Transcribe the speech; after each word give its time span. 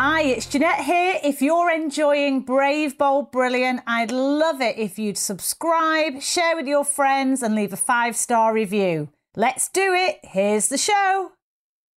Hi, 0.00 0.20
it's 0.22 0.46
Jeanette 0.46 0.84
here. 0.84 1.18
If 1.24 1.42
you're 1.42 1.72
enjoying 1.72 2.42
Brave, 2.42 2.96
Bold, 2.96 3.32
Brilliant, 3.32 3.80
I'd 3.84 4.12
love 4.12 4.60
it 4.60 4.78
if 4.78 4.96
you'd 4.96 5.18
subscribe, 5.18 6.22
share 6.22 6.54
with 6.54 6.68
your 6.68 6.84
friends, 6.84 7.42
and 7.42 7.56
leave 7.56 7.72
a 7.72 7.76
five 7.76 8.14
star 8.14 8.52
review. 8.52 9.08
Let's 9.34 9.68
do 9.68 9.94
it. 9.94 10.20
Here's 10.22 10.68
the 10.68 10.78
show. 10.78 11.32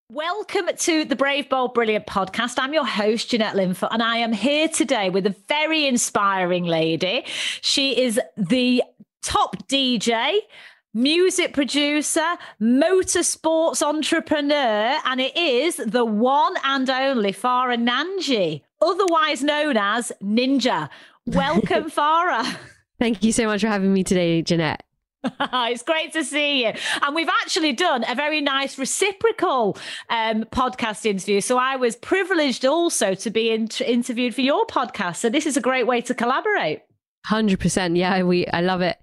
Welcome 0.09 0.75
to 0.75 1.05
the 1.05 1.15
Brave, 1.15 1.47
Bold, 1.47 1.75
Brilliant 1.75 2.07
podcast. 2.07 2.55
I'm 2.57 2.73
your 2.73 2.87
host, 2.87 3.29
Jeanette 3.29 3.53
Linfoot, 3.53 3.89
and 3.91 4.01
I 4.01 4.17
am 4.17 4.33
here 4.33 4.67
today 4.67 5.11
with 5.11 5.27
a 5.27 5.35
very 5.47 5.85
inspiring 5.85 6.63
lady. 6.63 7.23
She 7.61 8.01
is 8.01 8.19
the 8.35 8.81
top 9.21 9.67
DJ, 9.67 10.39
music 10.93 11.53
producer, 11.53 12.37
motorsports 12.61 13.81
entrepreneur, 13.81 14.99
and 15.05 15.21
it 15.21 15.35
is 15.37 15.77
the 15.77 16.05
one 16.05 16.55
and 16.63 16.89
only 16.89 17.31
Farah 17.31 17.77
Nanji, 17.81 18.61
otherwise 18.81 19.43
known 19.43 19.77
as 19.77 20.11
Ninja. 20.21 20.89
Welcome, 21.25 21.89
Farah. 21.91 22.57
Thank 22.99 23.23
you 23.23 23.31
so 23.31 23.45
much 23.45 23.61
for 23.61 23.67
having 23.67 23.93
me 23.93 24.03
today, 24.03 24.41
Jeanette. 24.41 24.83
it's 25.39 25.83
great 25.83 26.11
to 26.13 26.23
see 26.23 26.65
you. 26.65 26.73
And 27.03 27.15
we've 27.15 27.29
actually 27.43 27.73
done 27.73 28.03
a 28.07 28.15
very 28.15 28.41
nice 28.41 28.77
reciprocal 28.77 29.77
um, 30.09 30.43
podcast 30.45 31.05
interview. 31.05 31.41
So 31.41 31.57
I 31.57 31.75
was 31.75 31.95
privileged 31.95 32.65
also 32.65 33.13
to 33.13 33.29
be 33.29 33.51
in- 33.51 33.69
interviewed 33.85 34.33
for 34.33 34.41
your 34.41 34.65
podcast. 34.65 35.17
So 35.17 35.29
this 35.29 35.45
is 35.45 35.55
a 35.55 35.61
great 35.61 35.85
way 35.85 36.01
to 36.01 36.15
collaborate. 36.15 36.81
100%. 37.27 37.97
Yeah, 37.97 38.23
we 38.23 38.47
I 38.47 38.61
love 38.61 38.81
it. 38.81 38.97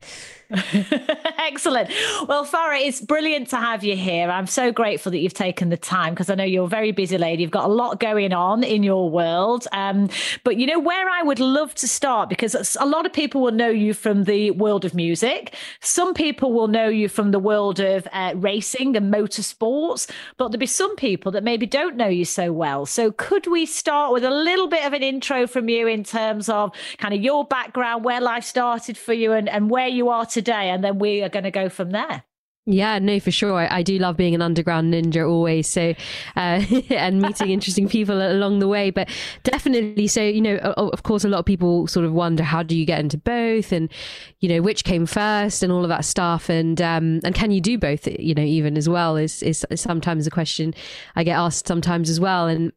Excellent. 1.38 1.90
Well, 2.26 2.46
Farah, 2.46 2.80
it's 2.80 3.02
brilliant 3.02 3.50
to 3.50 3.56
have 3.56 3.84
you 3.84 3.96
here. 3.96 4.30
I'm 4.30 4.46
so 4.46 4.72
grateful 4.72 5.12
that 5.12 5.18
you've 5.18 5.34
taken 5.34 5.68
the 5.68 5.76
time 5.76 6.14
because 6.14 6.30
I 6.30 6.36
know 6.36 6.44
you're 6.44 6.64
a 6.64 6.68
very 6.68 6.90
busy 6.90 7.18
lady. 7.18 7.42
You've 7.42 7.50
got 7.50 7.66
a 7.66 7.72
lot 7.72 8.00
going 8.00 8.32
on 8.32 8.64
in 8.64 8.82
your 8.82 9.10
world. 9.10 9.66
Um, 9.72 10.08
but 10.44 10.56
you 10.56 10.66
know 10.66 10.78
where 10.78 11.06
I 11.10 11.22
would 11.22 11.38
love 11.38 11.74
to 11.76 11.88
start 11.88 12.30
because 12.30 12.76
a 12.80 12.86
lot 12.86 13.04
of 13.04 13.12
people 13.12 13.42
will 13.42 13.52
know 13.52 13.68
you 13.68 13.92
from 13.92 14.24
the 14.24 14.52
world 14.52 14.86
of 14.86 14.94
music. 14.94 15.54
Some 15.80 16.14
people 16.14 16.54
will 16.54 16.68
know 16.68 16.88
you 16.88 17.10
from 17.10 17.30
the 17.30 17.38
world 17.38 17.78
of 17.78 18.08
uh, 18.14 18.32
racing 18.34 18.96
and 18.96 19.12
motorsports. 19.12 20.10
But 20.38 20.48
there'll 20.48 20.60
be 20.60 20.66
some 20.66 20.96
people 20.96 21.30
that 21.32 21.44
maybe 21.44 21.66
don't 21.66 21.96
know 21.96 22.08
you 22.08 22.24
so 22.24 22.52
well. 22.52 22.86
So 22.86 23.12
could 23.12 23.46
we 23.48 23.66
start 23.66 24.14
with 24.14 24.24
a 24.24 24.30
little 24.30 24.68
bit 24.68 24.86
of 24.86 24.94
an 24.94 25.02
intro 25.02 25.46
from 25.46 25.68
you 25.68 25.86
in 25.86 26.04
terms 26.04 26.48
of 26.48 26.72
kind 26.96 27.12
of 27.12 27.20
your 27.20 27.44
background, 27.44 28.02
where 28.02 28.20
life 28.22 28.44
started 28.44 28.96
for 28.96 29.12
you, 29.12 29.32
and, 29.32 29.46
and 29.50 29.68
where 29.68 29.88
you 29.88 30.08
are 30.08 30.24
today? 30.24 30.37
Today, 30.38 30.70
and 30.70 30.84
then 30.84 31.00
we 31.00 31.22
are 31.24 31.28
going 31.28 31.42
to 31.42 31.50
go 31.50 31.68
from 31.68 31.90
there. 31.90 32.22
Yeah, 32.64 33.00
no, 33.00 33.18
for 33.18 33.32
sure. 33.32 33.54
I, 33.54 33.78
I, 33.78 33.82
do 33.82 33.98
love 33.98 34.16
being 34.16 34.36
an 34.36 34.42
underground 34.42 34.92
ninja 34.94 35.28
always. 35.28 35.66
So, 35.66 35.94
uh, 36.36 36.62
and 36.90 37.20
meeting 37.20 37.50
interesting 37.50 37.88
people 37.98 38.20
along 38.20 38.58
the 38.58 38.68
way. 38.68 38.90
But 38.90 39.08
definitely, 39.42 40.06
so, 40.06 40.22
you 40.22 40.40
know, 40.42 40.56
of 40.58 41.02
course, 41.02 41.24
a 41.24 41.28
lot 41.28 41.38
of 41.38 41.44
people 41.44 41.88
sort 41.88 42.04
of 42.06 42.12
wonder 42.12 42.44
how 42.44 42.62
do 42.62 42.76
you 42.76 42.84
get 42.84 43.00
into 43.00 43.16
both 43.16 43.72
and, 43.72 43.90
you 44.38 44.48
know, 44.48 44.60
which 44.60 44.84
came 44.84 45.06
first 45.06 45.64
and 45.64 45.72
all 45.72 45.82
of 45.82 45.88
that 45.88 46.04
stuff. 46.04 46.48
And, 46.48 46.80
um, 46.80 47.20
and 47.24 47.34
can 47.34 47.50
you 47.50 47.60
do 47.60 47.78
both, 47.78 48.06
you 48.06 48.34
know, 48.34 48.42
even 48.42 48.76
as 48.76 48.88
well 48.88 49.16
is, 49.16 49.42
is 49.42 49.64
sometimes 49.74 50.28
a 50.28 50.30
question 50.30 50.74
I 51.16 51.24
get 51.24 51.38
asked 51.38 51.66
sometimes 51.66 52.08
as 52.08 52.20
well. 52.20 52.46
And 52.46 52.72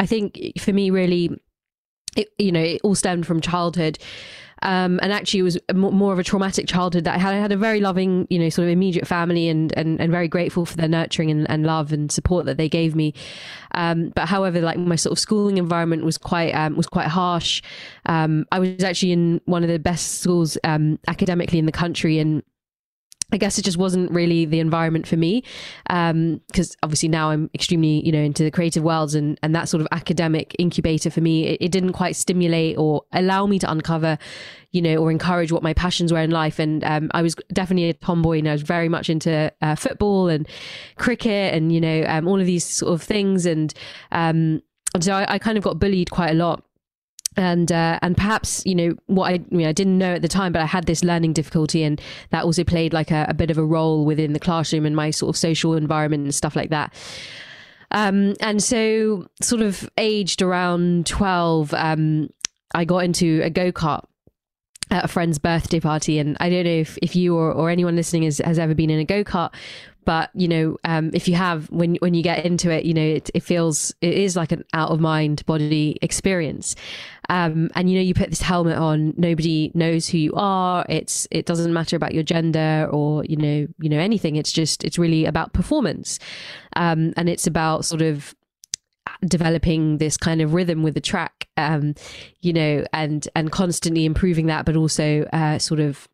I 0.00 0.04
think 0.04 0.38
for 0.58 0.72
me, 0.72 0.90
really, 0.90 1.30
it, 2.16 2.28
you 2.36 2.50
know, 2.50 2.60
it 2.60 2.80
all 2.82 2.96
stemmed 2.96 3.26
from 3.26 3.40
childhood. 3.40 3.98
Um, 4.66 4.98
and 5.00 5.12
actually, 5.12 5.40
it 5.40 5.44
was 5.44 5.58
more 5.72 6.12
of 6.12 6.18
a 6.18 6.24
traumatic 6.24 6.66
childhood 6.66 7.04
that 7.04 7.14
I 7.14 7.18
had. 7.18 7.32
I 7.32 7.38
had 7.38 7.52
a 7.52 7.56
very 7.56 7.80
loving, 7.80 8.26
you 8.30 8.38
know, 8.40 8.48
sort 8.48 8.64
of 8.64 8.72
immediate 8.72 9.06
family, 9.06 9.48
and 9.48 9.72
and, 9.78 10.00
and 10.00 10.10
very 10.10 10.26
grateful 10.26 10.66
for 10.66 10.76
their 10.76 10.88
nurturing 10.88 11.30
and, 11.30 11.48
and 11.48 11.64
love 11.64 11.92
and 11.92 12.10
support 12.10 12.46
that 12.46 12.56
they 12.56 12.68
gave 12.68 12.96
me. 12.96 13.14
Um, 13.76 14.10
but 14.16 14.26
however, 14.26 14.60
like 14.60 14.76
my 14.76 14.96
sort 14.96 15.12
of 15.12 15.20
schooling 15.20 15.58
environment 15.58 16.04
was 16.04 16.18
quite 16.18 16.50
um, 16.50 16.76
was 16.76 16.88
quite 16.88 17.06
harsh. 17.06 17.62
Um, 18.06 18.44
I 18.50 18.58
was 18.58 18.82
actually 18.82 19.12
in 19.12 19.40
one 19.44 19.62
of 19.62 19.68
the 19.68 19.78
best 19.78 20.20
schools 20.20 20.58
um, 20.64 20.98
academically 21.06 21.60
in 21.60 21.66
the 21.66 21.72
country, 21.72 22.18
and 22.18 22.42
I 23.32 23.38
guess 23.38 23.58
it 23.58 23.64
just 23.64 23.76
wasn't 23.76 24.10
really 24.12 24.44
the 24.44 24.60
environment 24.60 25.06
for 25.06 25.16
me 25.16 25.42
because 25.84 26.70
um, 26.70 26.78
obviously 26.82 27.08
now 27.08 27.30
I'm 27.30 27.50
extremely 27.54 28.04
you 28.06 28.12
know 28.12 28.20
into 28.20 28.44
the 28.44 28.50
creative 28.52 28.84
worlds 28.84 29.14
and 29.14 29.38
and 29.42 29.54
that 29.54 29.68
sort 29.68 29.80
of 29.80 29.88
academic 29.90 30.54
incubator 30.58 31.10
for 31.10 31.20
me 31.20 31.46
it, 31.46 31.58
it, 31.60 31.72
didn't 31.72 31.92
quite 31.92 32.14
stimulate 32.14 32.78
or 32.78 33.02
allow 33.12 33.46
me 33.46 33.58
to 33.58 33.70
uncover 33.70 34.16
you 34.76 34.82
know 34.82 34.96
or 34.96 35.10
encourage 35.10 35.50
what 35.50 35.62
my 35.62 35.72
passions 35.72 36.12
were 36.12 36.20
in 36.20 36.30
life. 36.30 36.58
And 36.58 36.84
um, 36.84 37.10
I 37.14 37.22
was 37.22 37.34
definitely 37.52 37.88
a 37.88 37.94
tomboy 37.94 38.38
and 38.38 38.48
I 38.48 38.52
was 38.52 38.62
very 38.62 38.88
much 38.88 39.08
into 39.08 39.50
uh, 39.62 39.74
football 39.74 40.28
and 40.28 40.46
cricket 40.96 41.54
and 41.54 41.72
you 41.72 41.80
know 41.80 42.04
um, 42.06 42.28
all 42.28 42.38
of 42.38 42.46
these 42.46 42.64
sort 42.64 42.92
of 42.92 43.02
things. 43.02 43.46
And 43.46 43.72
um, 44.12 44.62
and 44.94 45.02
so 45.02 45.14
I, 45.14 45.34
I 45.34 45.38
kind 45.38 45.58
of 45.58 45.64
got 45.64 45.78
bullied 45.78 46.10
quite 46.10 46.30
a 46.30 46.34
lot 46.34 46.62
and 47.36 47.70
uh, 47.70 47.98
and 48.02 48.16
perhaps 48.16 48.62
you 48.64 48.74
know 48.74 48.96
what 49.06 49.30
I, 49.30 49.34
I, 49.34 49.54
mean, 49.54 49.66
I 49.66 49.72
didn't 49.72 49.98
know 49.98 50.14
at 50.14 50.22
the 50.22 50.28
time, 50.28 50.52
but 50.52 50.62
I 50.62 50.66
had 50.66 50.86
this 50.86 51.04
learning 51.04 51.34
difficulty, 51.34 51.82
and 51.82 52.00
that 52.30 52.44
also 52.44 52.64
played 52.64 52.92
like 52.92 53.10
a, 53.10 53.26
a, 53.28 53.34
bit 53.34 53.50
of 53.50 53.58
a 53.58 53.64
role 53.64 54.04
within 54.04 54.32
the 54.32 54.40
classroom 54.40 54.86
and 54.86 54.96
my 54.96 55.10
sort 55.10 55.34
of 55.34 55.38
social 55.38 55.74
environment 55.74 56.24
and 56.24 56.34
stuff 56.34 56.56
like 56.56 56.70
that. 56.70 56.94
Um, 57.90 58.34
and 58.40 58.62
so, 58.62 59.28
sort 59.42 59.62
of 59.62 59.88
aged 59.98 60.42
around 60.42 61.06
twelve, 61.06 61.74
um, 61.74 62.30
I 62.74 62.84
got 62.84 63.04
into 63.04 63.40
a 63.42 63.50
go 63.50 63.70
kart 63.70 64.04
at 64.90 65.04
a 65.04 65.08
friend's 65.08 65.38
birthday 65.38 65.80
party, 65.80 66.18
and 66.18 66.36
I 66.40 66.48
don't 66.48 66.64
know 66.64 66.70
if, 66.70 66.98
if 67.02 67.16
you 67.16 67.36
or, 67.36 67.52
or 67.52 67.70
anyone 67.70 67.96
listening 67.96 68.22
has, 68.22 68.38
has 68.38 68.58
ever 68.58 68.74
been 68.74 68.90
in 68.90 69.00
a 69.00 69.04
go 69.04 69.24
kart, 69.24 69.52
but 70.06 70.30
you 70.32 70.48
know 70.48 70.78
um, 70.84 71.10
if 71.12 71.28
you 71.28 71.34
have 71.34 71.70
when 71.70 71.96
when 71.96 72.14
you 72.14 72.22
get 72.22 72.46
into 72.46 72.70
it 72.70 72.86
you 72.86 72.94
know 72.94 73.02
it, 73.02 73.28
it 73.34 73.42
feels 73.42 73.92
it 74.00 74.14
is 74.14 74.36
like 74.36 74.52
an 74.52 74.64
out 74.72 74.90
of 74.90 75.00
mind 75.00 75.44
body 75.44 75.98
experience. 76.00 76.74
Um, 77.28 77.70
and 77.74 77.90
you 77.90 77.96
know 77.96 78.02
you 78.02 78.14
put 78.14 78.30
this 78.30 78.40
helmet 78.40 78.78
on 78.78 79.12
nobody 79.16 79.72
knows 79.74 80.08
who 80.08 80.16
you 80.16 80.32
are. 80.34 80.86
It's 80.88 81.26
it 81.30 81.44
doesn't 81.44 81.72
matter 81.72 81.96
about 81.96 82.14
your 82.14 82.22
gender 82.22 82.88
or 82.90 83.24
you 83.24 83.36
know 83.36 83.66
you 83.78 83.88
know 83.88 83.98
anything. 83.98 84.36
It's 84.36 84.52
just 84.52 84.84
it's 84.84 84.98
really 84.98 85.26
about 85.26 85.52
performance. 85.52 86.18
Um, 86.76 87.12
and 87.16 87.28
it's 87.28 87.46
about 87.46 87.84
sort 87.84 88.02
of 88.02 88.34
developing 89.26 89.98
this 89.98 90.16
kind 90.16 90.40
of 90.40 90.54
rhythm 90.54 90.82
with 90.82 90.94
the 90.94 91.00
track 91.00 91.48
um, 91.56 91.94
you 92.42 92.52
know 92.52 92.84
and 92.92 93.28
and 93.34 93.50
constantly 93.50 94.04
improving 94.04 94.46
that 94.46 94.64
but 94.64 94.76
also 94.76 95.22
uh, 95.32 95.58
sort 95.58 95.80
of 95.80 96.08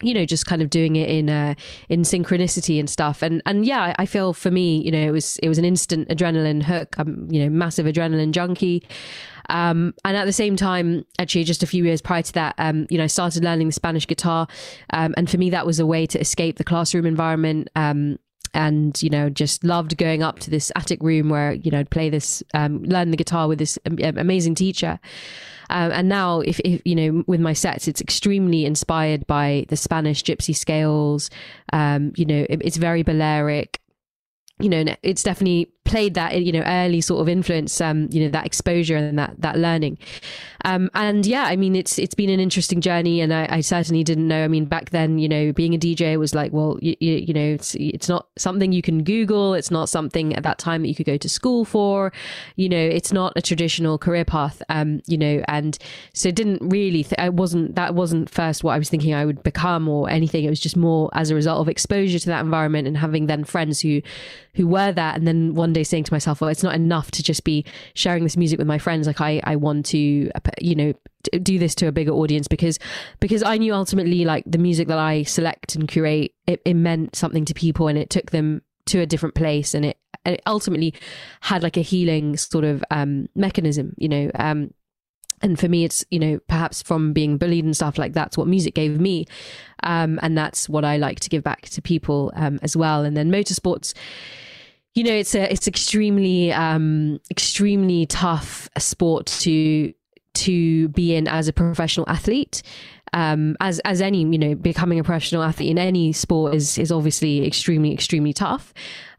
you 0.00 0.14
know 0.14 0.24
just 0.24 0.46
kind 0.46 0.62
of 0.62 0.70
doing 0.70 0.96
it 0.96 1.08
in 1.08 1.28
uh 1.28 1.54
in 1.88 2.02
synchronicity 2.02 2.80
and 2.80 2.88
stuff 2.88 3.22
and 3.22 3.42
and 3.46 3.64
yeah 3.66 3.94
I 3.98 4.06
feel 4.06 4.32
for 4.32 4.50
me 4.50 4.82
you 4.82 4.90
know 4.90 4.98
it 4.98 5.10
was 5.10 5.36
it 5.38 5.48
was 5.48 5.58
an 5.58 5.64
instant 5.64 6.08
adrenaline 6.08 6.62
hook 6.62 6.96
I'm 6.98 7.28
you 7.30 7.42
know 7.42 7.50
massive 7.50 7.86
adrenaline 7.86 8.32
junkie 8.32 8.82
um, 9.48 9.94
and 10.04 10.16
at 10.16 10.24
the 10.24 10.32
same 10.32 10.56
time, 10.56 11.04
actually, 11.18 11.44
just 11.44 11.62
a 11.62 11.66
few 11.66 11.84
years 11.84 12.00
prior 12.00 12.22
to 12.22 12.32
that, 12.34 12.54
um, 12.58 12.86
you 12.90 12.98
know, 12.98 13.04
I 13.04 13.08
started 13.08 13.44
learning 13.44 13.66
the 13.66 13.72
Spanish 13.72 14.06
guitar. 14.06 14.46
Um, 14.90 15.14
and 15.16 15.28
for 15.28 15.36
me, 15.36 15.50
that 15.50 15.66
was 15.66 15.78
a 15.78 15.86
way 15.86 16.06
to 16.06 16.20
escape 16.20 16.56
the 16.56 16.64
classroom 16.64 17.06
environment. 17.06 17.68
Um, 17.76 18.18
and 18.54 19.02
you 19.02 19.08
know 19.08 19.30
just 19.30 19.64
loved 19.64 19.96
going 19.96 20.22
up 20.22 20.38
to 20.38 20.50
this 20.50 20.70
attic 20.76 21.02
room 21.02 21.30
where 21.30 21.54
you 21.54 21.70
know 21.70 21.78
I'd 21.78 21.88
play 21.88 22.10
this 22.10 22.42
um, 22.52 22.82
learn 22.82 23.10
the 23.10 23.16
guitar 23.16 23.48
with 23.48 23.58
this 23.58 23.78
amazing 23.86 24.54
teacher 24.54 25.00
um, 25.70 25.92
and 25.92 26.08
now, 26.08 26.40
if, 26.40 26.60
if, 26.60 26.82
you 26.84 26.94
know, 26.94 27.24
with 27.26 27.40
my 27.40 27.52
sets, 27.52 27.88
it's 27.88 28.00
extremely 28.00 28.64
inspired 28.64 29.26
by 29.26 29.64
the 29.68 29.76
Spanish 29.76 30.22
gypsy 30.22 30.54
scales. 30.54 31.30
Um, 31.72 32.12
you 32.16 32.24
know, 32.24 32.46
it, 32.48 32.62
it's 32.62 32.76
very 32.76 33.02
Balearic 33.02 33.82
you 34.62 34.68
know, 34.68 34.84
it's 35.02 35.24
definitely 35.24 35.72
played 35.84 36.14
that, 36.14 36.40
you 36.40 36.52
know, 36.52 36.62
early 36.64 37.00
sort 37.00 37.20
of 37.20 37.28
influence, 37.28 37.80
um, 37.80 38.08
you 38.12 38.22
know, 38.22 38.30
that 38.30 38.46
exposure 38.46 38.96
and 38.96 39.18
that 39.18 39.34
that 39.40 39.58
learning. 39.58 39.98
Um, 40.64 40.90
and 40.94 41.26
yeah, 41.26 41.44
I 41.44 41.56
mean, 41.56 41.74
it's 41.74 41.98
it's 41.98 42.14
been 42.14 42.30
an 42.30 42.40
interesting 42.40 42.80
journey, 42.80 43.20
and 43.20 43.32
I, 43.32 43.46
I, 43.50 43.60
certainly 43.60 44.04
didn't 44.04 44.28
know. 44.28 44.44
I 44.44 44.48
mean, 44.48 44.64
back 44.64 44.90
then, 44.90 45.18
you 45.18 45.28
know, 45.28 45.52
being 45.52 45.74
a 45.74 45.78
DJ 45.78 46.18
was 46.18 46.34
like, 46.34 46.52
well, 46.52 46.78
you, 46.80 46.96
you, 47.00 47.14
you, 47.14 47.34
know, 47.34 47.54
it's 47.54 47.74
it's 47.76 48.08
not 48.08 48.28
something 48.38 48.72
you 48.72 48.82
can 48.82 49.02
Google. 49.02 49.54
It's 49.54 49.70
not 49.70 49.88
something 49.88 50.34
at 50.36 50.42
that 50.44 50.58
time 50.58 50.82
that 50.82 50.88
you 50.88 50.94
could 50.94 51.06
go 51.06 51.16
to 51.16 51.28
school 51.28 51.64
for. 51.64 52.12
You 52.56 52.68
know, 52.68 52.76
it's 52.76 53.12
not 53.12 53.32
a 53.36 53.42
traditional 53.42 53.98
career 53.98 54.24
path. 54.24 54.62
Um, 54.68 55.02
you 55.06 55.18
know, 55.18 55.42
and 55.48 55.76
so 56.12 56.28
it 56.28 56.36
didn't 56.36 56.60
really. 56.68 57.02
Th- 57.02 57.18
I 57.18 57.28
wasn't 57.28 57.74
that 57.74 57.94
wasn't 57.94 58.30
first 58.30 58.62
what 58.62 58.72
I 58.72 58.78
was 58.78 58.88
thinking 58.88 59.14
I 59.14 59.24
would 59.24 59.42
become 59.42 59.88
or 59.88 60.08
anything. 60.08 60.44
It 60.44 60.50
was 60.50 60.60
just 60.60 60.76
more 60.76 61.10
as 61.14 61.30
a 61.30 61.34
result 61.34 61.60
of 61.60 61.68
exposure 61.68 62.18
to 62.18 62.26
that 62.26 62.44
environment 62.44 62.86
and 62.86 62.96
having 62.96 63.26
then 63.26 63.44
friends 63.44 63.80
who 63.80 64.02
who 64.54 64.66
were 64.66 64.92
that 64.92 65.16
and 65.16 65.26
then 65.26 65.54
one 65.54 65.72
day 65.72 65.82
saying 65.82 66.04
to 66.04 66.12
myself 66.12 66.40
well 66.40 66.50
it's 66.50 66.62
not 66.62 66.74
enough 66.74 67.10
to 67.10 67.22
just 67.22 67.42
be 67.44 67.64
sharing 67.94 68.22
this 68.22 68.36
music 68.36 68.58
with 68.58 68.68
my 68.68 68.78
friends 68.78 69.06
like 69.06 69.20
i 69.20 69.40
i 69.44 69.56
want 69.56 69.86
to 69.86 70.30
you 70.60 70.74
know 70.74 70.92
do 71.42 71.58
this 71.58 71.74
to 71.74 71.86
a 71.86 71.92
bigger 71.92 72.12
audience 72.12 72.48
because 72.48 72.78
because 73.20 73.42
i 73.42 73.56
knew 73.56 73.72
ultimately 73.72 74.24
like 74.24 74.44
the 74.46 74.58
music 74.58 74.88
that 74.88 74.98
i 74.98 75.22
select 75.22 75.74
and 75.74 75.88
curate 75.88 76.32
it, 76.46 76.60
it 76.64 76.74
meant 76.74 77.14
something 77.14 77.44
to 77.44 77.54
people 77.54 77.88
and 77.88 77.98
it 77.98 78.10
took 78.10 78.30
them 78.30 78.62
to 78.86 78.98
a 79.00 79.06
different 79.06 79.34
place 79.34 79.74
and 79.74 79.84
it, 79.84 79.98
it 80.26 80.42
ultimately 80.46 80.92
had 81.40 81.62
like 81.62 81.76
a 81.76 81.82
healing 81.82 82.36
sort 82.36 82.64
of 82.64 82.82
um 82.90 83.28
mechanism 83.34 83.94
you 83.96 84.08
know 84.08 84.30
um 84.34 84.72
and 85.42 85.58
for 85.58 85.68
me 85.68 85.84
it's 85.84 86.04
you 86.10 86.18
know 86.18 86.38
perhaps 86.48 86.82
from 86.82 87.12
being 87.12 87.36
bullied 87.36 87.64
and 87.64 87.76
stuff 87.76 87.98
like 87.98 88.12
that's 88.12 88.36
what 88.36 88.46
music 88.46 88.74
gave 88.74 89.00
me 89.00 89.26
um, 89.82 90.18
and 90.22 90.38
that's 90.38 90.68
what 90.68 90.84
i 90.84 90.96
like 90.96 91.20
to 91.20 91.28
give 91.28 91.42
back 91.42 91.62
to 91.62 91.82
people 91.82 92.32
um, 92.36 92.60
as 92.62 92.76
well. 92.76 93.04
And 93.04 93.16
then 93.16 93.30
motorsports 93.30 93.94
you 94.94 95.04
know 95.04 95.14
it's 95.14 95.34
a 95.34 95.50
it's 95.50 95.66
extremely 95.66 96.52
um, 96.52 97.18
extremely 97.30 98.06
tough 98.06 98.68
sport 98.78 99.26
to 99.26 99.92
to 100.42 100.88
be 100.88 101.14
in 101.14 101.28
as 101.28 101.48
a 101.48 101.52
professional 101.52 102.08
athlete 102.08 102.62
um, 103.14 103.56
as 103.60 103.78
as 103.80 104.00
any 104.00 104.20
you 104.20 104.38
know 104.38 104.54
becoming 104.54 104.98
a 104.98 105.04
professional 105.04 105.42
athlete 105.42 105.70
in 105.70 105.78
any 105.78 106.12
sport 106.12 106.54
is 106.54 106.78
is 106.78 106.90
obviously 106.90 107.46
extremely 107.46 107.92
extremely 107.92 108.32
tough 108.32 108.72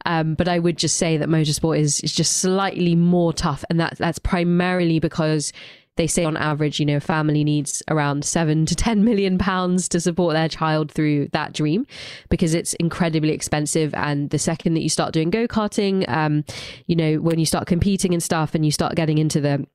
um, 0.06 0.36
but 0.36 0.48
I 0.48 0.60
would 0.60 0.78
just 0.78 0.98
say 0.98 1.18
that 1.18 1.30
motorsport 1.30 1.80
is 1.80 2.00
is 2.02 2.14
just 2.14 2.38
slightly 2.38 2.96
more 2.96 3.34
tough, 3.34 3.64
and 3.70 3.80
that 3.80 3.98
that's 3.98 4.20
primarily 4.20 5.00
because 5.00 5.54
they 5.96 6.08
say 6.08 6.26
on 6.26 6.36
average, 6.38 6.80
you 6.80 6.88
know, 6.88 6.98
a 6.98 7.00
family 7.00 7.44
needs 7.44 7.84
around 7.88 8.26
seven 8.26 8.66
to 8.66 8.74
10 8.76 9.04
million 9.04 9.38
pounds 9.38 9.88
to 9.90 10.02
support 10.02 10.34
their 10.34 10.50
child 10.50 10.92
through 10.92 11.28
that 11.34 11.54
dream 11.54 11.86
because 12.30 12.56
it's 12.56 12.74
incredibly 12.76 13.32
expensive. 13.32 13.94
And 13.94 14.32
the 14.32 14.40
second 14.40 14.74
that 14.74 14.82
you 14.82 14.90
start 14.90 15.14
doing 15.14 15.30
go 15.30 15.48
karting, 15.48 16.10
um, 16.10 16.46
you 16.88 16.96
know, 16.96 17.18
when 17.18 17.38
you 17.38 17.46
start 17.46 17.68
competing 17.68 18.12
and 18.12 18.24
stuff 18.24 18.56
and 18.56 18.66
you 18.66 18.72
start 18.72 18.96
getting 18.96 19.20
into 19.20 19.40
the 19.40 19.68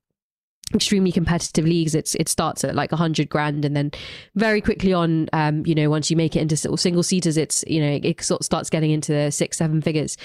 extremely 0.74 1.10
competitive 1.10 1.64
leagues 1.64 1.94
it's 1.94 2.14
it 2.16 2.28
starts 2.28 2.62
at 2.62 2.74
like 2.74 2.92
a 2.92 2.96
hundred 2.96 3.28
grand 3.30 3.64
and 3.64 3.74
then 3.74 3.90
very 4.34 4.60
quickly 4.60 4.92
on 4.92 5.26
um 5.32 5.64
you 5.64 5.74
know 5.74 5.88
once 5.88 6.10
you 6.10 6.16
make 6.16 6.36
it 6.36 6.40
into 6.40 6.56
single 6.76 7.02
seaters 7.02 7.36
it's 7.38 7.64
you 7.66 7.80
know 7.80 7.98
it, 8.02 8.22
sort 8.22 8.40
of 8.40 8.44
starts 8.44 8.68
getting 8.68 8.90
into 8.90 9.12
the 9.12 9.30
six 9.30 9.56
seven 9.56 9.80
figures. 9.80 10.16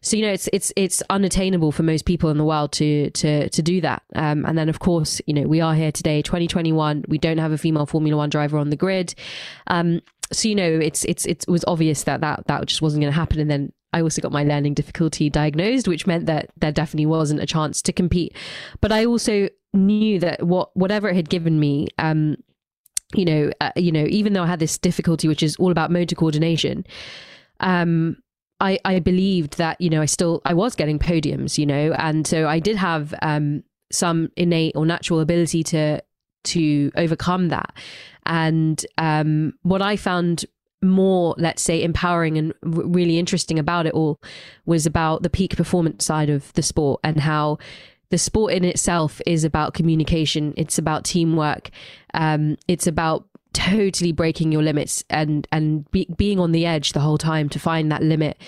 So 0.00 0.16
you 0.16 0.22
know 0.22 0.32
it's 0.32 0.48
it's 0.52 0.72
it's 0.76 1.02
unattainable 1.10 1.72
for 1.72 1.82
most 1.82 2.04
people 2.04 2.30
in 2.30 2.38
the 2.38 2.44
world 2.44 2.72
to 2.72 3.10
to 3.10 3.48
to 3.48 3.62
do 3.62 3.80
that. 3.80 4.02
Um 4.14 4.44
and 4.46 4.56
then 4.56 4.68
of 4.68 4.78
course 4.78 5.20
you 5.26 5.34
know 5.34 5.42
we 5.42 5.60
are 5.60 5.74
here 5.74 5.90
today 5.90 6.22
2021 6.22 7.04
we 7.08 7.18
don't 7.18 7.38
have 7.38 7.52
a 7.52 7.58
female 7.58 7.86
formula 7.86 8.16
1 8.16 8.30
driver 8.30 8.58
on 8.58 8.70
the 8.70 8.76
grid. 8.76 9.14
Um 9.66 10.00
so 10.32 10.48
you 10.48 10.54
know 10.54 10.78
it's 10.80 11.04
it's 11.04 11.26
it 11.26 11.44
was 11.48 11.64
obvious 11.66 12.04
that 12.04 12.20
that 12.20 12.46
that 12.46 12.66
just 12.66 12.82
wasn't 12.82 13.00
going 13.00 13.12
to 13.12 13.18
happen 13.18 13.40
and 13.40 13.50
then 13.50 13.72
I 13.92 14.02
also 14.02 14.20
got 14.20 14.32
my 14.32 14.44
learning 14.44 14.74
difficulty 14.74 15.30
diagnosed, 15.30 15.88
which 15.88 16.06
meant 16.06 16.26
that 16.26 16.50
there 16.58 16.72
definitely 16.72 17.06
wasn't 17.06 17.40
a 17.40 17.46
chance 17.46 17.80
to 17.80 17.92
compete. 17.92 18.36
But 18.82 18.92
I 18.92 19.06
also 19.06 19.48
knew 19.72 20.18
that 20.20 20.42
what 20.42 20.76
whatever 20.76 21.08
it 21.08 21.16
had 21.16 21.28
given 21.28 21.60
me, 21.60 21.88
um, 21.98 22.36
you 23.14 23.24
know, 23.24 23.50
uh, 23.60 23.72
you 23.76 23.92
know, 23.92 24.06
even 24.08 24.32
though 24.32 24.42
I 24.42 24.46
had 24.46 24.60
this 24.60 24.78
difficulty, 24.78 25.28
which 25.28 25.42
is 25.42 25.56
all 25.56 25.70
about 25.70 25.90
motor 25.90 26.14
coordination, 26.14 26.84
um, 27.60 28.16
I 28.60 28.78
I 28.84 28.98
believed 29.00 29.58
that 29.58 29.80
you 29.80 29.90
know 29.90 30.02
I 30.02 30.06
still 30.06 30.40
I 30.44 30.54
was 30.54 30.74
getting 30.74 30.98
podiums, 30.98 31.58
you 31.58 31.66
know, 31.66 31.92
and 31.98 32.26
so 32.26 32.48
I 32.48 32.58
did 32.58 32.76
have 32.76 33.14
um, 33.22 33.62
some 33.92 34.30
innate 34.36 34.76
or 34.76 34.86
natural 34.86 35.20
ability 35.20 35.62
to 35.64 36.02
to 36.44 36.90
overcome 36.96 37.48
that. 37.48 37.72
And 38.26 38.84
um, 38.98 39.54
what 39.62 39.82
I 39.82 39.96
found 39.96 40.44
more, 40.82 41.34
let's 41.38 41.62
say, 41.62 41.82
empowering 41.82 42.38
and 42.38 42.52
r- 42.64 42.86
really 42.86 43.18
interesting 43.18 43.58
about 43.58 43.86
it 43.86 43.94
all 43.94 44.20
was 44.66 44.86
about 44.86 45.22
the 45.22 45.30
peak 45.30 45.56
performance 45.56 46.04
side 46.04 46.30
of 46.30 46.52
the 46.54 46.62
sport 46.62 47.00
and 47.02 47.20
how 47.20 47.58
the 48.10 48.18
sport 48.18 48.52
in 48.52 48.64
itself 48.64 49.20
is 49.26 49.44
about 49.44 49.74
communication. 49.74 50.54
It's 50.56 50.78
about 50.78 51.04
teamwork. 51.04 51.70
Um, 52.14 52.56
it's 52.66 52.86
about 52.86 53.26
totally 53.52 54.12
breaking 54.12 54.52
your 54.52 54.62
limits 54.62 55.04
and 55.10 55.46
and 55.52 55.90
be, 55.90 56.06
being 56.16 56.38
on 56.38 56.52
the 56.52 56.66
edge 56.66 56.92
the 56.92 57.00
whole 57.00 57.18
time 57.18 57.48
to 57.48 57.58
find 57.58 57.90
that 57.90 58.02
limit 58.02 58.38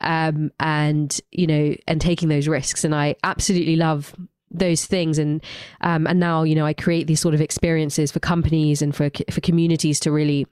um, 0.00 0.50
and 0.60 1.20
you 1.32 1.46
know 1.46 1.74
and 1.86 2.00
taking 2.00 2.28
those 2.28 2.48
risks. 2.48 2.84
And 2.84 2.94
I 2.94 3.16
absolutely 3.24 3.76
love 3.76 4.14
those 4.50 4.86
things 4.86 5.18
and 5.18 5.42
um, 5.80 6.06
and 6.06 6.20
now 6.20 6.42
you 6.42 6.54
know 6.54 6.66
I 6.66 6.72
create 6.72 7.06
these 7.06 7.20
sort 7.20 7.34
of 7.34 7.40
experiences 7.40 8.12
for 8.12 8.20
companies 8.20 8.82
and 8.82 8.94
for 8.94 9.10
for 9.30 9.40
communities 9.40 10.00
to 10.00 10.12
really 10.12 10.46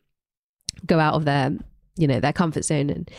go 0.87 0.99
out 0.99 1.15
of 1.15 1.25
their 1.25 1.53
you 1.97 2.09
know 2.09 2.19
their 2.19 2.33
comfort 2.33 2.65
zone 2.65 2.91
and 2.91 3.11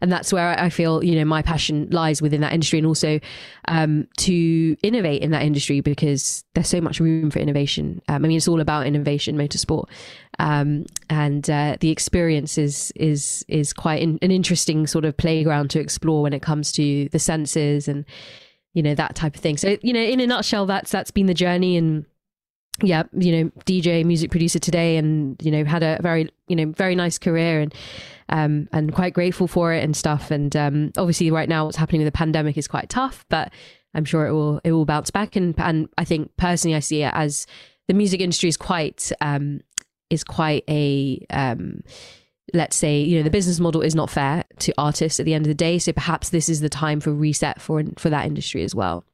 and 0.00 0.10
that's 0.10 0.32
where 0.32 0.58
I 0.58 0.70
feel 0.70 1.04
you 1.04 1.16
know 1.16 1.24
my 1.24 1.42
passion 1.42 1.88
lies 1.90 2.22
within 2.22 2.40
that 2.40 2.52
industry 2.52 2.78
and 2.78 2.86
also 2.86 3.20
um, 3.68 4.08
to 4.18 4.76
innovate 4.82 5.22
in 5.22 5.30
that 5.32 5.42
industry 5.42 5.80
because 5.80 6.44
there's 6.54 6.68
so 6.68 6.80
much 6.80 6.98
room 6.98 7.30
for 7.30 7.38
innovation. 7.38 8.00
Um, 8.08 8.24
I 8.24 8.28
mean, 8.28 8.36
it's 8.36 8.48
all 8.48 8.60
about 8.60 8.86
innovation, 8.86 9.36
motorsport, 9.36 9.88
um, 10.38 10.86
and 11.10 11.48
uh, 11.48 11.76
the 11.80 11.90
experience 11.90 12.58
is 12.58 12.92
is 12.96 13.44
is 13.48 13.72
quite 13.72 14.02
in, 14.02 14.18
an 14.22 14.30
interesting 14.30 14.86
sort 14.86 15.04
of 15.04 15.16
playground 15.16 15.70
to 15.70 15.80
explore 15.80 16.22
when 16.22 16.32
it 16.32 16.42
comes 16.42 16.72
to 16.72 17.08
the 17.10 17.18
senses 17.18 17.86
and 17.86 18.04
you 18.72 18.82
know 18.82 18.94
that 18.94 19.14
type 19.14 19.34
of 19.34 19.40
thing. 19.40 19.56
So 19.56 19.76
you 19.82 19.92
know, 19.92 20.00
in 20.00 20.20
a 20.20 20.26
nutshell, 20.26 20.66
that's 20.66 20.90
that's 20.90 21.10
been 21.10 21.26
the 21.26 21.34
journey 21.34 21.76
and 21.76 22.06
yeah, 22.80 23.04
you 23.12 23.32
know, 23.32 23.50
DJ, 23.66 24.04
music 24.04 24.30
producer 24.30 24.58
today, 24.58 24.96
and 24.96 25.36
you 25.42 25.50
know, 25.50 25.64
had 25.64 25.82
a 25.82 25.98
very, 26.00 26.28
you 26.48 26.56
know, 26.56 26.66
very 26.76 26.94
nice 26.94 27.18
career, 27.18 27.60
and 27.60 27.74
um, 28.28 28.68
and 28.72 28.94
quite 28.94 29.12
grateful 29.12 29.46
for 29.46 29.72
it 29.72 29.84
and 29.84 29.96
stuff. 29.96 30.30
And 30.30 30.54
um, 30.56 30.92
obviously, 30.96 31.30
right 31.30 31.48
now, 31.48 31.66
what's 31.66 31.76
happening 31.76 32.00
with 32.00 32.12
the 32.12 32.16
pandemic 32.16 32.56
is 32.56 32.66
quite 32.66 32.88
tough, 32.88 33.24
but 33.28 33.52
I'm 33.94 34.04
sure 34.04 34.26
it 34.26 34.32
will 34.32 34.60
it 34.64 34.72
will 34.72 34.86
bounce 34.86 35.10
back. 35.10 35.36
And 35.36 35.54
and 35.58 35.88
I 35.98 36.04
think 36.04 36.34
personally, 36.36 36.76
I 36.76 36.80
see 36.80 37.02
it 37.02 37.12
as 37.14 37.46
the 37.88 37.94
music 37.94 38.20
industry 38.20 38.48
is 38.48 38.56
quite 38.56 39.12
um, 39.20 39.60
is 40.10 40.24
quite 40.24 40.64
a 40.68 41.24
um, 41.30 41.82
let's 42.54 42.76
say 42.76 43.00
you 43.00 43.18
know 43.18 43.22
the 43.22 43.30
business 43.30 43.60
model 43.60 43.82
is 43.82 43.94
not 43.94 44.10
fair 44.10 44.44
to 44.60 44.72
artists 44.78 45.20
at 45.20 45.26
the 45.26 45.34
end 45.34 45.46
of 45.46 45.48
the 45.48 45.54
day. 45.54 45.78
So 45.78 45.92
perhaps 45.92 46.30
this 46.30 46.48
is 46.48 46.60
the 46.60 46.68
time 46.68 47.00
for 47.00 47.12
reset 47.12 47.60
for 47.60 47.82
for 47.98 48.10
that 48.10 48.26
industry 48.26 48.64
as 48.64 48.74
well. 48.74 49.04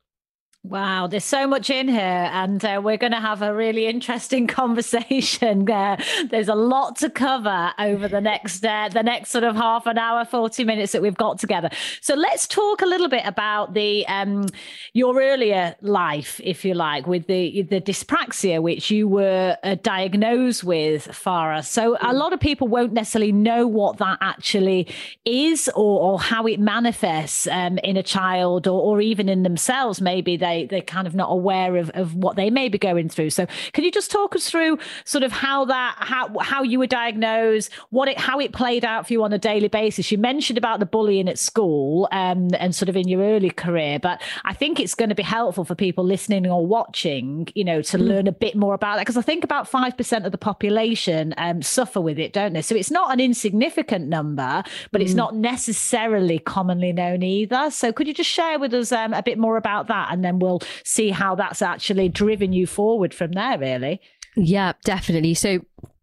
Wow, 0.64 1.06
there's 1.06 1.24
so 1.24 1.46
much 1.46 1.70
in 1.70 1.86
here, 1.86 2.00
and 2.32 2.62
uh, 2.64 2.80
we're 2.82 2.96
going 2.96 3.12
to 3.12 3.20
have 3.20 3.42
a 3.42 3.54
really 3.54 3.86
interesting 3.86 4.46
conversation. 4.48 5.64
There, 5.66 5.96
there's 6.30 6.48
a 6.48 6.56
lot 6.56 6.96
to 6.96 7.10
cover 7.10 7.72
over 7.78 8.08
the 8.08 8.20
next 8.20 8.64
uh, 8.66 8.88
the 8.92 9.04
next 9.04 9.30
sort 9.30 9.44
of 9.44 9.54
half 9.54 9.86
an 9.86 9.98
hour, 9.98 10.24
forty 10.24 10.64
minutes 10.64 10.90
that 10.92 11.00
we've 11.00 11.16
got 11.16 11.38
together. 11.38 11.70
So 12.00 12.14
let's 12.14 12.48
talk 12.48 12.82
a 12.82 12.86
little 12.86 13.08
bit 13.08 13.22
about 13.24 13.74
the 13.74 14.04
um, 14.08 14.46
your 14.94 15.22
earlier 15.22 15.76
life, 15.80 16.40
if 16.42 16.64
you 16.64 16.74
like, 16.74 17.06
with 17.06 17.28
the 17.28 17.62
the 17.62 17.80
dyspraxia, 17.80 18.60
which 18.60 18.90
you 18.90 19.06
were 19.06 19.56
uh, 19.62 19.76
diagnosed 19.80 20.64
with, 20.64 21.06
Farah. 21.06 21.64
So 21.64 21.96
a 22.00 22.12
lot 22.12 22.32
of 22.32 22.40
people 22.40 22.66
won't 22.66 22.92
necessarily 22.92 23.32
know 23.32 23.68
what 23.68 23.98
that 23.98 24.18
actually 24.20 24.92
is, 25.24 25.70
or, 25.76 26.00
or 26.00 26.20
how 26.20 26.46
it 26.46 26.58
manifests 26.58 27.46
um, 27.46 27.78
in 27.78 27.96
a 27.96 28.02
child, 28.02 28.66
or, 28.66 28.82
or 28.82 29.00
even 29.00 29.28
in 29.28 29.44
themselves. 29.44 30.00
Maybe 30.00 30.36
they 30.36 30.47
they're 30.70 30.80
kind 30.80 31.06
of 31.06 31.14
not 31.14 31.30
aware 31.30 31.76
of, 31.76 31.90
of 31.90 32.14
what 32.14 32.36
they 32.36 32.50
may 32.50 32.68
be 32.68 32.78
going 32.78 33.08
through. 33.08 33.30
So 33.30 33.46
can 33.72 33.84
you 33.84 33.90
just 33.90 34.10
talk 34.10 34.34
us 34.36 34.48
through 34.50 34.78
sort 35.04 35.24
of 35.24 35.32
how 35.32 35.64
that 35.66 35.96
how 35.98 36.38
how 36.38 36.62
you 36.62 36.78
were 36.78 36.86
diagnosed, 36.86 37.72
what 37.90 38.08
it 38.08 38.18
how 38.18 38.38
it 38.40 38.52
played 38.52 38.84
out 38.84 39.06
for 39.06 39.12
you 39.12 39.24
on 39.24 39.32
a 39.32 39.38
daily 39.38 39.68
basis? 39.68 40.10
You 40.12 40.18
mentioned 40.18 40.58
about 40.58 40.80
the 40.80 40.86
bullying 40.86 41.28
at 41.28 41.38
school 41.38 42.08
um, 42.12 42.48
and 42.58 42.74
sort 42.74 42.88
of 42.88 42.96
in 42.96 43.08
your 43.08 43.22
early 43.22 43.50
career, 43.50 43.98
but 43.98 44.20
I 44.44 44.54
think 44.54 44.80
it's 44.80 44.94
going 44.94 45.08
to 45.08 45.14
be 45.14 45.22
helpful 45.22 45.64
for 45.64 45.74
people 45.74 46.04
listening 46.04 46.46
or 46.46 46.66
watching, 46.66 47.48
you 47.54 47.64
know, 47.64 47.82
to 47.82 47.98
mm. 47.98 48.08
learn 48.08 48.26
a 48.26 48.32
bit 48.32 48.54
more 48.56 48.74
about 48.74 48.96
that 48.96 49.02
because 49.02 49.16
I 49.16 49.22
think 49.22 49.44
about 49.44 49.68
five 49.68 49.96
percent 49.96 50.26
of 50.26 50.32
the 50.32 50.38
population 50.38 51.34
um, 51.36 51.62
suffer 51.62 52.00
with 52.00 52.18
it, 52.18 52.32
don't 52.32 52.52
they? 52.52 52.62
So 52.62 52.74
it's 52.74 52.90
not 52.90 53.12
an 53.12 53.20
insignificant 53.20 54.08
number, 54.08 54.62
but 54.92 55.00
mm. 55.00 55.04
it's 55.04 55.14
not 55.14 55.34
necessarily 55.34 56.38
commonly 56.38 56.92
known 56.92 57.22
either. 57.22 57.70
So 57.70 57.92
could 57.92 58.06
you 58.06 58.14
just 58.14 58.30
share 58.30 58.58
with 58.58 58.74
us 58.74 58.92
um, 58.92 59.12
a 59.12 59.22
bit 59.22 59.38
more 59.38 59.56
about 59.56 59.88
that, 59.88 60.12
and 60.12 60.24
then 60.24 60.37
we'll 60.38 60.62
see 60.84 61.10
how 61.10 61.34
that's 61.34 61.62
actually 61.62 62.08
driven 62.08 62.52
you 62.52 62.66
forward 62.66 63.14
from 63.14 63.32
there, 63.32 63.58
really. 63.58 64.00
Yeah, 64.36 64.72
definitely. 64.84 65.34
So 65.34 65.60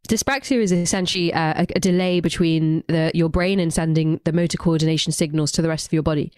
dyspraxia 0.07 0.59
is 0.59 0.71
essentially 0.71 1.31
a, 1.31 1.65
a, 1.75 1.79
delay 1.79 2.19
between 2.19 2.83
the, 2.87 3.11
your 3.13 3.29
brain 3.29 3.59
and 3.59 3.73
sending 3.73 4.19
the 4.23 4.33
motor 4.33 4.57
coordination 4.57 5.11
signals 5.11 5.51
to 5.53 5.61
the 5.61 5.69
rest 5.69 5.87
of 5.87 5.93
your 5.93 6.03
body. 6.03 6.31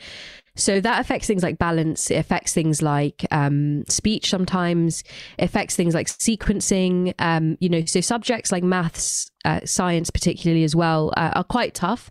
So 0.55 0.81
that 0.81 0.99
affects 0.99 1.27
things 1.27 1.43
like 1.43 1.59
balance. 1.59 2.09
It 2.09 2.15
affects 2.15 2.53
things 2.53 2.81
like 2.81 3.25
um, 3.31 3.83
speech. 3.87 4.29
Sometimes 4.29 5.03
it 5.37 5.45
affects 5.45 5.75
things 5.75 5.93
like 5.93 6.07
sequencing. 6.07 7.13
Um, 7.19 7.57
you 7.59 7.69
know, 7.69 7.85
so 7.85 8.01
subjects 8.01 8.51
like 8.51 8.63
maths, 8.63 9.29
uh, 9.45 9.59
science, 9.65 10.09
particularly 10.09 10.63
as 10.63 10.75
well, 10.75 11.13
uh, 11.15 11.31
are 11.35 11.43
quite 11.43 11.75
tough. 11.75 12.09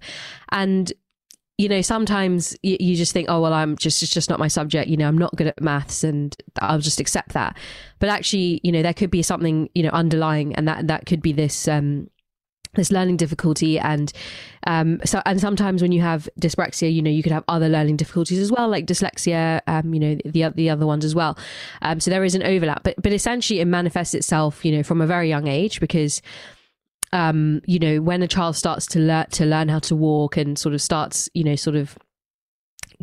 And 0.53 0.93
you 1.59 1.69
know, 1.69 1.81
sometimes 1.81 2.57
you, 2.63 2.77
you, 2.79 2.97
just 2.97 3.13
think, 3.13 3.31
oh, 3.31 3.41
well, 3.41 3.55
I'm 3.55 3.77
just, 3.77 4.03
it's 4.03 4.13
just 4.13 4.29
not 4.29 4.39
my 4.39 4.49
subject. 4.49 4.89
You 4.89 4.97
know, 4.99 5.09
I'm 5.09 5.17
not 5.17 5.35
good 5.37 5.47
at 5.47 5.61
maths 5.61 6.05
and 6.05 6.37
I'll 6.61 6.81
just 6.81 7.01
accept 7.01 7.33
that. 7.33 7.57
But 7.99 8.11
actually, 8.11 8.61
you 8.63 8.71
know, 8.73 8.83
there 8.83 8.93
could 8.93 9.11
be 9.11 9.23
something, 9.23 9.71
you 9.75 9.83
know, 9.83 9.91
underlying 9.91 10.55
and 10.55 10.69
that, 10.69 10.87
that 10.89 11.07
could 11.07 11.23
be 11.23 11.33
this, 11.33 11.67
um, 11.67 12.11
this 12.75 12.93
learning 12.93 13.17
difficulty 13.17 13.79
and 13.79 14.13
um 14.67 15.01
so 15.05 15.23
and 15.25 15.41
sometimes 15.41 15.81
when 15.81 15.93
you 15.93 16.03
have 16.03 16.29
dyspraxia 16.39 16.93
you 16.93 17.01
know 17.01 17.11
you 17.11 17.23
could 17.23 17.33
have 17.33 17.45
other 17.49 17.71
learning 17.71 17.97
difficulties 17.97 18.39
as 18.39 18.53
well 18.53 18.69
like 18.69 18.85
dyslexia 18.85 19.61
um 19.67 19.95
you 19.95 20.01
know 20.01 20.19
the 20.27 20.53
the 20.55 20.69
other 20.69 20.85
ones 20.87 21.03
as 21.03 21.15
well 21.15 21.39
um 21.81 22.01
so 22.01 22.11
there 22.11 22.23
is 22.23 22.35
an 22.35 22.43
overlap 22.43 22.83
but 22.83 22.95
but 23.03 23.13
essentially 23.13 23.61
it 23.61 23.65
manifests 23.65 24.13
itself 24.15 24.63
you 24.63 24.77
know 24.77 24.83
from 24.83 25.01
a 25.01 25.07
very 25.07 25.27
young 25.27 25.47
age 25.47 25.81
because 25.81 26.21
um 27.17 27.63
you 27.67 27.79
know 27.79 28.01
when 28.03 28.23
a 28.23 28.29
child 28.29 28.55
starts 28.55 28.87
to 28.87 28.99
learn 28.99 29.27
to 29.31 29.47
learn 29.47 29.69
how 29.69 29.79
to 29.79 29.97
walk 29.97 30.37
and 30.37 30.59
sort 30.59 30.75
of 30.75 30.83
starts 30.83 31.31
you 31.33 31.43
know 31.43 31.57
sort 31.57 31.75
of 31.75 31.99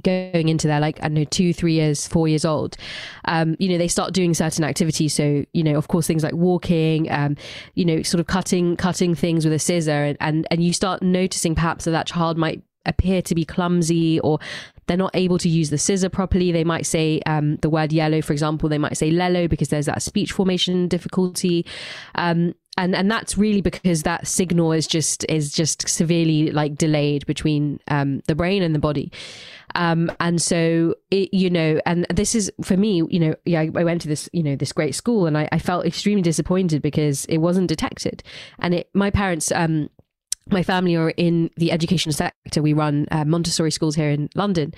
going 0.02 0.50
into 0.50 0.68
their 0.68 0.80
like 0.80 0.98
I 1.00 1.04
don't 1.04 1.16
know 1.16 1.24
two 1.24 1.54
three 1.54 1.74
years 1.74 2.08
four 2.08 2.28
years 2.28 2.46
old 2.46 2.78
um 3.26 3.56
you 3.60 3.70
know 3.70 3.78
they 3.78 3.88
start 3.88 4.14
doing 4.14 4.34
certain 4.34 4.64
activities 4.64 5.14
so 5.14 5.46
you 5.54 5.64
know 5.64 5.76
of 5.76 5.88
course 5.88 6.08
things 6.08 6.24
like 6.24 6.34
walking 6.34 7.12
um 7.12 7.38
you 7.76 7.86
know 7.86 8.02
sort 8.02 8.20
of 8.20 8.28
cutting 8.28 8.76
cutting 8.76 9.14
things 9.14 9.46
with 9.46 9.54
a 9.54 9.60
scissor 9.60 10.04
and 10.04 10.18
and, 10.20 10.48
and 10.50 10.64
you 10.64 10.74
start 10.74 11.02
noticing 11.02 11.54
perhaps 11.56 11.86
that 11.86 11.92
that 11.92 12.08
child 12.08 12.38
might 12.38 12.64
appear 12.86 13.22
to 13.22 13.36
be 13.36 13.46
clumsy 13.46 14.20
or 14.20 14.40
they're 14.88 14.98
not 14.98 15.12
able 15.14 15.38
to 15.38 15.48
use 15.48 15.70
the 15.70 15.78
scissor 15.78 16.10
properly. 16.10 16.52
They 16.52 16.66
might 16.66 16.86
say 16.86 17.22
um, 17.26 17.56
the 17.58 17.70
word 17.70 17.94
yellow, 17.94 18.22
for 18.22 18.34
example. 18.34 18.68
They 18.68 18.78
might 18.78 18.98
say 18.98 19.12
lello 19.12 19.50
because 19.50 19.70
there's 19.70 19.86
that 19.86 20.02
speech 20.02 20.34
formation 20.34 20.90
difficulty. 20.90 21.66
Um, 22.16 22.54
and 22.78 22.96
and 22.96 23.10
that's 23.10 23.38
really 23.38 23.62
because 23.62 24.04
that 24.04 24.28
signal 24.28 24.72
is 24.72 24.88
just 24.88 25.26
is 25.30 25.54
just 25.54 25.88
severely 25.88 26.52
like 26.52 26.76
delayed 26.76 27.26
between 27.26 27.80
um, 27.88 28.22
the 28.28 28.36
brain 28.36 28.64
and 28.64 28.74
the 28.74 28.80
body. 28.80 29.12
Um, 29.76 30.12
and 30.20 30.42
so 30.42 30.96
it, 31.10 31.34
you 31.34 31.50
know 31.50 31.80
and 31.86 32.06
this 32.10 32.36
is 32.36 32.52
for 32.62 32.78
me 32.78 33.02
you 33.10 33.20
know 33.20 33.36
yeah 33.46 33.62
I 33.62 33.84
went 33.84 34.02
to 34.02 34.08
this 34.08 34.30
you 34.32 34.44
know 34.44 34.56
this 34.56 34.72
great 34.72 34.94
school 34.94 35.26
and 35.26 35.36
I, 35.36 35.50
I 35.52 35.58
felt 35.58 35.86
extremely 35.86 36.22
disappointed 36.22 36.82
because 36.82 37.26
it 37.26 37.38
wasn't 37.38 37.68
detected. 37.68 38.24
And 38.60 38.74
it 38.74 38.90
my 38.94 39.10
parents 39.10 39.52
um 39.52 39.90
my 40.50 40.64
family 40.64 40.96
are 40.96 41.12
in 41.12 41.50
the 41.56 41.72
education 41.72 42.12
sector. 42.12 42.62
We 42.62 42.74
run 42.74 43.08
uh, 43.12 43.24
Montessori 43.24 43.72
schools 43.72 43.96
here 43.96 44.10
in 44.10 44.30
London, 44.36 44.74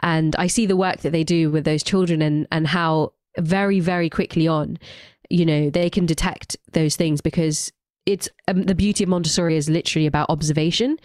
and 0.00 0.34
I 0.36 0.48
see 0.48 0.66
the 0.66 0.76
work 0.76 1.00
that 1.00 1.12
they 1.12 1.24
do 1.24 1.50
with 1.50 1.64
those 1.64 1.82
children 1.82 2.22
and 2.22 2.46
and 2.50 2.66
how 2.66 3.12
very 3.38 3.80
very 3.80 4.08
quickly 4.08 4.48
on 4.48 4.78
you 5.30 5.46
know 5.46 5.70
they 5.70 5.90
can 5.90 6.06
detect 6.06 6.56
those 6.72 6.96
things 6.96 7.20
because 7.20 7.72
it's 8.06 8.28
um, 8.48 8.64
the 8.64 8.74
beauty 8.74 9.04
of 9.04 9.08
Montessori 9.08 9.56
is 9.56 9.70
literally 9.70 10.06
about 10.06 10.28
observation 10.28 10.98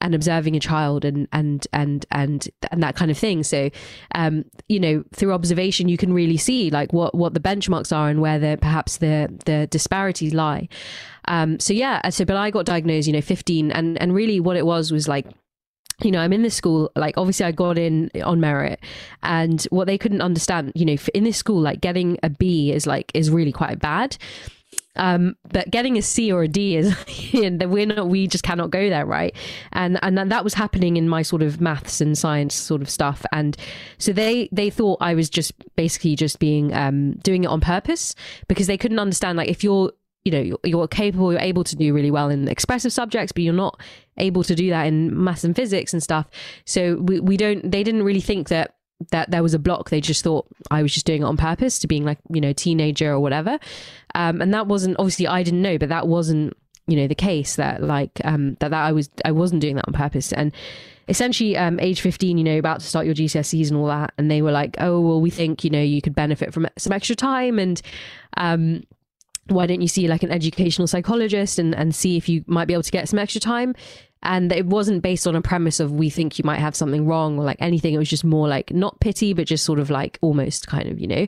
and 0.00 0.14
observing 0.14 0.56
a 0.56 0.60
child 0.60 1.04
and 1.04 1.28
and 1.32 1.66
and 1.72 2.06
and 2.10 2.48
and 2.70 2.82
that 2.82 2.96
kind 2.96 3.10
of 3.10 3.18
thing. 3.18 3.42
So, 3.42 3.70
um, 4.14 4.44
you 4.68 4.80
know, 4.80 5.04
through 5.14 5.32
observation, 5.32 5.88
you 5.88 5.96
can 5.96 6.12
really 6.12 6.36
see 6.36 6.70
like 6.70 6.92
what 6.92 7.14
what 7.14 7.34
the 7.34 7.40
benchmarks 7.40 7.94
are 7.94 8.08
and 8.08 8.20
where 8.20 8.38
the 8.38 8.58
perhaps 8.60 8.98
the 8.98 9.32
the 9.44 9.66
disparities 9.68 10.34
lie. 10.34 10.68
Um, 11.28 11.60
so 11.60 11.72
yeah, 11.72 12.08
so 12.08 12.24
but 12.24 12.36
I 12.36 12.50
got 12.50 12.66
diagnosed, 12.66 13.06
you 13.06 13.12
know, 13.12 13.20
fifteen, 13.20 13.70
and 13.70 14.00
and 14.00 14.14
really 14.14 14.40
what 14.40 14.56
it 14.56 14.66
was 14.66 14.90
was 14.90 15.06
like 15.06 15.26
you 16.02 16.10
know, 16.10 16.20
I'm 16.20 16.32
in 16.32 16.42
this 16.42 16.54
school, 16.54 16.90
like, 16.96 17.16
obviously 17.16 17.46
I 17.46 17.52
got 17.52 17.78
in 17.78 18.10
on 18.24 18.40
merit. 18.40 18.80
And 19.22 19.62
what 19.70 19.86
they 19.86 19.98
couldn't 19.98 20.22
understand, 20.22 20.72
you 20.74 20.84
know, 20.84 20.96
in 21.14 21.24
this 21.24 21.36
school, 21.36 21.60
like, 21.60 21.80
getting 21.80 22.18
a 22.22 22.30
B 22.30 22.72
is 22.72 22.86
like, 22.86 23.10
is 23.14 23.30
really 23.30 23.52
quite 23.52 23.78
bad. 23.78 24.16
Um, 24.96 25.36
but 25.50 25.70
getting 25.70 25.96
a 25.96 26.02
C 26.02 26.32
or 26.32 26.42
a 26.42 26.48
D 26.48 26.76
is, 26.76 26.94
we're 27.32 27.86
not, 27.86 28.08
we 28.08 28.26
just 28.26 28.44
cannot 28.44 28.70
go 28.70 28.88
there, 28.88 29.06
right? 29.06 29.34
And 29.72 29.98
and 30.02 30.18
that 30.18 30.44
was 30.44 30.54
happening 30.54 30.96
in 30.96 31.08
my 31.08 31.22
sort 31.22 31.42
of 31.42 31.60
maths 31.60 32.00
and 32.00 32.18
science 32.18 32.54
sort 32.54 32.82
of 32.82 32.90
stuff. 32.90 33.24
And 33.32 33.56
so 33.98 34.12
they 34.12 34.48
they 34.52 34.68
thought 34.68 34.98
I 35.00 35.14
was 35.14 35.30
just 35.30 35.52
basically 35.76 36.16
just 36.16 36.38
being 36.38 36.74
um 36.74 37.12
doing 37.22 37.44
it 37.44 37.46
on 37.46 37.60
purpose 37.60 38.14
because 38.48 38.66
they 38.66 38.76
couldn't 38.76 38.98
understand 38.98 39.38
like 39.38 39.48
if 39.48 39.62
you're 39.62 39.92
you 40.24 40.32
know 40.32 40.40
you're, 40.40 40.58
you're, 40.64 40.88
capable 40.88 41.32
you're 41.32 41.40
able 41.40 41.64
to 41.64 41.76
do 41.76 41.94
really 41.94 42.10
well 42.10 42.28
in 42.28 42.46
expressive 42.48 42.92
subjects 42.92 43.32
but 43.32 43.42
you're 43.42 43.54
not 43.54 43.80
able 44.18 44.44
to 44.44 44.54
do 44.54 44.70
that 44.70 44.84
in 44.84 45.22
maths 45.22 45.44
and 45.44 45.56
physics 45.56 45.92
and 45.92 46.02
stuff. 46.02 46.26
So 46.64 46.96
we, 46.96 47.20
we 47.20 47.36
don't 47.36 47.70
they 47.70 47.82
didn't 47.82 48.02
really 48.02 48.20
think 48.20 48.48
that 48.48 48.74
that 49.10 49.30
there 49.30 49.42
was 49.42 49.54
a 49.54 49.58
block. 49.58 49.90
They 49.90 50.00
just 50.00 50.22
thought 50.22 50.46
i 50.70 50.82
was 50.82 50.92
just 50.92 51.06
doing 51.06 51.22
it 51.22 51.24
on 51.24 51.36
purpose 51.36 51.78
to 51.80 51.86
being 51.86 52.04
like 52.04 52.18
you 52.32 52.40
know 52.40 52.52
teenager 52.52 53.10
or 53.10 53.20
whatever. 53.20 53.58
Um, 54.14 54.40
and 54.40 54.52
that 54.54 54.66
wasn't 54.66 54.96
obviously 54.98 55.26
i 55.26 55.42
didn't 55.42 55.62
know 55.62 55.78
but 55.78 55.88
that 55.88 56.06
wasn't 56.06 56.56
you 56.86 56.96
know 56.96 57.06
the 57.06 57.14
case 57.14 57.56
that 57.56 57.82
like 57.82 58.20
um 58.24 58.56
that, 58.60 58.70
that 58.70 58.84
i 58.84 58.92
was 58.92 59.08
i 59.24 59.30
wasn't 59.30 59.60
doing 59.60 59.76
that 59.76 59.88
on 59.88 59.94
purpose. 59.94 60.32
And 60.32 60.52
essentially 61.08 61.56
um 61.56 61.80
age 61.80 62.02
15 62.02 62.38
you 62.38 62.44
know 62.44 62.58
about 62.58 62.80
to 62.80 62.86
start 62.86 63.06
your 63.06 63.14
gcse's 63.14 63.70
and 63.70 63.80
all 63.80 63.86
that. 63.86 64.12
And 64.18 64.30
they 64.30 64.42
were 64.42 64.52
like 64.52 64.76
oh 64.78 65.00
well 65.00 65.20
we 65.20 65.30
think 65.30 65.64
you 65.64 65.70
know 65.70 65.82
you 65.82 66.02
could 66.02 66.14
benefit 66.14 66.52
from 66.52 66.68
some 66.76 66.92
extra 66.92 67.16
time. 67.16 67.58
And 67.58 67.80
um 68.36 68.82
why 69.50 69.66
don't 69.66 69.80
you 69.80 69.88
see 69.88 70.08
like 70.08 70.22
an 70.22 70.30
educational 70.30 70.86
psychologist 70.86 71.58
and, 71.58 71.74
and 71.74 71.94
see 71.94 72.16
if 72.16 72.28
you 72.28 72.44
might 72.46 72.66
be 72.66 72.74
able 72.74 72.82
to 72.82 72.90
get 72.90 73.08
some 73.08 73.18
extra 73.18 73.40
time? 73.40 73.74
And 74.22 74.52
it 74.52 74.66
wasn't 74.66 75.02
based 75.02 75.26
on 75.26 75.34
a 75.34 75.40
premise 75.40 75.80
of 75.80 75.92
we 75.92 76.10
think 76.10 76.38
you 76.38 76.44
might 76.44 76.58
have 76.58 76.76
something 76.76 77.06
wrong 77.06 77.38
or 77.38 77.44
like 77.44 77.56
anything. 77.58 77.94
It 77.94 77.98
was 77.98 78.10
just 78.10 78.22
more 78.22 78.48
like 78.48 78.70
not 78.70 79.00
pity, 79.00 79.32
but 79.32 79.46
just 79.46 79.64
sort 79.64 79.78
of 79.78 79.88
like 79.88 80.18
almost 80.20 80.66
kind 80.66 80.88
of, 80.90 81.00
you 81.00 81.06
know. 81.06 81.26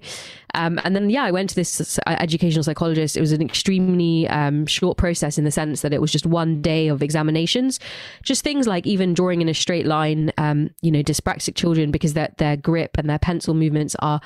Um, 0.54 0.78
and 0.84 0.94
then 0.94 1.08
yeah, 1.08 1.24
I 1.24 1.30
went 1.30 1.48
to 1.50 1.56
this 1.56 1.98
uh, 2.06 2.16
educational 2.20 2.62
psychologist. 2.62 3.16
It 3.16 3.22
was 3.22 3.32
an 3.32 3.40
extremely 3.40 4.28
um, 4.28 4.66
short 4.66 4.98
process 4.98 5.38
in 5.38 5.44
the 5.44 5.50
sense 5.50 5.80
that 5.80 5.94
it 5.94 6.02
was 6.02 6.12
just 6.12 6.26
one 6.26 6.60
day 6.60 6.88
of 6.88 7.02
examinations, 7.02 7.80
just 8.22 8.44
things 8.44 8.66
like 8.66 8.86
even 8.86 9.14
drawing 9.14 9.40
in 9.40 9.48
a 9.48 9.54
straight 9.54 9.86
line. 9.86 10.30
Um, 10.36 10.68
you 10.82 10.90
know, 10.90 11.02
dyspraxic 11.02 11.54
children 11.54 11.92
because 11.92 12.12
their 12.12 12.34
their 12.36 12.58
grip 12.58 12.98
and 12.98 13.08
their 13.08 13.18
pencil 13.18 13.54
movements 13.54 13.96
are 14.00 14.20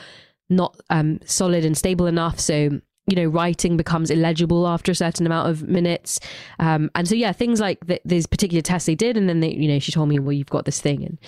not 0.49 0.77
um, 0.91 1.21
solid 1.25 1.65
and 1.65 1.77
stable 1.77 2.07
enough. 2.07 2.41
So 2.41 2.81
you 3.07 3.15
know, 3.15 3.27
writing 3.27 3.77
becomes 3.77 4.11
illegible 4.11 4.67
after 4.67 4.93
a 4.93 4.95
certain 4.95 5.27
amount 5.27 5.49
of 5.49 5.69
minutes. 5.69 6.19
Um, 6.59 6.91
and 6.95 7.07
so, 7.07 7.15
yeah, 7.15 7.33
things 7.33 7.61
like 7.61 7.87
th- 7.87 8.03
these 8.05 8.27
particular 8.27 8.63
tests 8.63 8.87
they 8.87 8.95
did. 8.95 9.17
And 9.17 9.29
then 9.29 9.41
they, 9.41 9.51
you 9.51 9.69
know, 9.69 9.79
she 9.79 9.93
told 9.93 10.09
me, 10.09 10.19
well, 10.19 10.33
you've 10.33 10.51
got 10.51 10.65
this 10.65 10.81
thing. 10.81 11.05
And, 11.05 11.19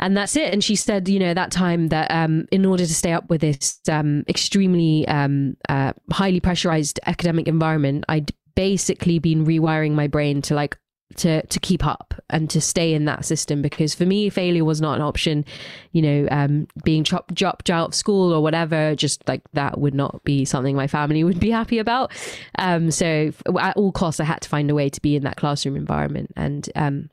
and 0.00 0.16
that's 0.16 0.36
it. 0.36 0.52
And 0.52 0.62
she 0.62 0.76
said, 0.76 1.08
you 1.08 1.18
know, 1.18 1.34
that 1.34 1.50
time 1.50 1.88
that 1.88 2.10
um, 2.10 2.46
in 2.50 2.64
order 2.64 2.86
to 2.86 2.94
stay 2.94 3.12
up 3.12 3.30
with 3.30 3.40
this 3.40 3.80
um, 3.88 4.24
extremely 4.28 5.06
um, 5.08 5.56
uh, 5.68 5.92
highly 6.10 6.40
pressurized 6.40 6.98
academic 7.06 7.48
environment, 7.48 8.04
I'd 8.08 8.32
basically 8.54 9.20
been 9.20 9.46
rewiring 9.46 9.92
my 9.92 10.08
brain 10.08 10.42
to 10.42 10.54
like 10.54 10.76
to 11.16 11.44
to 11.46 11.58
keep 11.58 11.84
up 11.84 12.14
and 12.30 12.50
to 12.50 12.60
stay 12.60 12.92
in 12.92 13.06
that 13.06 13.24
system 13.24 13.62
because 13.62 13.94
for 13.94 14.04
me 14.04 14.28
failure 14.28 14.64
was 14.64 14.80
not 14.80 14.96
an 14.96 15.02
option 15.02 15.44
you 15.92 16.02
know 16.02 16.28
um, 16.30 16.68
being 16.84 17.02
chopped 17.02 17.34
dropped 17.34 17.70
out 17.70 17.88
of 17.88 17.94
school 17.94 18.32
or 18.32 18.42
whatever 18.42 18.94
just 18.94 19.26
like 19.26 19.42
that 19.54 19.80
would 19.80 19.94
not 19.94 20.22
be 20.24 20.44
something 20.44 20.76
my 20.76 20.86
family 20.86 21.24
would 21.28 21.40
be 21.40 21.50
happy 21.50 21.78
about 21.78 22.12
um, 22.58 22.90
so 22.90 23.32
at 23.58 23.76
all 23.76 23.90
costs 23.90 24.20
i 24.20 24.24
had 24.24 24.40
to 24.40 24.48
find 24.48 24.70
a 24.70 24.74
way 24.74 24.88
to 24.88 25.00
be 25.00 25.16
in 25.16 25.22
that 25.22 25.36
classroom 25.36 25.76
environment 25.76 26.30
and 26.36 26.68
um, 26.76 27.08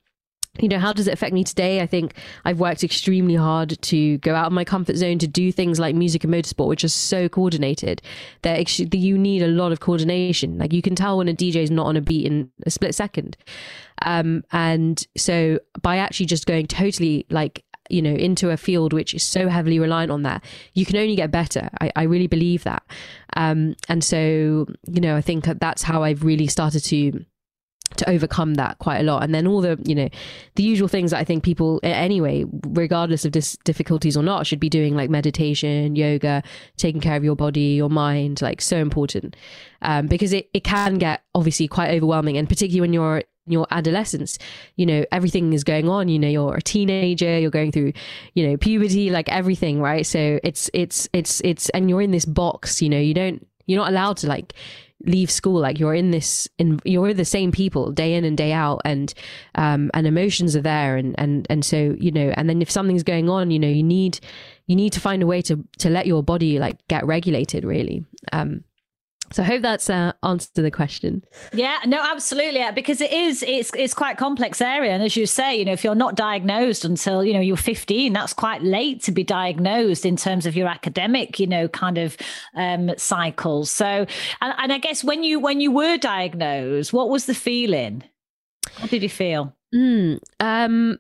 you 0.60 0.70
know, 0.70 0.80
how 0.80 0.94
does 0.94 1.08
it 1.08 1.14
affect 1.14 1.34
me 1.34 1.44
today? 1.44 1.82
I 1.82 1.88
think 1.88 2.16
I've 2.46 2.60
worked 2.60 2.84
extremely 2.84 3.36
hard 3.36 3.82
to 3.82 4.18
go 4.20 4.36
out 4.36 4.48
of 4.48 4.54
my 4.54 4.64
comfort 4.64 4.96
zone 4.96 5.20
to 5.20 5.28
do 5.28 5.52
things 5.52 5.80
like 5.80 5.96
music 5.96 6.24
and 6.24 6.34
motorsport, 6.34 6.68
which 6.68 6.84
are 6.84 6.90
so 6.90 7.28
coordinated 7.28 8.02
that 8.44 8.80
you 8.80 9.18
need 9.18 9.42
a 9.42 9.48
lot 9.48 9.72
of 9.72 9.80
coordination. 9.80 10.58
Like 10.58 10.74
you 10.74 10.82
can 10.82 10.96
tell 10.96 11.18
when 11.18 11.28
a 11.28 11.34
DJ 11.34 11.58
is 11.58 11.72
not 11.72 11.88
on 11.88 11.98
a 11.98 12.02
beat 12.02 12.26
in 12.26 12.52
a 12.66 12.72
split 12.72 12.96
second. 12.96 13.36
Um, 14.04 14.44
and 14.52 15.06
so 15.16 15.60
by 15.82 15.98
actually 15.98 16.26
just 16.28 16.46
going 16.46 16.68
totally 16.68 17.26
like 17.30 17.64
you 17.90 18.02
know 18.02 18.14
into 18.14 18.50
a 18.50 18.58
field 18.58 18.94
which 18.94 19.14
is 19.14 19.24
so 19.24 19.48
heavily 19.48 19.78
reliant 19.78 20.12
on 20.12 20.24
that 20.24 20.44
you 20.74 20.86
can 20.86 20.98
only 20.98 21.16
get 21.16 21.32
better. 21.32 21.70
I, 21.82 21.92
I 21.96 22.04
really 22.04 22.28
believe 22.28 22.64
that. 22.64 22.84
Um, 23.36 23.76
and 23.90 24.04
so 24.04 24.66
you 24.88 25.02
know 25.02 25.16
i 25.16 25.22
think 25.22 25.46
that's 25.60 25.84
how 25.84 26.04
i've 26.04 26.24
really 26.24 26.48
started 26.48 26.82
to 26.86 27.26
to 27.98 28.10
overcome 28.10 28.56
that 28.56 28.78
quite 28.80 29.00
a 29.00 29.04
lot. 29.04 29.24
And 29.24 29.34
then 29.34 29.48
all 29.48 29.62
the 29.62 29.80
you 29.86 29.96
know 29.96 30.10
the 30.56 30.64
usual 30.64 30.88
things 30.88 31.12
that 31.12 31.20
i 31.20 31.24
think 31.24 31.44
people 31.44 31.80
anyway 31.84 32.46
regardless 32.68 33.26
of 33.26 33.32
dis- 33.32 33.58
difficulties 33.64 34.18
or 34.18 34.24
not 34.24 34.48
should 34.48 34.60
be 34.60 34.70
doing 34.70 34.96
like 34.96 35.10
meditation 35.10 35.96
yoga 35.96 36.44
taking 36.78 37.02
care 37.02 37.16
of 37.16 37.24
your 37.24 37.36
body 37.36 37.76
your 37.76 37.90
mind 37.90 38.42
like 38.42 38.62
so 38.62 38.78
important. 38.78 39.36
Um, 39.82 40.08
because 40.08 40.34
it, 40.34 40.50
it 40.54 40.64
can 40.64 40.96
get 40.98 41.24
obviously 41.36 41.68
quite 41.68 41.92
overwhelming. 41.92 42.38
And 42.38 42.50
particularly 42.50 42.82
when 42.82 42.94
you're 42.94 43.24
your 43.48 43.68
adolescence 43.70 44.38
you 44.76 44.86
know 44.86 45.06
everything 45.12 45.54
is 45.54 45.64
going 45.64 45.88
on 45.88 46.10
you 46.10 46.18
know 46.18 46.28
you're 46.28 46.56
a 46.56 46.62
teenager 46.62 47.38
you're 47.38 47.52
going 47.52 47.72
through 47.72 47.94
you 48.34 48.48
know 48.48 48.58
puberty 48.58 49.10
like 49.10 49.30
everything 49.30 49.82
right? 49.82 50.06
So 50.06 50.40
it's 50.44 50.70
it's 50.74 51.08
it's 51.14 51.42
it's 51.44 51.70
and 51.70 51.90
you're 51.90 52.02
in 52.02 52.12
this 52.12 52.26
box 52.26 52.82
you 52.82 52.90
know 52.90 53.00
you 53.00 53.14
don't 53.14 53.46
you're 53.66 53.80
not 53.80 53.90
allowed 53.90 54.18
to 54.18 54.28
like 54.28 54.54
leave 55.04 55.30
school 55.30 55.60
like 55.60 55.78
you're 55.78 55.94
in 55.94 56.12
this 56.12 56.48
in 56.58 56.80
you're 56.84 57.14
the 57.14 57.26
same 57.26 57.52
people 57.52 57.92
day 57.92 58.14
in 58.14 58.24
and 58.24 58.38
day 58.38 58.52
out 58.52 58.82
and 58.86 59.14
um 59.56 59.92
and 59.94 60.08
emotions 60.08 60.56
are 60.56 60.62
there 60.62 60.98
and 60.98 61.14
and 61.20 61.46
and 61.50 61.64
so 61.66 61.96
you 62.00 62.12
know 62.12 62.34
and 62.38 62.50
then 62.50 62.62
if 62.62 62.72
something's 62.72 63.04
going 63.04 63.30
on 63.30 63.52
you 63.52 63.60
know 63.60 63.68
you 63.68 63.84
need 63.84 64.20
you 64.68 64.76
need 64.76 64.94
to 64.94 65.00
find 65.00 65.22
a 65.22 65.28
way 65.28 65.42
to 65.42 65.64
to 65.78 65.90
let 65.90 66.08
your 66.08 66.24
body 66.24 66.58
like 66.60 66.78
get 66.88 67.06
regulated 67.06 67.64
really. 67.64 68.06
Um 68.32 68.64
So 69.36 69.44
I 69.44 69.48
hope 69.48 69.64
that's 69.64 69.90
uh, 69.90 70.14
answer 70.24 70.48
to 70.54 70.62
the 70.62 70.72
question. 70.72 71.22
Yeah, 71.52 71.80
no, 71.86 72.02
absolutely, 72.02 72.64
because 72.74 73.02
it 73.02 73.12
is 73.12 73.44
it's 73.44 73.70
it's 73.76 73.94
quite 73.94 74.16
complex 74.16 74.62
area, 74.62 74.94
and 74.94 75.04
as 75.04 75.18
you 75.18 75.26
say, 75.26 75.58
you 75.58 75.66
know, 75.66 75.74
if 75.74 75.84
you're 75.84 75.94
not 75.94 76.16
diagnosed 76.16 76.86
until 76.86 77.22
you 77.22 77.34
know 77.34 77.42
you're 77.42 77.58
15, 77.58 78.14
that's 78.14 78.32
quite 78.32 78.64
late 78.64 79.04
to 79.04 79.12
be 79.12 79.26
diagnosed 79.26 80.06
in 80.06 80.16
terms 80.16 80.46
of 80.46 80.56
your 80.56 80.70
academic, 80.70 81.38
you 81.38 81.48
know, 81.48 81.68
kind 81.68 81.98
of 81.98 82.16
um, 82.56 82.92
cycles. 82.96 83.70
So, 83.70 84.06
and, 84.40 84.54
and 84.58 84.72
I 84.72 84.78
guess 84.78 85.04
when 85.04 85.22
you 85.26 85.42
when 85.42 85.60
you 85.60 85.70
were 85.70 85.98
diagnosed, 85.98 86.94
what 86.94 87.10
was 87.10 87.26
the 87.26 87.36
feeling? 87.36 88.06
How 88.78 88.88
did 88.88 89.04
you 89.04 89.10
feel? 89.10 89.54
Mm, 89.76 90.20
um, 90.40 90.98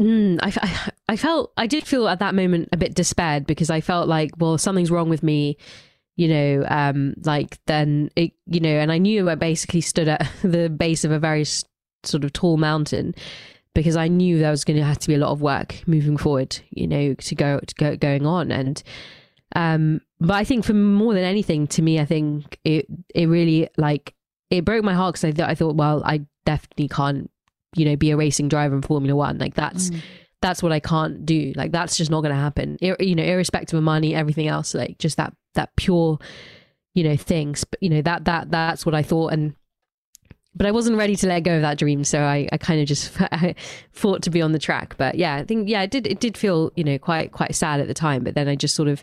mm, 0.00 0.40
I, 0.42 0.52
I, 0.60 0.90
I 1.10 1.16
felt 1.16 1.52
I 1.56 1.68
did 1.68 1.86
feel 1.86 2.08
at 2.08 2.18
that 2.18 2.34
moment 2.34 2.70
a 2.72 2.76
bit 2.76 2.96
despaired 2.96 3.46
because 3.46 3.70
I 3.70 3.80
felt 3.80 4.08
like, 4.08 4.32
well, 4.38 4.58
something's 4.58 4.90
wrong 4.90 5.08
with 5.08 5.22
me 5.22 5.56
you 6.16 6.28
know, 6.28 6.64
um, 6.68 7.14
like 7.24 7.58
then 7.66 8.10
it, 8.16 8.32
you 8.46 8.60
know, 8.60 8.68
and 8.68 8.92
I 8.92 8.98
knew 8.98 9.28
I 9.30 9.34
basically 9.34 9.80
stood 9.80 10.08
at 10.08 10.30
the 10.42 10.68
base 10.68 11.04
of 11.04 11.10
a 11.10 11.18
very 11.18 11.44
sort 11.44 12.24
of 12.24 12.32
tall 12.32 12.56
mountain 12.56 13.14
because 13.74 13.96
I 13.96 14.08
knew 14.08 14.38
there 14.38 14.50
was 14.50 14.64
going 14.64 14.76
to 14.76 14.84
have 14.84 14.98
to 14.98 15.08
be 15.08 15.14
a 15.14 15.18
lot 15.18 15.30
of 15.30 15.40
work 15.40 15.82
moving 15.86 16.16
forward, 16.16 16.58
you 16.70 16.86
know, 16.86 17.14
to 17.14 17.34
go 17.34 17.58
to 17.60 17.74
go 17.74 17.96
going 17.96 18.26
on. 18.26 18.50
And 18.50 18.82
um, 19.56 20.00
but 20.20 20.34
I 20.34 20.44
think 20.44 20.64
for 20.64 20.74
more 20.74 21.14
than 21.14 21.24
anything, 21.24 21.66
to 21.68 21.82
me, 21.82 21.98
I 21.98 22.04
think 22.04 22.58
it 22.64 22.86
it 23.14 23.26
really 23.26 23.68
like 23.76 24.14
it 24.50 24.64
broke 24.64 24.84
my 24.84 24.94
heart 24.94 25.14
because 25.14 25.24
I 25.24 25.32
thought 25.32 25.48
I 25.48 25.54
thought, 25.54 25.76
well, 25.76 26.02
I 26.04 26.26
definitely 26.44 26.88
can't, 26.88 27.30
you 27.74 27.86
know, 27.86 27.96
be 27.96 28.10
a 28.10 28.16
racing 28.16 28.48
driver 28.48 28.76
in 28.76 28.82
Formula 28.82 29.16
One. 29.16 29.38
Like 29.38 29.54
that's. 29.54 29.90
Mm. 29.90 30.02
That's 30.42 30.60
what 30.60 30.72
I 30.72 30.80
can't 30.80 31.24
do. 31.24 31.52
Like 31.54 31.70
that's 31.70 31.96
just 31.96 32.10
not 32.10 32.22
going 32.22 32.34
to 32.34 32.40
happen. 32.40 32.76
Ir- 32.80 32.96
you 32.98 33.14
know, 33.14 33.22
irrespective 33.22 33.78
of 33.78 33.84
money, 33.84 34.12
everything 34.12 34.48
else, 34.48 34.74
like 34.74 34.98
just 34.98 35.16
that 35.16 35.32
that 35.54 35.74
pure, 35.76 36.18
you 36.94 37.04
know, 37.04 37.16
things. 37.16 37.64
But 37.64 37.82
you 37.82 37.90
know 37.90 38.02
that 38.02 38.24
that 38.24 38.50
that's 38.50 38.84
what 38.84 38.94
I 38.94 39.02
thought, 39.02 39.32
and 39.32 39.54
but 40.54 40.66
I 40.66 40.70
wasn't 40.70 40.98
ready 40.98 41.16
to 41.16 41.26
let 41.26 41.40
go 41.40 41.56
of 41.56 41.62
that 41.62 41.78
dream, 41.78 42.04
so 42.04 42.20
I, 42.20 42.48
I 42.52 42.58
kind 42.58 42.80
of 42.80 42.86
just 42.86 43.20
I 43.20 43.54
fought 43.92 44.22
to 44.22 44.30
be 44.30 44.42
on 44.42 44.52
the 44.52 44.58
track. 44.58 44.96
But 44.98 45.16
yeah, 45.16 45.36
I 45.36 45.44
think 45.44 45.68
yeah, 45.68 45.82
it 45.82 45.90
did 45.90 46.06
it 46.06 46.20
did 46.20 46.36
feel 46.36 46.72
you 46.76 46.84
know 46.84 46.98
quite 46.98 47.32
quite 47.32 47.54
sad 47.54 47.80
at 47.80 47.88
the 47.88 47.94
time, 47.94 48.24
but 48.24 48.34
then 48.34 48.48
I 48.48 48.56
just 48.56 48.74
sort 48.74 48.88
of 48.88 49.02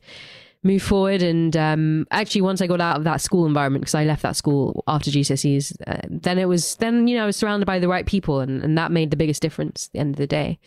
moved 0.62 0.84
forward 0.84 1.22
and 1.22 1.56
um, 1.56 2.06
actually 2.12 2.42
once 2.42 2.62
I 2.62 2.68
got 2.68 2.82
out 2.82 2.98
of 2.98 3.06
that 3.06 3.22
school 3.22 3.46
environment 3.46 3.84
because 3.84 3.96
I 3.96 4.04
left 4.04 4.24
that 4.24 4.36
school 4.36 4.84
after 4.88 5.10
GCSEs, 5.10 5.74
uh, 5.88 6.02
then 6.10 6.38
it 6.38 6.48
was 6.48 6.76
then 6.76 7.08
you 7.08 7.16
know 7.16 7.24
I 7.24 7.26
was 7.26 7.38
surrounded 7.38 7.66
by 7.66 7.80
the 7.80 7.88
right 7.88 8.06
people 8.06 8.42
and, 8.42 8.62
and 8.62 8.78
that 8.78 8.92
made 8.92 9.12
the 9.12 9.18
biggest 9.18 9.42
difference 9.42 9.88
at 9.88 9.94
the 9.94 10.00
end 10.00 10.16
of 10.16 10.18
the 10.18 10.28
day. 10.28 10.60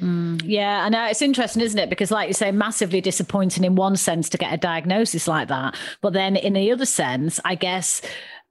Mm, 0.00 0.42
yeah, 0.44 0.84
I 0.84 0.88
know 0.88 1.06
it's 1.06 1.22
interesting, 1.22 1.62
isn't 1.62 1.78
it? 1.78 1.88
Because, 1.88 2.10
like 2.10 2.28
you 2.28 2.34
say, 2.34 2.50
massively 2.52 3.00
disappointing 3.00 3.64
in 3.64 3.76
one 3.76 3.96
sense 3.96 4.28
to 4.30 4.38
get 4.38 4.52
a 4.52 4.58
diagnosis 4.58 5.26
like 5.26 5.48
that, 5.48 5.74
but 6.02 6.12
then 6.12 6.36
in 6.36 6.52
the 6.52 6.70
other 6.70 6.86
sense, 6.86 7.40
I 7.44 7.54
guess 7.54 8.02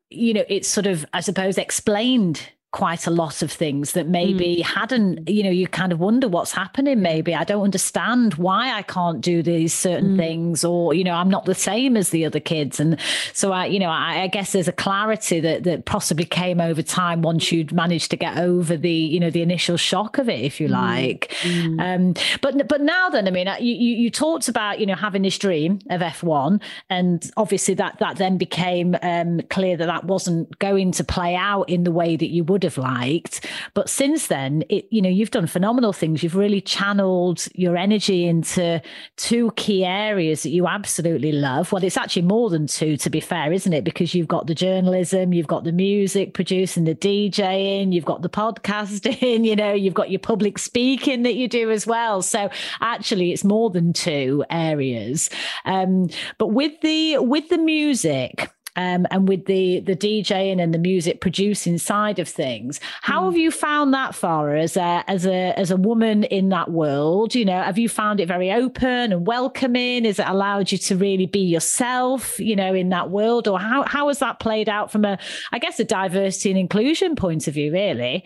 you 0.10 0.34
know 0.34 0.44
it's 0.50 0.68
sort 0.68 0.88
of, 0.88 1.06
I 1.14 1.22
suppose, 1.22 1.58
explained 1.58 2.50
quite 2.76 3.08
a 3.08 3.10
lot 3.10 3.42
of 3.42 3.50
things 3.50 3.94
that 3.94 4.06
maybe 4.06 4.58
mm. 4.58 4.64
hadn't 4.64 5.30
you 5.30 5.42
know 5.42 5.50
you 5.50 5.66
kind 5.66 5.94
of 5.94 6.00
wonder 6.02 6.28
what's 6.28 6.52
happening 6.52 7.02
maybe 7.02 7.34
i 7.34 7.46
don't 7.46 7.64
understand 7.64 8.34
why 8.34 8.74
i 8.74 8.82
can't 8.82 9.22
do 9.22 9.42
these 9.42 9.74
certain 9.74 10.16
mm. 10.16 10.18
things 10.18 10.66
or 10.66 10.94
you 10.94 11.02
know 11.02 11.14
i'm 11.14 11.30
not 11.30 11.46
the 11.46 11.56
same 11.56 11.96
as 11.96 12.10
the 12.10 12.26
other 12.26 12.42
kids 12.42 12.78
and 12.78 13.00
so 13.32 13.54
i 13.54 13.66
you 13.66 13.80
know 13.80 13.88
I, 13.88 14.24
I, 14.24 14.28
guess 14.28 14.52
there's 14.52 14.68
a 14.68 14.74
clarity 14.74 15.40
that 15.40 15.64
that 15.64 15.86
possibly 15.86 16.26
came 16.26 16.60
over 16.60 16.82
time 16.82 17.22
once 17.22 17.50
you'd 17.50 17.72
managed 17.72 18.12
to 18.12 18.18
get 18.18 18.38
over 18.38 18.76
the 18.76 18.92
you 18.92 19.22
know 19.22 19.30
the 19.30 19.42
initial 19.42 19.78
shock 19.78 20.18
of 20.18 20.28
it 20.28 20.42
if 20.42 20.60
you 20.60 20.68
mm. 20.68 20.72
like 20.72 21.34
mm. 21.44 21.80
um 21.80 22.14
but 22.42 22.68
but 22.68 22.82
now 22.82 23.10
then 23.10 23.26
i 23.26 23.32
mean 23.32 23.48
uh, 23.48 23.56
you, 23.58 23.74
you 23.74 23.96
you 23.96 24.12
talked 24.12 24.50
about 24.50 24.82
you 24.82 24.86
know 24.86 24.96
having 24.96 25.22
this 25.22 25.38
dream 25.38 25.80
of 25.90 26.02
f1 26.02 26.62
and 26.90 27.32
obviously 27.38 27.74
that 27.74 27.98
that 28.00 28.18
then 28.18 28.38
became 28.38 28.98
um 29.02 29.40
clear 29.50 29.78
that 29.78 29.86
that 29.86 30.04
wasn't 30.04 30.60
going 30.60 30.92
to 30.92 31.06
play 31.06 31.38
out 31.38 31.70
in 31.70 31.86
the 31.86 31.92
way 31.92 32.18
that 32.18 32.32
you 32.32 32.44
would 32.44 32.65
have 32.66 32.78
liked. 32.78 33.46
But 33.74 33.90
since 33.90 34.28
then, 34.28 34.64
it 34.70 34.86
you 34.92 35.02
know 35.02 35.10
you've 35.10 35.32
done 35.32 35.48
phenomenal 35.48 35.94
things. 35.94 36.22
You've 36.22 36.36
really 36.36 36.62
channeled 36.62 37.48
your 37.54 37.78
energy 37.78 38.26
into 38.28 38.82
two 39.16 39.52
key 39.56 39.86
areas 39.86 40.44
that 40.44 40.50
you 40.50 40.68
absolutely 40.68 41.32
love. 41.32 41.72
Well, 41.72 41.84
it's 41.84 41.98
actually 41.98 42.24
more 42.24 42.50
than 42.50 42.68
two, 42.68 42.98
to 42.98 43.10
be 43.10 43.20
fair, 43.20 43.54
isn't 43.54 43.72
it? 43.72 43.84
Because 43.84 44.14
you've 44.14 44.28
got 44.28 44.48
the 44.48 44.56
journalism, 44.56 45.34
you've 45.34 45.48
got 45.48 45.64
the 45.64 45.72
music 45.72 46.34
producing, 46.34 46.84
the 46.84 46.96
DJing, 46.96 47.94
you've 47.94 48.06
got 48.06 48.22
the 48.22 48.30
podcasting. 48.30 49.46
You 49.46 49.56
know, 49.56 49.74
you've 49.74 49.94
got 49.94 50.10
your 50.10 50.20
public 50.20 50.58
speaking 50.58 51.24
that 51.24 51.36
you 51.36 51.48
do 51.48 51.70
as 51.70 51.86
well. 51.86 52.22
So 52.22 52.50
actually, 52.82 53.32
it's 53.32 53.44
more 53.44 53.70
than 53.70 53.94
two 53.94 54.44
areas. 54.50 55.30
Um, 55.66 56.10
but 56.38 56.48
with 56.48 56.80
the 56.82 57.20
with 57.20 57.50
the 57.50 57.58
music 57.58 58.50
um, 58.76 59.08
and 59.12 59.28
with 59.28 59.46
the 59.46 59.80
the 59.82 59.96
DJing 59.96 60.62
and 60.62 60.74
the 60.74 60.80
music 60.80 61.22
producing 61.22 61.78
side 61.78 62.20
of 62.20 62.28
things. 62.28 62.80
How 63.02 63.22
mm. 63.22 63.26
have 63.26 63.38
you 63.38 63.52
found 63.52 63.94
that, 63.94 64.12
Farah, 64.12 64.62
as 64.62 64.78
a 64.78 65.04
as 65.08 65.26
a 65.26 65.58
as 65.58 65.72
a 65.72 65.78
woman 65.78 66.24
in 66.26 66.50
that 66.50 66.72
world? 66.72 67.36
You 67.36 67.46
know, 67.46 67.62
have 67.62 67.78
you 67.78 67.90
found 67.90 68.20
it 68.20 68.28
very 68.28 68.52
open 68.52 69.12
and 69.12 69.26
welcoming? 69.26 70.06
Has 70.06 70.20
it 70.20 70.28
allowed 70.28 70.72
you 70.72 70.78
to 70.80 70.98
really 70.98 71.26
be 71.26 71.40
yourself? 71.40 72.40
You 72.40 72.56
know, 72.56 72.74
in 72.74 72.90
that 72.90 73.10
world, 73.10 73.48
or 73.48 73.60
how 73.60 73.84
how 73.84 74.08
has 74.10 74.20
that 74.20 74.40
played 74.40 74.70
out 74.70 74.92
from 74.92 75.06
a, 75.06 75.18
I 75.52 75.60
guess, 75.60 75.80
a 75.80 75.86
diversity 75.86 76.50
and 76.52 76.60
inclusion 76.60 77.16
point 77.16 77.48
of 77.48 77.54
view, 77.54 77.72
really? 77.72 78.26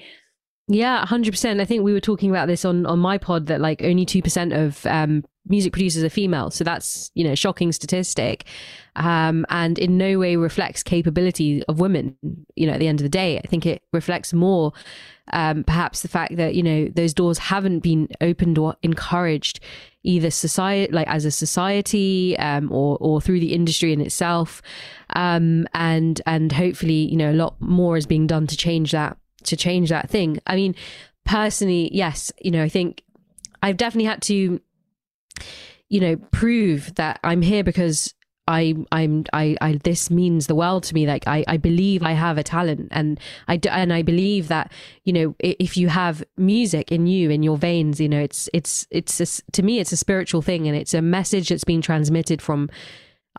Yeah, 0.71 1.03
hundred 1.05 1.31
percent. 1.31 1.59
I 1.59 1.65
think 1.65 1.83
we 1.83 1.93
were 1.93 1.99
talking 1.99 2.29
about 2.29 2.47
this 2.47 2.63
on 2.63 2.85
on 2.85 2.99
my 2.99 3.17
pod 3.17 3.47
that 3.47 3.59
like 3.59 3.81
only 3.83 4.05
two 4.05 4.21
percent 4.21 4.53
of 4.53 4.85
um, 4.85 5.25
music 5.47 5.73
producers 5.73 6.03
are 6.03 6.09
female, 6.09 6.51
so 6.51 6.63
that's 6.63 7.11
you 7.15 7.23
know 7.23 7.35
shocking 7.35 7.71
statistic, 7.71 8.45
um, 8.95 9.45
and 9.49 9.77
in 9.79 9.97
no 9.97 10.19
way 10.19 10.35
reflects 10.35 10.83
capability 10.83 11.63
of 11.65 11.79
women. 11.79 12.15
You 12.55 12.67
know, 12.67 12.73
at 12.73 12.79
the 12.79 12.87
end 12.87 12.99
of 12.99 13.03
the 13.03 13.09
day, 13.09 13.39
I 13.39 13.47
think 13.47 13.65
it 13.65 13.81
reflects 13.93 14.33
more, 14.33 14.73
um, 15.33 15.63
perhaps 15.63 16.01
the 16.01 16.07
fact 16.07 16.35
that 16.37 16.55
you 16.55 16.63
know 16.63 16.87
those 16.87 17.13
doors 17.13 17.37
haven't 17.37 17.79
been 17.79 18.07
opened 18.21 18.57
or 18.57 18.75
encouraged 18.83 19.59
either 20.03 20.31
society 20.31 20.91
like 20.93 21.07
as 21.09 21.25
a 21.25 21.31
society 21.31 22.37
um, 22.39 22.71
or 22.71 22.97
or 23.01 23.19
through 23.19 23.39
the 23.39 23.53
industry 23.53 23.91
in 23.91 23.99
itself 23.99 24.61
um, 25.15 25.67
and 25.73 26.21
and 26.25 26.53
hopefully 26.53 26.93
you 26.93 27.17
know 27.17 27.31
a 27.31 27.33
lot 27.33 27.59
more 27.59 27.97
is 27.97 28.05
being 28.05 28.25
done 28.25 28.47
to 28.47 28.55
change 28.55 28.93
that 28.93 29.17
to 29.43 29.55
change 29.55 29.89
that 29.89 30.09
thing. 30.09 30.39
I 30.47 30.55
mean, 30.55 30.75
personally, 31.25 31.89
yes, 31.93 32.31
you 32.39 32.51
know, 32.51 32.63
I 32.63 32.69
think 32.69 33.03
I've 33.61 33.77
definitely 33.77 34.05
had 34.05 34.21
to, 34.23 34.61
you 35.89 35.99
know, 35.99 36.15
prove 36.31 36.95
that 36.95 37.19
I'm 37.23 37.41
here 37.41 37.63
because 37.63 38.13
I, 38.47 38.73
I'm, 38.91 39.25
I, 39.31 39.55
I, 39.61 39.79
this 39.83 40.09
means 40.09 40.47
the 40.47 40.55
world 40.55 40.83
to 40.85 40.95
me. 40.95 41.05
Like, 41.05 41.27
I, 41.27 41.43
I 41.47 41.57
believe 41.57 42.01
I 42.01 42.13
have 42.13 42.39
a 42.39 42.43
talent 42.43 42.87
and 42.91 43.19
I, 43.47 43.59
and 43.69 43.93
I 43.93 44.01
believe 44.01 44.47
that, 44.47 44.71
you 45.03 45.13
know, 45.13 45.35
if 45.39 45.77
you 45.77 45.89
have 45.89 46.23
music 46.35 46.91
in 46.91 47.05
you, 47.05 47.29
in 47.29 47.43
your 47.43 47.57
veins, 47.57 47.99
you 47.99 48.09
know, 48.09 48.19
it's, 48.19 48.49
it's, 48.51 48.87
it's, 48.89 49.19
a, 49.21 49.51
to 49.51 49.61
me, 49.61 49.79
it's 49.79 49.91
a 49.91 49.97
spiritual 49.97 50.41
thing 50.41 50.67
and 50.67 50.75
it's 50.75 50.95
a 50.95 51.01
message 51.01 51.49
that's 51.49 51.63
being 51.63 51.81
transmitted 51.81 52.41
from, 52.41 52.69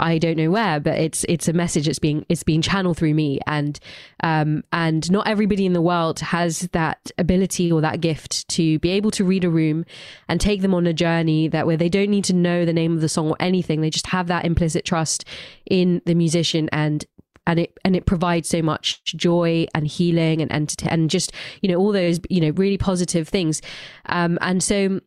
I 0.00 0.18
don't 0.18 0.36
know 0.36 0.50
where, 0.50 0.80
but 0.80 0.98
it's 0.98 1.24
it's 1.28 1.46
a 1.46 1.52
message 1.52 1.86
that's 1.86 1.98
being 1.98 2.24
it's 2.28 2.42
being 2.42 2.62
channeled 2.62 2.96
through 2.96 3.14
me, 3.14 3.38
and 3.46 3.78
um, 4.22 4.64
and 4.72 5.10
not 5.10 5.28
everybody 5.28 5.66
in 5.66 5.74
the 5.74 5.82
world 5.82 6.20
has 6.20 6.60
that 6.72 7.10
ability 7.18 7.70
or 7.70 7.80
that 7.82 8.00
gift 8.00 8.48
to 8.48 8.78
be 8.78 8.90
able 8.90 9.10
to 9.12 9.24
read 9.24 9.44
a 9.44 9.50
room 9.50 9.84
and 10.28 10.40
take 10.40 10.62
them 10.62 10.74
on 10.74 10.86
a 10.86 10.92
journey 10.92 11.48
that 11.48 11.66
where 11.66 11.76
they 11.76 11.90
don't 11.90 12.10
need 12.10 12.24
to 12.24 12.32
know 12.32 12.64
the 12.64 12.72
name 12.72 12.94
of 12.94 13.02
the 13.02 13.08
song 13.08 13.28
or 13.28 13.36
anything. 13.38 13.82
They 13.82 13.90
just 13.90 14.08
have 14.08 14.26
that 14.28 14.46
implicit 14.46 14.84
trust 14.86 15.24
in 15.70 16.00
the 16.06 16.14
musician 16.14 16.68
and 16.72 17.04
and 17.46 17.60
it 17.60 17.78
and 17.84 17.94
it 17.94 18.06
provides 18.06 18.48
so 18.48 18.62
much 18.62 19.04
joy 19.04 19.66
and 19.74 19.86
healing 19.86 20.40
and 20.40 20.50
and, 20.50 20.74
and 20.88 21.10
just 21.10 21.32
you 21.60 21.68
know 21.68 21.76
all 21.76 21.92
those 21.92 22.20
you 22.28 22.40
know 22.40 22.50
really 22.50 22.78
positive 22.78 23.28
things 23.28 23.60
um 24.06 24.38
and 24.40 24.62
so 24.62 25.00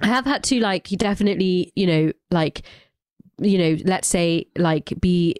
i 0.00 0.06
have 0.06 0.24
had 0.24 0.42
to 0.44 0.60
like 0.60 0.88
definitely 0.90 1.72
you 1.74 1.86
know 1.86 2.12
like 2.30 2.62
you 3.38 3.58
know, 3.58 3.76
let's 3.84 4.08
say 4.08 4.46
like 4.56 4.92
be 5.00 5.36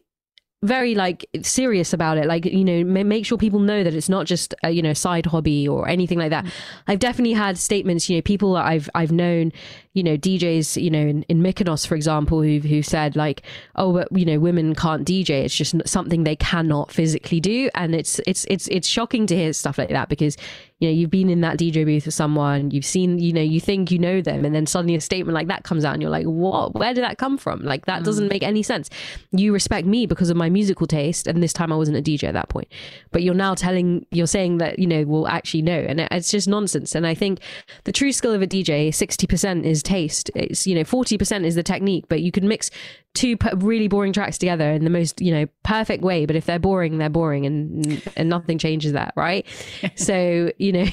very 0.63 0.95
like 0.95 1.29
serious 1.43 1.93
about 1.93 2.17
it 2.17 2.27
like 2.27 2.45
you 2.47 2.65
know 2.65 2.83
make 2.83 3.27
sure 3.27 3.37
people 3.37 3.61
know 3.61 3.85
that 3.85 3.95
it's 3.95 4.09
not 4.09 4.27
just 4.27 4.55
a 4.65 4.71
you 4.71 4.83
know 4.83 4.95
side 4.95 5.27
hobby 5.27 5.69
or 5.69 5.87
anything 5.87 6.19
like 6.19 6.31
that 6.31 6.45
mm. 6.45 6.51
i've 6.89 6.99
definitely 6.99 7.35
had 7.35 7.59
statements 7.59 8.09
you 8.09 8.17
know 8.17 8.23
people 8.23 8.55
that 8.55 8.65
i've 8.65 8.89
i've 8.95 9.13
known 9.13 9.53
you 9.97 10.03
know 10.03 10.17
djs 10.17 10.81
you 10.81 10.91
know 10.91 11.01
in, 11.01 11.23
in 11.25 11.43
mykonos 11.43 11.87
for 11.87 11.95
example 11.95 12.43
who 12.43 12.59
who 12.59 12.83
said 12.83 13.17
like 13.17 13.43
oh 13.77 13.93
but 13.93 14.09
you 14.13 14.25
know 14.25 14.39
women 14.39 14.75
can't 14.75 15.07
dj 15.07 15.31
it's 15.31 15.55
just 15.55 15.75
something 15.89 16.25
they 16.25 16.37
cannot 16.37 16.91
physically 16.91 17.41
do. 17.41 17.71
And 17.75 17.95
it's 17.95 18.21
it's 18.27 18.45
it's 18.51 18.69
it's 18.69 18.89
shocking 18.89 19.27
to 19.29 19.37
hear 19.37 19.53
stuff 19.53 19.79
like 19.79 19.91
that 19.91 20.09
because 20.09 20.37
you 20.81 20.89
know 20.89 20.93
you've 20.93 21.11
been 21.11 21.31
in 21.31 21.41
that 21.41 21.59
dj 21.59 21.87
booth 21.87 22.05
with 22.05 22.15
someone 22.15 22.71
you've 22.71 22.85
seen 22.85 23.19
you 23.19 23.33
know 23.33 23.41
you 23.41 23.61
think 23.61 23.91
you 23.91 23.99
know 23.99 24.21
them 24.21 24.45
and 24.45 24.55
then 24.55 24.67
suddenly 24.67 24.95
a 24.95 25.01
statement 25.01 25.35
like 25.35 25.47
that 25.47 25.65
comes 25.65 25.85
out 25.85 25.95
and 25.95 26.03
you're 26.03 26.11
like 26.11 26.27
what? 26.27 26.75
Where 26.75 26.93
did 26.93 27.05
that 27.05 27.17
come 27.17 27.39
from? 27.39 27.63
Like 27.63 27.87
that 27.87 28.03
mm. 28.03 28.05
doesn't 28.05 28.29
make 28.29 28.43
any 28.43 28.63
sense. 28.63 28.91
You 29.31 29.53
respect 29.53 29.87
me 29.87 30.07
because 30.07 30.29
of 30.29 30.37
my 30.37 30.51
musical 30.51 30.87
taste 30.87 31.27
and 31.27 31.43
this 31.43 31.53
time 31.53 31.73
i 31.73 31.77
wasn't 31.77 31.97
a 31.97 32.03
dj 32.03 32.25
at 32.25 32.35
that 32.35 32.49
point. 32.49 32.69
But 33.13 33.23
you're 33.23 33.35
now 33.35 33.55
telling 33.55 34.05
you're 34.11 34.27
saying 34.27 34.59
that 34.59 34.79
you 34.79 34.87
know 34.87 35.05
well 35.05 35.27
actually 35.27 35.63
no 35.63 35.79
and 35.79 36.01
it's 36.01 36.31
just 36.31 36.49
nonsense. 36.49 36.95
And 36.95 37.07
i 37.07 37.15
think 37.15 37.41
the 37.85 37.93
true 37.93 38.13
skill 38.13 38.33
of 38.33 38.43
a 38.43 38.47
dj 38.47 38.89
60% 38.89 39.65
is 39.65 39.83
taste 39.87 40.33
it's 40.35 40.67
you 40.67 40.75
know 40.75 40.83
40% 40.83 41.45
is 41.45 41.55
the 41.55 41.63
technique 41.63 42.07
but 42.09 42.21
you 42.21 42.33
can 42.33 42.49
mix 42.49 42.73
two 43.15 43.37
really 43.55 43.87
boring 43.87 44.13
tracks 44.13 44.37
together 44.37 44.69
in 44.73 44.83
the 44.83 44.91
most 44.91 45.21
you 45.21 45.33
know 45.33 45.47
perfect 45.63 46.03
way 46.03 46.27
but 46.27 46.35
if 46.35 46.45
they're 46.45 46.59
boring 46.59 46.99
they're 46.99 47.09
boring 47.09 47.47
and 47.47 48.03
and 48.17 48.29
nothing 48.29 48.59
changes 48.59 48.93
that 48.93 49.15
right? 49.17 49.47
So 49.95 50.51
you 50.59 50.73
know 50.73 50.87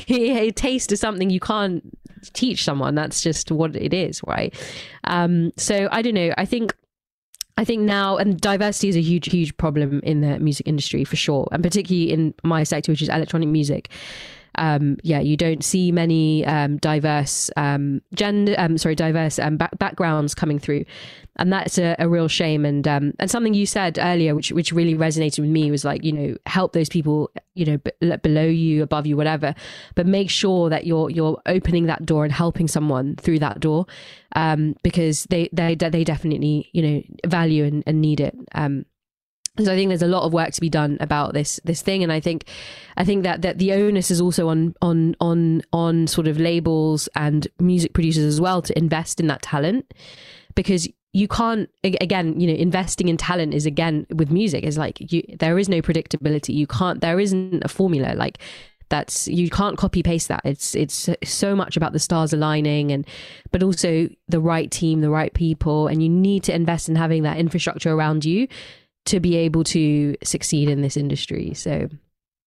taste 0.56 0.91
is 0.91 0.99
something 0.99 1.29
you 1.29 1.39
can't 1.39 1.84
teach 2.34 2.63
someone. 2.63 2.95
That's 2.95 3.21
just 3.21 3.51
what 3.51 3.75
it 3.75 3.93
is 3.93 4.21
right? 4.25 4.53
Um 5.03 5.51
so 5.58 5.89
i 5.91 6.01
don't 6.01 6.13
know. 6.13 6.32
I 6.38 6.45
think 6.45 6.75
I 7.56 7.65
think 7.65 7.84
now, 7.84 8.17
and 8.17 8.41
diversity 8.41 8.89
is 8.89 8.95
a 8.95 9.01
huge, 9.01 9.29
huge 9.29 9.56
problem 9.58 9.99
in 10.03 10.21
the 10.21 10.39
music 10.39 10.67
industry 10.67 11.03
for 11.03 11.15
sure, 11.15 11.47
and 11.51 11.62
particularly 11.62 12.12
in 12.12 12.34
my 12.43 12.63
sector, 12.63 12.91
which 12.91 13.03
is 13.03 13.10
electronic 13.10 13.47
music 13.47 13.91
um, 14.55 14.97
yeah, 15.03 15.19
you 15.19 15.35
don't 15.35 15.63
see 15.63 15.91
many 15.91 16.45
um, 16.45 16.77
diverse 16.77 17.49
um, 17.57 18.01
gender, 18.13 18.55
um, 18.57 18.77
sorry, 18.77 18.95
diverse 18.95 19.39
um, 19.39 19.57
back- 19.57 19.77
backgrounds 19.79 20.35
coming 20.35 20.59
through, 20.59 20.85
and 21.37 21.51
that's 21.51 21.77
a, 21.77 21.95
a 21.99 22.07
real 22.07 22.27
shame. 22.27 22.65
And 22.65 22.87
um, 22.87 23.13
and 23.19 23.29
something 23.29 23.53
you 23.53 23.65
said 23.65 23.97
earlier, 23.99 24.35
which 24.35 24.51
which 24.51 24.71
really 24.71 24.95
resonated 24.95 25.39
with 25.39 25.49
me, 25.49 25.71
was 25.71 25.83
like 25.83 26.03
you 26.03 26.11
know 26.11 26.37
help 26.45 26.73
those 26.73 26.89
people, 26.89 27.31
you 27.55 27.65
know, 27.65 27.77
b- 27.77 28.17
below 28.17 28.45
you, 28.45 28.83
above 28.83 29.07
you, 29.07 29.17
whatever, 29.17 29.55
but 29.95 30.05
make 30.05 30.29
sure 30.29 30.69
that 30.69 30.85
you're 30.85 31.09
you're 31.09 31.41
opening 31.45 31.87
that 31.87 32.05
door 32.05 32.23
and 32.23 32.33
helping 32.33 32.67
someone 32.67 33.15
through 33.15 33.39
that 33.39 33.59
door, 33.59 33.85
because 34.83 35.23
they 35.25 35.49
they 35.51 35.75
they 35.75 36.03
definitely 36.03 36.69
you 36.73 36.81
know 36.81 37.03
value 37.25 37.63
and, 37.63 37.83
and 37.87 38.01
need 38.01 38.19
it. 38.19 38.35
Um, 38.53 38.85
so 39.59 39.71
I 39.71 39.75
think 39.75 39.89
there's 39.89 40.01
a 40.01 40.07
lot 40.07 40.23
of 40.23 40.33
work 40.33 40.51
to 40.53 40.61
be 40.61 40.69
done 40.69 40.97
about 40.99 41.33
this 41.33 41.59
this 41.63 41.83
thing, 41.83 42.01
and 42.01 42.11
I 42.11 42.19
think 42.19 42.45
I 42.97 43.05
think 43.05 43.23
that 43.23 43.43
that 43.43 43.59
the 43.59 43.73
onus 43.73 44.09
is 44.09 44.19
also 44.19 44.47
on 44.47 44.73
on 44.81 45.15
on 45.19 45.61
on 45.71 46.07
sort 46.07 46.27
of 46.27 46.39
labels 46.39 47.07
and 47.15 47.47
music 47.59 47.93
producers 47.93 48.25
as 48.25 48.41
well 48.41 48.63
to 48.63 48.77
invest 48.77 49.19
in 49.19 49.27
that 49.27 49.43
talent. 49.43 49.93
Because 50.55 50.87
you 51.13 51.27
can't 51.27 51.69
again 51.83 52.39
you 52.39 52.47
know 52.47 52.53
investing 52.53 53.07
in 53.07 53.17
talent 53.17 53.53
is 53.53 53.67
again 53.67 54.07
with 54.15 54.31
music 54.31 54.63
is 54.63 54.79
like 54.79 55.11
you 55.11 55.21
there 55.37 55.59
is 55.59 55.69
no 55.69 55.83
predictability. 55.83 56.55
You 56.55 56.65
can't 56.65 57.01
there 57.01 57.19
isn't 57.19 57.63
a 57.63 57.67
formula. 57.67 58.15
Like 58.15 58.39
that's 58.89 59.27
you 59.27 59.51
can't 59.51 59.77
copy 59.77 60.01
paste 60.01 60.29
that. 60.29 60.41
It's 60.43 60.73
it's 60.73 61.09
so 61.23 61.55
much 61.55 61.77
about 61.77 61.93
the 61.93 61.99
stars 61.99 62.33
aligning 62.33 62.91
and 62.91 63.05
but 63.51 63.61
also 63.61 64.09
the 64.27 64.39
right 64.39 64.71
team 64.71 65.01
the 65.01 65.11
right 65.11 65.33
people. 65.35 65.85
And 65.87 66.01
you 66.01 66.09
need 66.09 66.43
to 66.45 66.55
invest 66.55 66.89
in 66.89 66.95
having 66.95 67.21
that 67.21 67.37
infrastructure 67.37 67.91
around 67.91 68.25
you 68.25 68.47
to 69.05 69.19
be 69.19 69.35
able 69.35 69.63
to 69.65 70.15
succeed 70.23 70.69
in 70.69 70.81
this 70.81 70.97
industry. 70.97 71.53
So, 71.53 71.89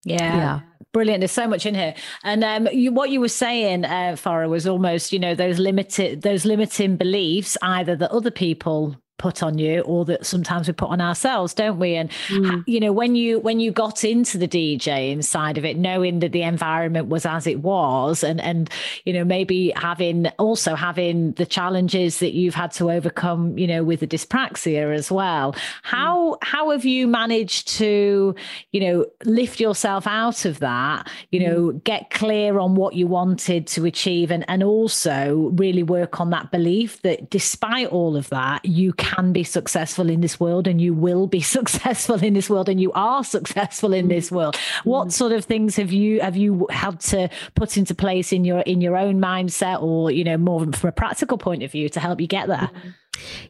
yeah. 0.03 0.37
yeah. 0.37 0.59
Brilliant. 0.93 1.21
There's 1.21 1.31
so 1.31 1.47
much 1.47 1.65
in 1.65 1.75
here. 1.75 1.93
And 2.23 2.43
um, 2.43 2.67
you, 2.71 2.91
what 2.91 3.09
you 3.09 3.19
were 3.19 3.27
saying, 3.27 3.85
uh, 3.85 4.15
Farah, 4.15 4.49
was 4.49 4.65
almost, 4.65 5.13
you 5.13 5.19
know, 5.19 5.35
those 5.35 5.59
limited, 5.59 6.21
those 6.21 6.45
limiting 6.45 6.95
beliefs, 6.95 7.57
either 7.61 7.95
that 7.95 8.11
other 8.11 8.31
people 8.31 8.95
put 9.17 9.41
on 9.41 9.57
you 9.57 9.81
or 9.81 10.05
that 10.05 10.25
sometimes 10.25 10.67
we 10.67 10.73
put 10.73 10.89
on 10.89 11.01
ourselves 11.01 11.53
don't 11.53 11.79
we 11.79 11.95
and 11.95 12.11
mm. 12.27 12.63
you 12.67 12.79
know 12.79 12.91
when 12.91 13.15
you 13.15 13.39
when 13.39 13.59
you 13.59 13.71
got 13.71 14.03
into 14.03 14.37
the 14.37 14.47
dj 14.47 15.23
side 15.23 15.57
of 15.57 15.65
it 15.65 15.75
knowing 15.75 16.19
that 16.19 16.31
the 16.31 16.43
environment 16.43 17.07
was 17.07 17.25
as 17.25 17.47
it 17.47 17.61
was 17.61 18.23
and 18.23 18.39
and 18.41 18.69
you 19.05 19.13
know 19.13 19.23
maybe 19.23 19.73
having 19.75 20.27
also 20.37 20.75
having 20.75 21.31
the 21.33 21.45
challenges 21.45 22.19
that 22.19 22.33
you've 22.33 22.53
had 22.53 22.71
to 22.71 22.91
overcome 22.91 23.57
you 23.57 23.65
know 23.65 23.83
with 23.83 24.01
the 24.01 24.07
dyspraxia 24.07 24.93
as 24.93 25.11
well 25.11 25.55
how 25.81 26.33
mm. 26.33 26.37
how 26.43 26.69
have 26.69 26.85
you 26.85 27.07
managed 27.07 27.67
to 27.67 28.35
you 28.71 28.79
know 28.79 29.05
lift 29.25 29.59
yourself 29.59 30.05
out 30.05 30.45
of 30.45 30.59
that 30.59 31.09
you 31.31 31.39
know 31.39 31.71
mm. 31.71 31.83
get 31.83 32.11
clear 32.11 32.59
on 32.59 32.75
what 32.75 32.93
you 32.93 33.07
wanted 33.07 33.65
to 33.65 33.83
achieve 33.85 34.29
and 34.29 34.45
and 34.47 34.61
also 34.61 35.51
really 35.55 35.81
work 35.81 36.21
on 36.21 36.29
that 36.29 36.51
belief 36.51 37.01
that 37.01 37.31
despite 37.31 37.87
all 37.87 38.15
of 38.15 38.29
that 38.29 38.63
you 38.63 38.93
can 38.93 39.06
can 39.07 39.31
be 39.31 39.43
successful 39.43 40.09
in 40.09 40.19
this 40.19 40.39
world 40.39 40.67
and 40.67 40.81
you 40.81 40.93
will 40.93 41.27
be 41.27 41.39
successful 41.57 42.21
in 42.21 42.33
this 42.33 42.49
world 42.49 42.67
and 42.67 42.81
you 42.81 42.91
are 42.93 43.23
successful 43.23 43.93
in 43.93 44.07
this 44.09 44.31
world 44.31 44.55
what 44.83 45.07
mm. 45.07 45.11
sort 45.11 45.31
of 45.31 45.45
things 45.45 45.75
have 45.77 45.91
you 45.91 46.19
have 46.19 46.35
you 46.35 46.67
had 46.69 46.99
to 46.99 47.29
put 47.55 47.77
into 47.77 47.95
place 47.95 48.33
in 48.33 48.43
your 48.43 48.59
in 48.61 48.81
your 48.81 48.97
own 48.97 49.19
mindset 49.19 49.81
or 49.81 50.11
you 50.11 50.23
know 50.23 50.37
more 50.37 50.59
from 50.73 50.89
a 50.89 50.91
practical 50.91 51.37
point 51.37 51.63
of 51.63 51.71
view 51.71 51.87
to 51.87 51.99
help 51.99 52.19
you 52.19 52.27
get 52.27 52.47
there 52.47 52.69
mm-hmm. 52.73 52.89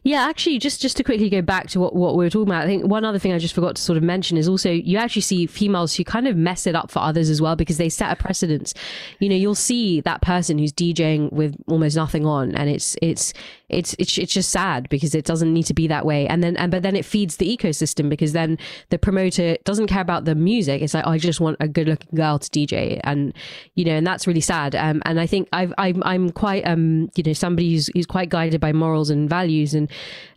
Yeah, 0.02 0.26
actually, 0.28 0.58
just 0.58 0.80
just 0.80 0.96
to 0.96 1.04
quickly 1.04 1.28
go 1.28 1.42
back 1.42 1.68
to 1.68 1.80
what, 1.80 1.94
what 1.94 2.16
we 2.16 2.24
were 2.24 2.30
talking 2.30 2.48
about, 2.48 2.64
I 2.64 2.66
think 2.66 2.86
one 2.86 3.04
other 3.04 3.18
thing 3.18 3.32
I 3.32 3.38
just 3.38 3.54
forgot 3.54 3.76
to 3.76 3.82
sort 3.82 3.96
of 3.96 4.02
mention 4.02 4.36
is 4.36 4.48
also 4.48 4.70
you 4.70 4.98
actually 4.98 5.22
see 5.22 5.46
females 5.46 5.94
who 5.94 6.04
kind 6.04 6.26
of 6.26 6.36
mess 6.36 6.66
it 6.66 6.74
up 6.74 6.90
for 6.90 7.00
others 7.00 7.30
as 7.30 7.42
well 7.42 7.56
because 7.56 7.78
they 7.78 7.88
set 7.88 8.10
a 8.12 8.16
precedence. 8.16 8.74
You 9.18 9.28
know, 9.28 9.36
you'll 9.36 9.54
see 9.54 10.00
that 10.02 10.22
person 10.22 10.58
who's 10.58 10.72
DJing 10.72 11.32
with 11.32 11.56
almost 11.66 11.96
nothing 11.96 12.26
on, 12.26 12.54
and 12.54 12.70
it's 12.70 12.96
it's 13.02 13.32
it's 13.68 13.94
it's 13.98 14.16
it's 14.16 14.32
just 14.32 14.50
sad 14.50 14.88
because 14.88 15.14
it 15.14 15.24
doesn't 15.24 15.52
need 15.52 15.64
to 15.64 15.74
be 15.74 15.86
that 15.88 16.06
way. 16.06 16.26
And 16.26 16.42
then 16.42 16.56
and 16.56 16.70
but 16.70 16.82
then 16.82 16.96
it 16.96 17.04
feeds 17.04 17.36
the 17.36 17.56
ecosystem 17.56 18.08
because 18.08 18.32
then 18.32 18.58
the 18.90 18.98
promoter 18.98 19.56
doesn't 19.64 19.88
care 19.88 20.00
about 20.00 20.24
the 20.24 20.34
music. 20.34 20.82
It's 20.82 20.94
like 20.94 21.06
oh, 21.06 21.10
I 21.10 21.18
just 21.18 21.40
want 21.40 21.56
a 21.60 21.68
good 21.68 21.88
looking 21.88 22.14
girl 22.14 22.38
to 22.38 22.48
DJ, 22.48 23.00
and 23.04 23.34
you 23.74 23.84
know, 23.84 23.92
and 23.92 24.06
that's 24.06 24.26
really 24.26 24.40
sad. 24.40 24.74
Um, 24.74 25.02
and 25.04 25.20
I 25.20 25.26
think 25.26 25.48
I've, 25.52 25.74
I'm 25.78 26.02
I'm 26.04 26.30
quite 26.30 26.66
um 26.66 27.10
you 27.14 27.22
know 27.24 27.32
somebody 27.32 27.72
who's 27.72 27.90
who's 27.94 28.06
quite 28.06 28.28
guided 28.28 28.60
by 28.60 28.72
morals 28.72 29.10
and 29.10 29.28
values 29.28 29.57
values 29.58 29.74
and 29.74 29.90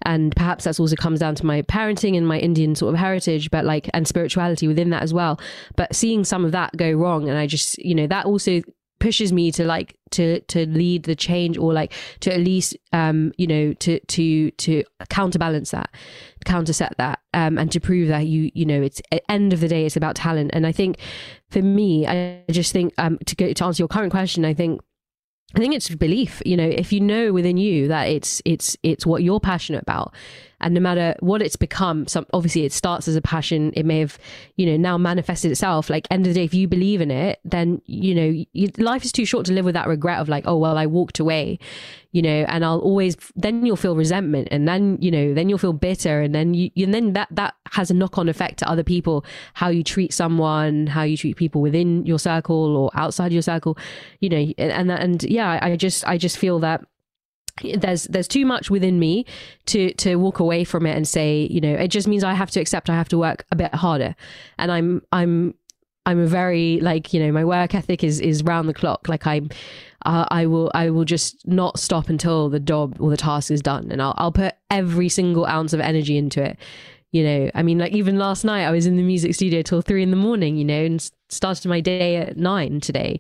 and 0.04 0.36
perhaps 0.36 0.64
that's 0.64 0.80
also 0.80 0.96
comes 0.96 1.20
down 1.20 1.36
to 1.36 1.46
my 1.46 1.62
parenting 1.64 2.18
and 2.18 2.28
my 2.28 2.40
Indian 2.40 2.76
sort 2.76 2.94
of 2.94 3.00
heritage 3.00 3.52
but 3.52 3.66
like 3.66 3.90
and 3.94 4.08
spirituality 4.08 4.68
within 4.68 4.90
that 4.90 5.04
as 5.04 5.14
well. 5.14 5.40
But 5.76 5.96
seeing 5.96 6.24
some 6.24 6.46
of 6.46 6.52
that 6.52 6.76
go 6.78 6.92
wrong 6.92 7.30
and 7.30 7.38
I 7.38 7.48
just 7.48 7.78
you 7.80 7.96
know 7.96 8.08
that 8.08 8.26
also 8.26 8.62
pushes 9.00 9.34
me 9.34 9.52
to 9.52 9.66
like 9.66 9.96
to 10.12 10.42
to 10.42 10.68
lead 10.68 11.04
the 11.04 11.16
change 11.16 11.58
or 11.58 11.74
like 11.74 11.92
to 12.20 12.32
at 12.32 12.40
least 12.40 12.78
um 12.94 13.32
you 13.36 13.48
know 13.48 13.74
to 13.74 14.00
to 14.02 14.52
to 14.52 14.84
counterbalance 15.10 15.72
that 15.72 15.90
counterset 16.46 16.92
that 16.98 17.20
um 17.34 17.58
and 17.58 17.72
to 17.72 17.80
prove 17.80 18.10
that 18.10 18.28
you 18.28 18.52
you 18.54 18.64
know 18.64 18.80
it's 18.80 19.02
at 19.12 19.24
end 19.28 19.54
of 19.54 19.60
the 19.60 19.68
day 19.68 19.86
it's 19.86 19.98
about 19.98 20.16
talent. 20.16 20.52
And 20.54 20.68
i 20.68 20.72
think 20.72 20.98
for 21.50 21.64
me 21.64 22.06
i 22.06 22.44
just 22.52 22.74
think 22.74 22.94
um 23.00 23.18
to 23.26 23.36
go 23.36 23.52
to 23.52 23.66
answer 23.66 23.82
your 23.82 23.88
current 23.88 24.12
question 24.12 24.46
i 24.46 24.54
think 24.54 24.82
I 25.56 25.60
think 25.60 25.74
it's 25.74 25.90
belief. 25.90 26.42
You 26.46 26.58
know, 26.58 26.68
if 26.68 26.94
you 26.94 27.02
know 27.02 27.34
within 27.34 27.58
you 27.58 27.88
that 27.90 28.06
it's 28.06 28.42
it's 28.46 28.78
it's 28.84 29.06
what 29.06 29.24
you're 29.24 29.40
passionate 29.40 29.82
about, 29.82 30.14
and 30.62 30.74
no 30.74 30.80
matter 30.80 31.16
what 31.20 31.42
it's 31.42 31.56
become 31.56 32.08
some 32.08 32.26
obviously 32.34 32.66
it 32.66 32.74
starts 32.74 33.08
as 33.08 33.16
a 33.16 33.22
passion. 33.22 33.72
It 33.76 33.86
may 33.86 34.00
have 34.00 34.18
you 34.56 34.66
know 34.66 34.78
now 34.78 34.98
manifested 34.98 35.52
itself. 35.52 35.90
Like 35.90 36.08
end 36.10 36.26
of 36.26 36.34
the 36.34 36.40
day 36.40 36.46
if 36.46 36.54
you 36.54 36.68
believe 36.68 37.02
in 37.02 37.12
it 37.12 37.40
then 37.44 37.82
you 37.86 38.16
know 38.16 38.46
you, 38.54 38.70
life 38.78 39.04
is 39.04 39.12
too 39.12 39.26
short 39.26 39.46
to 39.46 39.54
live 39.54 39.66
with 39.66 39.74
that 39.74 39.88
regret 39.88 40.20
of 40.20 40.30
like 40.30 40.44
oh 40.48 40.58
well 40.58 40.78
i 40.78 40.86
walked 40.86 41.20
away 41.20 41.60
you 42.12 42.22
know 42.22 42.46
and 42.48 42.66
i'll 42.66 42.80
always 42.80 43.16
then 43.36 43.66
you'll 43.66 43.76
feel 43.76 43.96
resentment 43.96 44.48
and 44.52 44.68
then 44.68 44.98
you 45.02 45.12
know 45.12 45.34
then 45.34 45.50
you'll 45.50 45.58
feel 45.58 45.74
bitter 45.74 46.22
and 46.22 46.36
then 46.36 46.54
you 46.54 46.70
and 46.78 46.94
then 46.94 47.14
that 47.14 47.28
that 47.32 47.56
has 47.72 47.90
a 47.90 47.94
knock-on 47.94 48.28
effect 48.30 48.60
to 48.60 48.70
other 48.70 48.84
people 48.84 49.26
how 49.54 49.70
you 49.70 49.84
treat 49.84 50.14
someone 50.14 50.88
how 50.88 51.04
you 51.04 51.18
treat 51.18 51.38
people 51.38 51.62
within 51.62 52.06
your 52.06 52.20
circle 52.20 52.76
or 52.76 52.90
outside 52.94 53.32
your 53.32 53.42
circle 53.42 53.78
you 54.20 54.30
know 54.30 54.54
and 54.58 54.72
and, 54.72 54.92
and 54.92 55.24
yeah 55.24 55.60
i 55.62 55.76
just 55.76 56.08
i 56.08 56.18
just 56.18 56.38
feel 56.38 56.60
that 56.60 56.84
there's 57.78 58.04
there's 58.06 58.28
too 58.28 58.46
much 58.46 58.70
within 58.70 59.00
me 59.00 59.26
to 59.66 59.94
to 59.94 60.16
walk 60.16 60.40
away 60.40 60.64
from 60.64 60.86
it 60.86 60.96
and 60.96 61.08
say 61.08 61.48
you 61.50 61.62
know 61.62 61.74
it 61.74 61.90
just 61.90 62.08
means 62.08 62.24
i 62.24 62.34
have 62.34 62.52
to 62.52 62.60
accept 62.60 62.90
i 62.90 62.96
have 62.96 63.10
to 63.10 63.18
work 63.18 63.46
a 63.52 63.56
bit 63.56 63.74
harder. 63.74 64.16
And 64.58 64.72
i'm 64.72 65.02
i'm 65.12 65.54
i'm 66.06 66.20
a 66.20 66.28
very 66.28 66.80
like 66.82 67.14
you 67.14 67.24
know 67.24 67.32
my 67.32 67.46
work 67.46 67.76
ethic 67.76 68.04
is 68.04 68.20
is 68.20 68.44
round 68.44 68.68
the 68.68 68.74
clock. 68.74 69.08
Like 69.08 69.26
i'm 69.28 69.50
uh, 70.06 70.26
i 70.30 70.46
will 70.46 70.72
i 70.74 70.90
will 70.90 71.06
just 71.06 71.48
not 71.48 71.80
stop 71.80 72.10
until 72.10 72.50
the 72.50 72.60
job 72.60 72.98
or 73.00 73.10
the 73.10 73.18
task 73.18 73.52
is 73.52 73.62
done. 73.62 73.92
And 73.92 74.02
i'll 74.02 74.16
i'll 74.18 74.32
put 74.32 74.56
every 74.70 75.10
single 75.10 75.46
ounce 75.46 75.74
of 75.74 75.80
energy 75.80 76.18
into 76.18 76.44
it. 76.44 76.58
You 77.12 77.24
know 77.26 77.52
i 77.54 77.62
mean 77.62 77.78
like 77.78 77.92
even 77.92 78.18
last 78.18 78.46
night 78.46 78.64
i 78.64 78.72
was 78.72 78.86
in 78.86 78.96
the 78.96 79.04
music 79.04 79.36
studio 79.36 79.62
till 79.62 79.82
three 79.82 80.02
in 80.02 80.12
the 80.12 80.16
morning 80.18 80.56
you 80.56 80.64
know 80.64 80.86
and 80.86 81.12
started 81.28 81.68
my 81.68 81.82
day 81.82 82.16
at 82.16 82.38
nine 82.38 82.80
today 82.80 83.20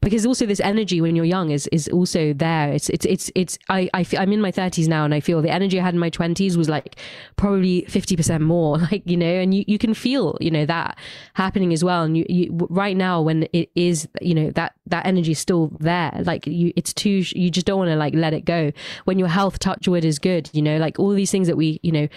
because 0.00 0.26
also 0.26 0.46
this 0.46 0.60
energy 0.60 1.00
when 1.00 1.16
you're 1.16 1.24
young 1.24 1.50
is 1.50 1.66
is 1.68 1.88
also 1.88 2.32
there. 2.32 2.72
It's 2.72 2.88
it's 2.90 3.06
it's 3.06 3.30
it's 3.34 3.58
i, 3.68 3.88
I 3.94 4.04
feel, 4.04 4.20
i'm 4.20 4.32
in 4.32 4.40
my 4.40 4.52
30s 4.52 4.88
now 4.88 5.04
and 5.04 5.14
i 5.14 5.20
feel 5.20 5.42
the 5.42 5.50
energy 5.50 5.80
i 5.80 5.82
had 5.82 5.94
in 5.94 6.00
my 6.00 6.10
20s 6.10 6.56
was 6.56 6.68
like 6.68 6.96
probably 7.36 7.82
50% 7.82 8.40
more 8.40 8.78
like 8.90 9.02
you 9.04 9.16
know 9.16 9.26
and 9.26 9.54
you, 9.54 9.64
you 9.66 9.78
can 9.78 9.94
feel 9.94 10.36
you 10.40 10.50
know 10.50 10.66
that 10.66 10.98
happening 11.34 11.72
as 11.72 11.82
well. 11.84 12.02
And 12.02 12.16
you, 12.16 12.26
you 12.28 12.66
right 12.70 12.96
now 12.96 13.20
when 13.22 13.48
it 13.52 13.70
is 13.74 14.08
you 14.20 14.34
know 14.34 14.50
that 14.52 14.74
that 14.86 15.06
energy 15.06 15.32
is 15.32 15.38
still 15.38 15.72
there 15.80 16.12
like 16.24 16.46
you 16.46 16.72
it's 16.76 16.92
too 16.92 17.24
you 17.34 17.50
just 17.50 17.66
don't 17.66 17.78
want 17.78 17.90
to 17.90 17.96
like 17.96 18.14
let 18.14 18.34
it 18.34 18.44
go. 18.44 18.72
When 19.04 19.18
your 19.18 19.28
health 19.28 19.58
touch 19.58 19.88
wood 19.88 20.04
is 20.04 20.18
good 20.18 20.50
you 20.52 20.62
know 20.62 20.78
like 20.78 20.98
all 20.98 21.10
these 21.10 21.30
things 21.30 21.46
that 21.46 21.56
we 21.56 21.80
you 21.82 21.92
know 21.92 22.08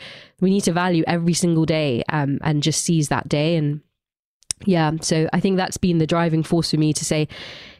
we 0.41 0.49
need 0.49 0.61
to 0.61 0.71
value 0.71 1.03
every 1.07 1.33
single 1.33 1.65
day 1.65 2.03
um 2.09 2.39
and 2.41 2.63
just 2.63 2.83
seize 2.83 3.09
that 3.09 3.27
day. 3.29 3.55
And 3.55 3.81
yeah 4.65 4.91
so 5.01 5.29
i 5.31 5.39
think 5.39 5.55
that's 5.55 5.77
been 5.77 5.99
the 5.99 6.05
driving 6.05 6.43
force 6.43 6.71
for 6.71 6.77
me 6.77 6.91
to 6.91 7.05
say 7.05 7.29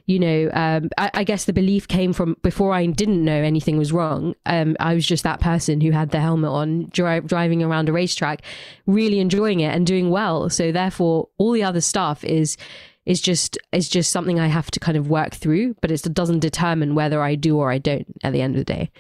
you 0.10 0.18
know 0.18 0.50
um, 0.54 0.90
I, 0.98 1.12
I, 1.14 1.24
guess 1.24 1.46
the 1.46 1.54
belief 1.54 1.88
came 1.88 2.14
from 2.14 2.36
before 2.42 2.74
i 2.74 2.88
didn't 2.88 3.24
know 3.24 3.42
anything 3.44 3.78
was 3.78 3.94
wrong. 3.94 4.34
Um, 4.48 4.76
i 4.80 4.96
was 4.96 5.06
just 5.06 5.24
that 5.24 5.40
person 5.40 5.82
who 5.82 5.92
had 5.92 6.10
the 6.10 6.20
helmet 6.20 6.50
on 6.50 6.90
dri- 6.92 7.22
driving 7.22 7.62
around 7.62 7.90
a 7.90 7.94
racetrack 7.94 8.42
really 8.88 9.20
enjoying 9.20 9.60
it 9.60 9.76
and 9.76 9.86
doing 9.86 10.10
well. 10.10 10.50
So 10.50 10.72
therefore 10.72 11.30
all 11.38 11.52
the 11.52 11.64
other 11.64 11.82
stuff 11.82 12.24
is 12.24 12.58
is 13.06 13.22
just 13.22 13.58
is 13.72 13.88
just 13.90 14.12
something 14.12 14.40
i 14.40 14.48
have 14.48 14.70
to 14.70 14.80
kind 14.80 14.98
of 14.98 15.10
work 15.10 15.34
through 15.34 15.76
but 15.82 15.90
it 15.92 16.02
doesn't 16.14 16.40
determine 16.40 16.96
whether 16.96 17.22
i 17.22 17.34
do 17.34 17.58
or 17.58 17.72
i 17.72 17.78
don't 17.78 18.06
at 18.24 18.34
the 18.34 18.42
end 18.42 18.56
of 18.56 18.60
the 18.60 18.74
day 18.74 18.92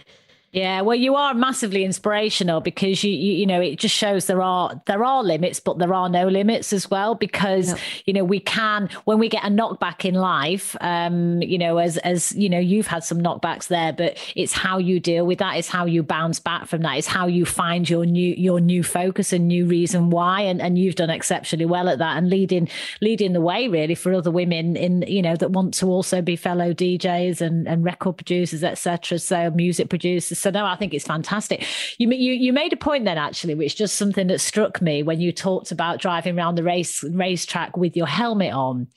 yeah, 0.51 0.81
well, 0.81 0.95
you 0.95 1.13
are 1.13 1.35
massively 1.35 1.83
inspirational 1.83 2.59
because 2.59 3.03
you, 3.03 3.11
you, 3.11 3.33
you 3.33 3.45
know 3.45 3.61
it 3.61 3.77
just 3.77 3.93
shows 3.93 4.25
there 4.25 4.41
are 4.41 4.81
there 4.87 5.03
are 5.03 5.23
limits, 5.23 5.59
but 5.59 5.77
there 5.77 5.93
are 5.93 6.09
no 6.09 6.27
limits 6.27 6.73
as 6.73 6.89
well 6.89 7.13
because 7.13 7.67
yep. 7.67 7.79
you 8.05 8.13
know 8.13 8.23
we 8.23 8.39
can 8.39 8.89
when 9.03 9.19
we 9.19 9.29
get 9.29 9.43
a 9.43 9.49
knockback 9.49 10.05
in 10.05 10.15
life, 10.15 10.75
um, 10.81 11.39
you 11.43 11.59
know 11.59 11.77
as 11.77 11.97
as 11.99 12.31
you 12.31 12.49
know 12.49 12.57
you've 12.57 12.87
had 12.87 13.03
some 13.03 13.21
knockbacks 13.21 13.67
there, 13.67 13.93
but 13.93 14.17
it's 14.35 14.51
how 14.51 14.79
you 14.79 14.99
deal 14.99 15.23
with 15.23 15.37
that, 15.37 15.55
it's 15.55 15.67
how 15.67 15.85
you 15.85 16.01
bounce 16.01 16.39
back 16.39 16.65
from 16.65 16.81
that, 16.81 16.97
it's 16.97 17.05
how 17.05 17.27
you 17.27 17.45
find 17.45 17.87
your 17.87 18.07
new 18.07 18.33
your 18.35 18.59
new 18.59 18.81
focus 18.81 19.31
and 19.31 19.47
new 19.47 19.67
reason 19.67 20.09
why, 20.09 20.41
and 20.41 20.63
and 20.63 20.79
you've 20.79 20.95
done 20.95 21.11
exceptionally 21.11 21.65
well 21.65 21.87
at 21.87 21.99
that 21.99 22.17
and 22.17 22.27
leading 22.27 22.67
leading 23.01 23.33
the 23.33 23.41
way 23.41 23.67
really 23.67 23.93
for 23.93 24.11
other 24.15 24.31
women 24.31 24.75
in 24.75 25.03
you 25.03 25.21
know 25.21 25.35
that 25.35 25.51
want 25.51 25.75
to 25.75 25.85
also 25.85 26.23
be 26.23 26.35
fellow 26.35 26.73
DJs 26.73 27.39
and 27.39 27.67
and 27.67 27.85
record 27.85 28.17
producers 28.17 28.63
etc. 28.63 29.19
So 29.19 29.51
music 29.51 29.89
producers 29.89 30.38
so 30.39 30.49
no, 30.49 30.65
I 30.65 30.75
think 30.75 30.93
it's 30.93 31.05
fantastic. 31.05 31.65
You 31.97 32.09
you 32.11 32.33
you 32.33 32.53
made 32.53 32.73
a 32.73 32.77
point 32.77 33.05
then 33.05 33.17
actually, 33.17 33.55
which 33.55 33.75
just 33.75 33.95
something 33.95 34.27
that 34.27 34.39
struck 34.39 34.81
me 34.81 35.03
when 35.03 35.19
you 35.19 35.31
talked 35.31 35.71
about 35.71 35.99
driving 35.99 36.37
around 36.37 36.55
the 36.55 36.63
race 36.63 37.03
racetrack 37.03 37.77
with 37.77 37.95
your 37.95 38.07
helmet 38.07 38.53
on, 38.53 38.87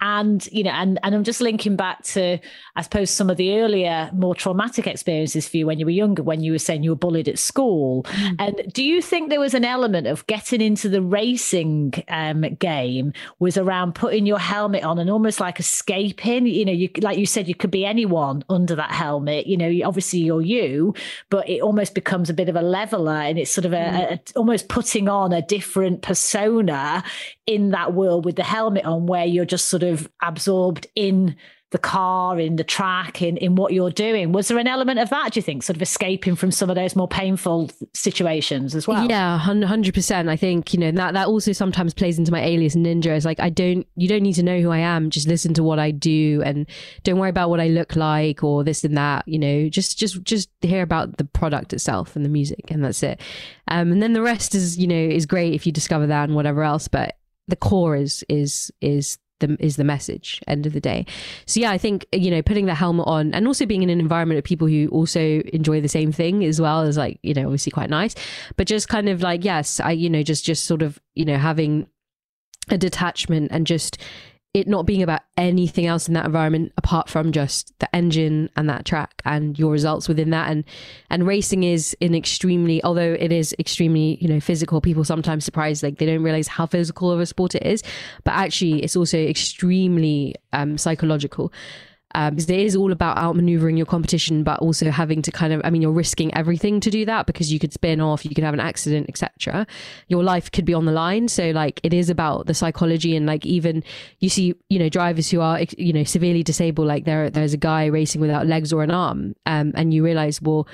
and 0.00 0.46
you 0.52 0.64
know, 0.64 0.70
and 0.70 0.98
and 1.02 1.14
I'm 1.14 1.24
just 1.24 1.40
linking 1.40 1.76
back 1.76 2.02
to 2.04 2.38
I 2.76 2.82
suppose 2.82 3.10
some 3.10 3.30
of 3.30 3.36
the 3.36 3.58
earlier 3.58 4.10
more 4.12 4.34
traumatic 4.34 4.86
experiences 4.86 5.48
for 5.48 5.56
you 5.56 5.66
when 5.66 5.78
you 5.78 5.86
were 5.86 5.90
younger, 5.90 6.22
when 6.22 6.42
you 6.42 6.52
were 6.52 6.58
saying 6.58 6.82
you 6.82 6.90
were 6.90 6.96
bullied 6.96 7.28
at 7.28 7.38
school. 7.38 8.04
Mm. 8.04 8.36
And 8.38 8.72
do 8.72 8.82
you 8.82 9.02
think 9.02 9.30
there 9.30 9.40
was 9.40 9.54
an 9.54 9.64
element 9.64 10.06
of 10.06 10.26
getting 10.26 10.60
into 10.60 10.88
the 10.88 11.02
racing 11.02 11.92
um, 12.08 12.42
game 12.58 13.12
was 13.38 13.56
around 13.56 13.94
putting 13.94 14.26
your 14.26 14.38
helmet 14.38 14.84
on 14.84 14.98
and 14.98 15.10
almost 15.10 15.40
like 15.40 15.60
escaping? 15.60 16.46
You 16.46 16.64
know, 16.64 16.72
you 16.72 16.88
like 17.00 17.18
you 17.18 17.26
said, 17.26 17.48
you 17.48 17.54
could 17.54 17.70
be 17.70 17.84
anyone 17.84 18.44
under 18.48 18.74
that 18.74 18.92
helmet. 18.92 19.46
You 19.46 19.56
know, 19.56 19.70
obviously 19.86 20.20
you're 20.20 20.42
you 20.42 20.71
but 21.30 21.48
it 21.48 21.60
almost 21.60 21.94
becomes 21.94 22.30
a 22.30 22.34
bit 22.34 22.48
of 22.48 22.56
a 22.56 22.62
leveler 22.62 23.12
and 23.12 23.38
it's 23.38 23.50
sort 23.50 23.64
of 23.64 23.72
a, 23.72 23.76
mm. 23.76 24.12
a, 24.12 24.38
almost 24.38 24.68
putting 24.68 25.08
on 25.08 25.32
a 25.32 25.42
different 25.42 26.02
persona 26.02 27.04
in 27.46 27.70
that 27.70 27.94
world 27.94 28.24
with 28.24 28.36
the 28.36 28.42
helmet 28.42 28.84
on 28.84 29.06
where 29.06 29.24
you're 29.24 29.44
just 29.44 29.68
sort 29.68 29.82
of 29.82 30.10
absorbed 30.22 30.86
in 30.94 31.36
the 31.72 31.78
car, 31.78 32.38
in 32.38 32.56
the 32.56 32.64
track, 32.64 33.22
in, 33.22 33.38
in 33.38 33.56
what 33.56 33.72
you're 33.72 33.90
doing. 33.90 34.30
Was 34.30 34.48
there 34.48 34.58
an 34.58 34.66
element 34.66 35.00
of 35.00 35.08
that, 35.08 35.32
do 35.32 35.38
you 35.38 35.42
think, 35.42 35.62
sort 35.62 35.76
of 35.76 35.82
escaping 35.82 36.36
from 36.36 36.50
some 36.50 36.68
of 36.68 36.76
those 36.76 36.94
more 36.94 37.08
painful 37.08 37.70
situations 37.94 38.74
as 38.74 38.86
well? 38.86 39.08
Yeah, 39.08 39.40
100%. 39.42 40.28
I 40.28 40.36
think, 40.36 40.74
you 40.74 40.78
know, 40.78 40.92
that, 40.92 41.14
that 41.14 41.26
also 41.26 41.52
sometimes 41.52 41.94
plays 41.94 42.18
into 42.18 42.30
my 42.30 42.42
alias 42.42 42.76
ninja. 42.76 43.06
It's 43.06 43.24
like, 43.24 43.40
I 43.40 43.48
don't, 43.48 43.86
you 43.96 44.06
don't 44.06 44.22
need 44.22 44.34
to 44.34 44.42
know 44.42 44.60
who 44.60 44.70
I 44.70 44.78
am. 44.78 45.08
Just 45.08 45.26
listen 45.26 45.54
to 45.54 45.62
what 45.62 45.78
I 45.78 45.90
do 45.90 46.42
and 46.44 46.68
don't 47.04 47.18
worry 47.18 47.30
about 47.30 47.48
what 47.48 47.60
I 47.60 47.68
look 47.68 47.96
like 47.96 48.44
or 48.44 48.62
this 48.62 48.84
and 48.84 48.96
that, 48.98 49.26
you 49.26 49.38
know, 49.38 49.70
just, 49.70 49.98
just, 49.98 50.22
just 50.22 50.50
hear 50.60 50.82
about 50.82 51.16
the 51.16 51.24
product 51.24 51.72
itself 51.72 52.14
and 52.14 52.24
the 52.24 52.28
music 52.28 52.70
and 52.70 52.84
that's 52.84 53.02
it. 53.02 53.18
Um, 53.68 53.92
and 53.92 54.02
then 54.02 54.12
the 54.12 54.22
rest 54.22 54.54
is, 54.54 54.76
you 54.76 54.86
know, 54.86 54.94
is 54.94 55.24
great 55.24 55.54
if 55.54 55.64
you 55.64 55.72
discover 55.72 56.06
that 56.06 56.24
and 56.24 56.34
whatever 56.34 56.62
else. 56.62 56.86
But 56.86 57.16
the 57.48 57.56
core 57.56 57.96
is, 57.96 58.22
is, 58.28 58.70
is 58.82 59.16
the 59.42 59.56
is 59.60 59.76
the 59.76 59.84
message 59.84 60.40
end 60.46 60.66
of 60.66 60.72
the 60.72 60.80
day. 60.80 61.04
So 61.46 61.60
yeah 61.60 61.70
i 61.70 61.78
think 61.78 62.06
you 62.12 62.30
know 62.30 62.42
putting 62.42 62.66
the 62.66 62.74
helmet 62.74 63.06
on 63.06 63.34
and 63.34 63.46
also 63.46 63.66
being 63.66 63.82
in 63.82 63.90
an 63.90 64.00
environment 64.00 64.38
of 64.38 64.44
people 64.44 64.66
who 64.66 64.88
also 64.88 65.20
enjoy 65.52 65.80
the 65.80 65.88
same 65.88 66.12
thing 66.12 66.44
as 66.44 66.60
well 66.60 66.82
is 66.82 66.96
like 66.96 67.18
you 67.22 67.34
know 67.34 67.44
obviously 67.44 67.70
quite 67.70 67.90
nice. 67.90 68.14
But 68.56 68.66
just 68.66 68.88
kind 68.88 69.08
of 69.08 69.20
like 69.20 69.44
yes 69.44 69.80
i 69.80 69.92
you 69.92 70.08
know 70.08 70.22
just 70.22 70.44
just 70.44 70.64
sort 70.64 70.82
of 70.82 70.98
you 71.14 71.24
know 71.24 71.36
having 71.36 71.86
a 72.70 72.78
detachment 72.78 73.50
and 73.52 73.66
just 73.66 73.98
it 74.54 74.68
not 74.68 74.84
being 74.84 75.02
about 75.02 75.22
anything 75.38 75.86
else 75.86 76.08
in 76.08 76.14
that 76.14 76.26
environment 76.26 76.72
apart 76.76 77.08
from 77.08 77.32
just 77.32 77.72
the 77.78 77.96
engine 77.96 78.50
and 78.54 78.68
that 78.68 78.84
track 78.84 79.22
and 79.24 79.58
your 79.58 79.72
results 79.72 80.08
within 80.08 80.30
that. 80.30 80.50
And 80.50 80.64
and 81.08 81.26
racing 81.26 81.62
is 81.64 81.96
an 82.02 82.14
extremely 82.14 82.82
although 82.84 83.16
it 83.18 83.32
is 83.32 83.54
extremely 83.58 84.18
you 84.20 84.28
know 84.28 84.40
physical 84.40 84.82
people 84.82 85.04
sometimes 85.04 85.44
surprised 85.44 85.82
like 85.82 85.98
they 85.98 86.06
don't 86.06 86.22
realize 86.22 86.48
how 86.48 86.66
physical 86.66 87.10
of 87.10 87.18
a 87.18 87.26
sport 87.26 87.54
it 87.54 87.64
is. 87.64 87.82
But 88.24 88.32
actually 88.32 88.82
it's 88.82 88.96
also 88.96 89.18
extremely 89.18 90.34
um, 90.52 90.76
psychological 90.76 91.50
um, 92.14 92.34
because 92.34 92.50
it 92.50 92.58
is 92.58 92.76
all 92.76 92.92
about 92.92 93.16
outmaneuvering 93.16 93.76
your 93.76 93.86
competition, 93.86 94.42
but 94.42 94.58
also 94.60 94.90
having 94.90 95.22
to 95.22 95.30
kind 95.30 95.52
of, 95.52 95.60
I 95.64 95.70
mean, 95.70 95.82
you're 95.82 95.92
risking 95.92 96.34
everything 96.34 96.80
to 96.80 96.90
do 96.90 97.04
that 97.06 97.26
because 97.26 97.52
you 97.52 97.58
could 97.58 97.72
spin 97.72 98.00
off, 98.00 98.24
you 98.24 98.34
could 98.34 98.44
have 98.44 98.54
an 98.54 98.60
accident, 98.60 99.06
etc. 99.08 99.66
Your 100.08 100.22
life 100.22 100.50
could 100.50 100.64
be 100.64 100.74
on 100.74 100.84
the 100.84 100.92
line. 100.92 101.28
So 101.28 101.50
like, 101.50 101.80
it 101.82 101.94
is 101.94 102.10
about 102.10 102.46
the 102.46 102.54
psychology 102.54 103.16
and 103.16 103.26
like 103.26 103.46
even 103.46 103.82
you 104.18 104.28
see, 104.28 104.54
you 104.68 104.78
know, 104.78 104.88
drivers 104.88 105.30
who 105.30 105.40
are, 105.40 105.60
you 105.76 105.92
know, 105.92 106.04
severely 106.04 106.42
disabled. 106.42 106.88
Like 106.88 107.04
there, 107.04 107.30
there's 107.30 107.54
a 107.54 107.58
guy 107.58 107.86
racing 107.86 108.20
without 108.20 108.46
legs 108.46 108.72
or 108.72 108.82
an 108.82 108.90
arm, 108.90 109.34
um, 109.46 109.72
and 109.74 109.92
you 109.92 110.04
realize, 110.04 110.40
well, 110.40 110.68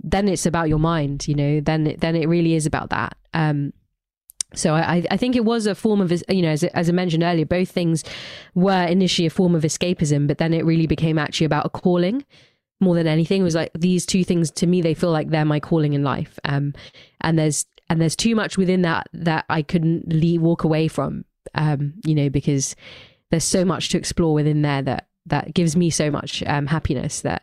then 0.00 0.28
it's 0.28 0.46
about 0.46 0.68
your 0.68 0.78
mind, 0.78 1.26
you 1.26 1.34
know. 1.34 1.60
Then, 1.60 1.96
then 1.98 2.16
it 2.16 2.28
really 2.28 2.54
is 2.54 2.66
about 2.66 2.90
that. 2.90 3.16
Um, 3.34 3.72
so 4.56 4.74
I, 4.74 5.04
I 5.10 5.16
think 5.16 5.36
it 5.36 5.44
was 5.44 5.66
a 5.66 5.74
form 5.74 6.00
of, 6.00 6.10
you 6.28 6.42
know, 6.42 6.48
as, 6.48 6.64
as 6.64 6.88
I 6.88 6.92
mentioned 6.92 7.22
earlier, 7.22 7.44
both 7.44 7.70
things 7.70 8.02
were 8.54 8.84
initially 8.84 9.26
a 9.26 9.30
form 9.30 9.54
of 9.54 9.62
escapism, 9.62 10.26
but 10.26 10.38
then 10.38 10.54
it 10.54 10.64
really 10.64 10.86
became 10.86 11.18
actually 11.18 11.44
about 11.44 11.66
a 11.66 11.70
calling 11.70 12.24
more 12.80 12.94
than 12.94 13.06
anything. 13.06 13.42
It 13.42 13.44
was 13.44 13.54
like 13.54 13.70
these 13.74 14.06
two 14.06 14.24
things 14.24 14.50
to 14.52 14.66
me, 14.66 14.80
they 14.80 14.94
feel 14.94 15.10
like 15.10 15.28
they're 15.28 15.44
my 15.44 15.60
calling 15.60 15.92
in 15.92 16.02
life. 16.02 16.38
Um, 16.44 16.74
and 17.20 17.38
there's 17.38 17.66
and 17.88 18.00
there's 18.00 18.16
too 18.16 18.34
much 18.34 18.58
within 18.58 18.82
that 18.82 19.08
that 19.12 19.44
I 19.48 19.62
couldn't 19.62 20.08
leave, 20.08 20.42
walk 20.42 20.64
away 20.64 20.88
from. 20.88 21.24
Um, 21.54 21.94
you 22.04 22.14
know, 22.14 22.28
because 22.28 22.74
there's 23.30 23.44
so 23.44 23.64
much 23.64 23.90
to 23.90 23.98
explore 23.98 24.34
within 24.34 24.62
there 24.62 24.82
that 24.82 25.08
that 25.26 25.54
gives 25.54 25.76
me 25.76 25.90
so 25.90 26.10
much 26.10 26.42
um, 26.46 26.66
happiness 26.66 27.20
that 27.22 27.42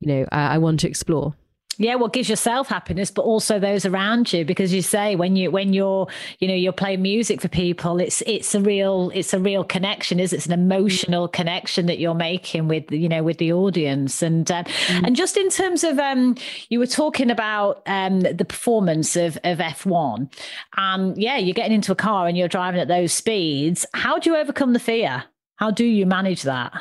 you 0.00 0.08
know 0.08 0.26
I, 0.32 0.54
I 0.54 0.58
want 0.58 0.80
to 0.80 0.88
explore 0.88 1.34
yeah 1.78 1.94
what 1.94 2.12
gives 2.12 2.28
yourself 2.28 2.68
happiness 2.68 3.10
but 3.10 3.22
also 3.22 3.58
those 3.58 3.84
around 3.84 4.32
you 4.32 4.44
because 4.44 4.72
you 4.72 4.82
say 4.82 5.16
when 5.16 5.36
you 5.36 5.50
when 5.50 5.72
you're 5.72 6.06
you 6.38 6.48
know 6.48 6.54
you're 6.54 6.72
playing 6.72 7.02
music 7.02 7.40
for 7.40 7.48
people 7.48 8.00
it's 8.00 8.22
it's 8.26 8.54
a 8.54 8.60
real 8.60 9.10
it's 9.14 9.32
a 9.32 9.38
real 9.38 9.64
connection 9.64 10.20
is 10.20 10.32
it's 10.32 10.46
an 10.46 10.52
emotional 10.52 11.28
connection 11.28 11.86
that 11.86 11.98
you're 11.98 12.14
making 12.14 12.68
with 12.68 12.90
you 12.90 13.08
know 13.08 13.22
with 13.22 13.38
the 13.38 13.52
audience. 13.52 14.22
And 14.22 14.50
uh, 14.50 14.64
mm. 14.64 15.06
and 15.06 15.16
just 15.16 15.36
in 15.36 15.48
terms 15.48 15.84
of 15.84 15.98
um 15.98 16.36
you 16.68 16.78
were 16.78 16.86
talking 16.86 17.30
about 17.30 17.82
um 17.86 18.20
the 18.20 18.44
performance 18.44 19.16
of 19.16 19.36
of 19.44 19.58
F1 19.58 20.32
and 20.76 21.16
yeah 21.16 21.38
you're 21.38 21.54
getting 21.54 21.74
into 21.74 21.92
a 21.92 21.96
car 21.96 22.26
and 22.26 22.36
you're 22.36 22.48
driving 22.48 22.80
at 22.80 22.88
those 22.88 23.12
speeds. 23.12 23.86
How 23.94 24.18
do 24.18 24.30
you 24.30 24.36
overcome 24.36 24.72
the 24.72 24.80
fear? 24.80 25.24
How 25.56 25.70
do 25.70 25.84
you 25.84 26.06
manage 26.06 26.42
that? 26.42 26.72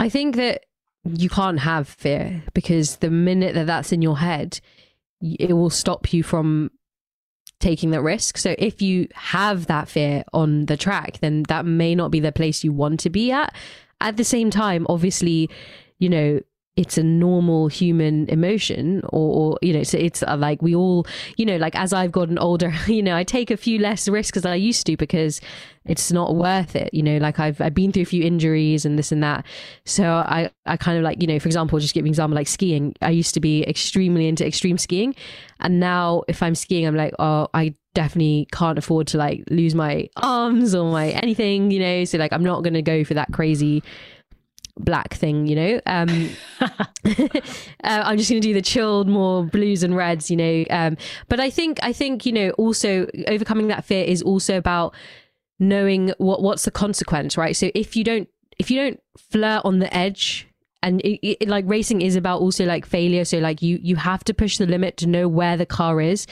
I 0.00 0.08
think 0.08 0.36
that 0.36 0.64
you 1.04 1.28
can't 1.28 1.60
have 1.60 1.88
fear 1.88 2.42
because 2.54 2.96
the 2.96 3.10
minute 3.10 3.54
that 3.54 3.66
that's 3.66 3.92
in 3.92 4.02
your 4.02 4.18
head, 4.18 4.60
it 5.20 5.52
will 5.52 5.70
stop 5.70 6.12
you 6.12 6.22
from 6.22 6.70
taking 7.60 7.90
that 7.90 8.02
risk. 8.02 8.36
So 8.38 8.54
if 8.58 8.82
you 8.82 9.08
have 9.14 9.66
that 9.66 9.88
fear 9.88 10.24
on 10.32 10.66
the 10.66 10.76
track, 10.76 11.18
then 11.20 11.44
that 11.44 11.64
may 11.64 11.94
not 11.94 12.10
be 12.10 12.20
the 12.20 12.32
place 12.32 12.64
you 12.64 12.72
want 12.72 13.00
to 13.00 13.10
be 13.10 13.32
at. 13.32 13.54
At 14.00 14.16
the 14.16 14.24
same 14.24 14.50
time, 14.50 14.86
obviously, 14.88 15.48
you 15.98 16.08
know, 16.08 16.40
it's 16.76 16.96
a 16.96 17.02
normal 17.02 17.68
human 17.68 18.26
emotion 18.30 19.02
or, 19.12 19.52
or 19.52 19.58
you 19.60 19.74
know 19.74 19.82
so 19.82 19.98
it's 19.98 20.22
uh, 20.22 20.36
like 20.38 20.62
we 20.62 20.74
all 20.74 21.06
you 21.36 21.44
know 21.44 21.56
like 21.58 21.76
as 21.76 21.92
i've 21.92 22.10
gotten 22.10 22.38
older 22.38 22.72
you 22.86 23.02
know 23.02 23.14
i 23.14 23.22
take 23.22 23.50
a 23.50 23.56
few 23.56 23.78
less 23.78 24.08
risks 24.08 24.38
as 24.38 24.46
i 24.46 24.54
used 24.54 24.86
to 24.86 24.96
because 24.96 25.40
it's 25.84 26.10
not 26.10 26.34
worth 26.34 26.74
it 26.74 26.88
you 26.94 27.02
know 27.02 27.18
like 27.18 27.38
i've 27.38 27.60
i've 27.60 27.74
been 27.74 27.92
through 27.92 28.02
a 28.02 28.06
few 28.06 28.22
injuries 28.22 28.84
and 28.86 28.98
this 28.98 29.12
and 29.12 29.22
that. 29.22 29.44
So 29.84 30.04
i 30.04 30.50
i 30.64 30.76
kind 30.78 30.96
of 30.96 31.04
like 31.04 31.20
you 31.20 31.26
know 31.26 31.38
for 31.38 31.48
example 31.48 31.78
just 31.78 31.92
give 31.92 32.04
an 32.04 32.08
example 32.08 32.36
like 32.36 32.48
skiing. 32.48 32.94
I 33.02 33.10
used 33.10 33.34
to 33.34 33.40
be 33.40 33.64
extremely 33.68 34.26
into 34.26 34.46
extreme 34.46 34.78
skiing 34.78 35.14
and 35.60 35.78
now 35.78 36.22
if 36.28 36.42
i'm 36.42 36.54
skiing 36.54 36.86
i'm 36.86 36.96
like 36.96 37.14
oh 37.18 37.48
i 37.52 37.74
definitely 37.94 38.48
can't 38.52 38.78
afford 38.78 39.06
to 39.08 39.18
like 39.18 39.44
lose 39.50 39.74
my 39.74 40.08
arms 40.16 40.74
or 40.74 40.90
my 40.90 41.10
anything 41.10 41.70
you 41.70 41.78
know 41.78 42.04
so 42.04 42.16
like 42.16 42.32
i'm 42.32 42.42
not 42.42 42.62
going 42.62 42.72
to 42.72 42.82
go 42.82 43.04
for 43.04 43.12
that 43.12 43.30
crazy 43.32 43.82
black 44.78 45.14
thing, 45.14 45.46
you 45.46 45.56
know. 45.56 45.80
Um, 45.86 46.30
uh, 46.60 46.72
I'm 47.84 48.18
just 48.18 48.30
going 48.30 48.40
to 48.40 48.48
do 48.48 48.54
the 48.54 48.62
chilled, 48.62 49.08
more 49.08 49.44
blues 49.44 49.82
and 49.82 49.96
reds, 49.96 50.30
you 50.30 50.36
know. 50.36 50.64
Um, 50.70 50.96
but 51.28 51.40
I 51.40 51.50
think, 51.50 51.78
I 51.82 51.92
think, 51.92 52.26
you 52.26 52.32
know, 52.32 52.50
also 52.50 53.06
overcoming 53.28 53.68
that 53.68 53.84
fear 53.84 54.04
is 54.04 54.22
also 54.22 54.56
about 54.56 54.94
knowing 55.58 56.12
what 56.18 56.42
what's 56.42 56.64
the 56.64 56.70
consequence, 56.70 57.36
right? 57.36 57.56
So 57.56 57.70
if 57.74 57.96
you 57.96 58.04
don't, 58.04 58.28
if 58.58 58.70
you 58.70 58.80
don't 58.80 59.00
flirt 59.16 59.62
on 59.64 59.78
the 59.78 59.94
edge 59.94 60.48
and 60.82 61.00
it, 61.02 61.42
it, 61.42 61.48
like 61.48 61.64
racing 61.68 62.02
is 62.02 62.16
about 62.16 62.40
also 62.40 62.64
like 62.64 62.86
failure. 62.86 63.24
So 63.24 63.38
like 63.38 63.62
you 63.62 63.78
you 63.82 63.96
have 63.96 64.24
to 64.24 64.34
push 64.34 64.58
the 64.58 64.66
limit 64.66 64.96
to 64.98 65.06
know 65.06 65.28
where 65.28 65.56
the 65.56 65.66
car 65.66 66.00
is 66.00 66.26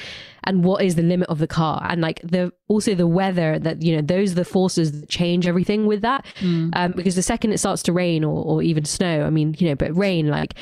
and 0.45 0.65
what 0.65 0.83
is 0.83 0.95
the 0.95 1.03
limit 1.03 1.29
of 1.29 1.39
the 1.39 1.47
car. 1.47 1.87
And 1.89 2.01
like 2.01 2.21
the 2.23 2.53
also 2.69 2.95
the 2.95 3.07
weather 3.07 3.59
that 3.59 3.83
you 3.83 3.97
know 3.97 4.03
those 4.03 4.33
are 4.33 4.37
the 4.37 4.45
forces 4.45 5.01
that 5.01 5.09
change 5.09 5.47
everything 5.47 5.87
with 5.87 6.03
that. 6.03 6.25
Mm. 6.41 6.71
um, 6.75 6.93
because 6.93 7.15
the 7.15 7.23
second 7.23 7.53
it 7.53 7.59
starts 7.59 7.83
to 7.85 7.93
rain 7.93 8.25
or, 8.25 8.45
or 8.45 8.63
even 8.63 8.85
snow 8.85 9.25
i 9.25 9.31
mean 9.31 9.55
you 9.59 9.69
know 9.69 9.75
but 9.75 9.95
rain 9.97 10.29
like 10.29 10.55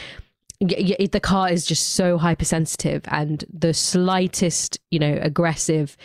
the 0.61 1.21
car 1.23 1.49
is 1.51 1.65
just 1.65 1.91
so 1.95 2.19
hypersensitive 2.19 3.03
and 3.09 3.45
the 3.53 3.73
slightest 3.73 4.79
you 4.91 4.99
know 4.99 5.19
aggressive 5.23 5.97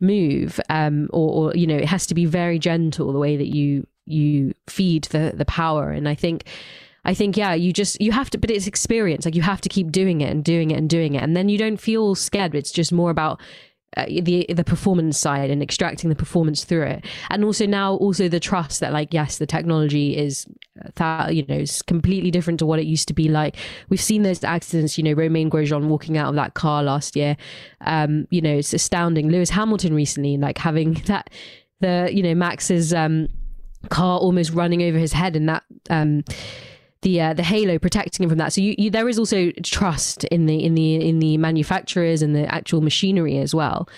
move 0.00 0.60
um 0.68 1.08
or, 1.12 1.50
or 1.50 1.56
you 1.56 1.66
know 1.66 1.76
it 1.76 1.86
has 1.86 2.06
to 2.06 2.14
be 2.14 2.26
very 2.26 2.58
gentle 2.58 3.12
the 3.12 3.18
way 3.18 3.36
that 3.36 3.54
you 3.54 3.86
you 4.04 4.52
feed 4.68 5.04
the 5.04 5.32
the 5.34 5.44
power. 5.44 5.90
And 5.90 6.08
i 6.08 6.14
think 6.14 6.44
I 7.04 7.14
think 7.14 7.36
yeah, 7.36 7.54
you 7.54 7.72
just 7.72 8.00
you 8.00 8.12
have 8.12 8.30
to, 8.30 8.38
but 8.38 8.50
it's 8.50 8.66
experience. 8.66 9.24
Like 9.24 9.34
you 9.34 9.42
have 9.42 9.60
to 9.62 9.68
keep 9.68 9.90
doing 9.90 10.20
it 10.20 10.30
and 10.30 10.44
doing 10.44 10.70
it 10.70 10.78
and 10.78 10.88
doing 10.88 11.14
it, 11.14 11.22
and 11.22 11.36
then 11.36 11.48
you 11.48 11.58
don't 11.58 11.78
feel 11.78 12.14
scared. 12.14 12.54
It's 12.54 12.70
just 12.70 12.92
more 12.92 13.10
about 13.10 13.40
uh, 13.96 14.06
the 14.06 14.46
the 14.48 14.64
performance 14.64 15.18
side 15.18 15.50
and 15.50 15.62
extracting 15.62 16.10
the 16.10 16.16
performance 16.16 16.64
through 16.64 16.84
it, 16.84 17.04
and 17.28 17.44
also 17.44 17.66
now 17.66 17.94
also 17.96 18.28
the 18.28 18.38
trust 18.38 18.80
that 18.80 18.92
like 18.92 19.12
yes, 19.12 19.38
the 19.38 19.46
technology 19.46 20.16
is 20.16 20.46
that 20.94 21.34
you 21.34 21.44
know 21.46 21.56
is 21.56 21.82
completely 21.82 22.30
different 22.30 22.60
to 22.60 22.66
what 22.66 22.78
it 22.78 22.86
used 22.86 23.08
to 23.08 23.14
be 23.14 23.28
like. 23.28 23.56
We've 23.88 24.00
seen 24.00 24.22
those 24.22 24.44
accidents. 24.44 24.96
You 24.96 25.04
know, 25.04 25.12
Romain 25.12 25.50
Grosjean 25.50 25.88
walking 25.88 26.16
out 26.16 26.28
of 26.28 26.36
that 26.36 26.54
car 26.54 26.84
last 26.84 27.16
year. 27.16 27.36
Um, 27.80 28.28
you 28.30 28.40
know, 28.40 28.54
it's 28.54 28.72
astounding. 28.72 29.28
Lewis 29.28 29.50
Hamilton 29.50 29.92
recently, 29.92 30.36
like 30.36 30.58
having 30.58 30.94
that 31.06 31.30
the 31.80 32.08
you 32.12 32.22
know 32.22 32.34
Max's 32.34 32.94
um 32.94 33.28
car 33.88 34.20
almost 34.20 34.52
running 34.52 34.82
over 34.82 34.96
his 34.96 35.12
head 35.12 35.34
and 35.34 35.48
that 35.48 35.64
um 35.90 36.22
the 37.02 37.20
uh, 37.20 37.34
the 37.34 37.42
halo 37.42 37.78
protecting 37.78 38.24
him 38.24 38.30
from 38.30 38.38
that. 38.38 38.52
So 38.52 38.60
you, 38.60 38.74
you, 38.78 38.90
there 38.90 39.08
is 39.08 39.18
also 39.18 39.50
trust 39.62 40.24
in 40.24 40.46
the 40.46 40.64
in 40.64 40.74
the 40.74 40.94
in 40.96 41.18
the 41.18 41.36
manufacturers 41.36 42.22
and 42.22 42.34
the 42.34 42.52
actual 42.52 42.80
machinery 42.80 43.38
as 43.38 43.54
well. 43.54 43.88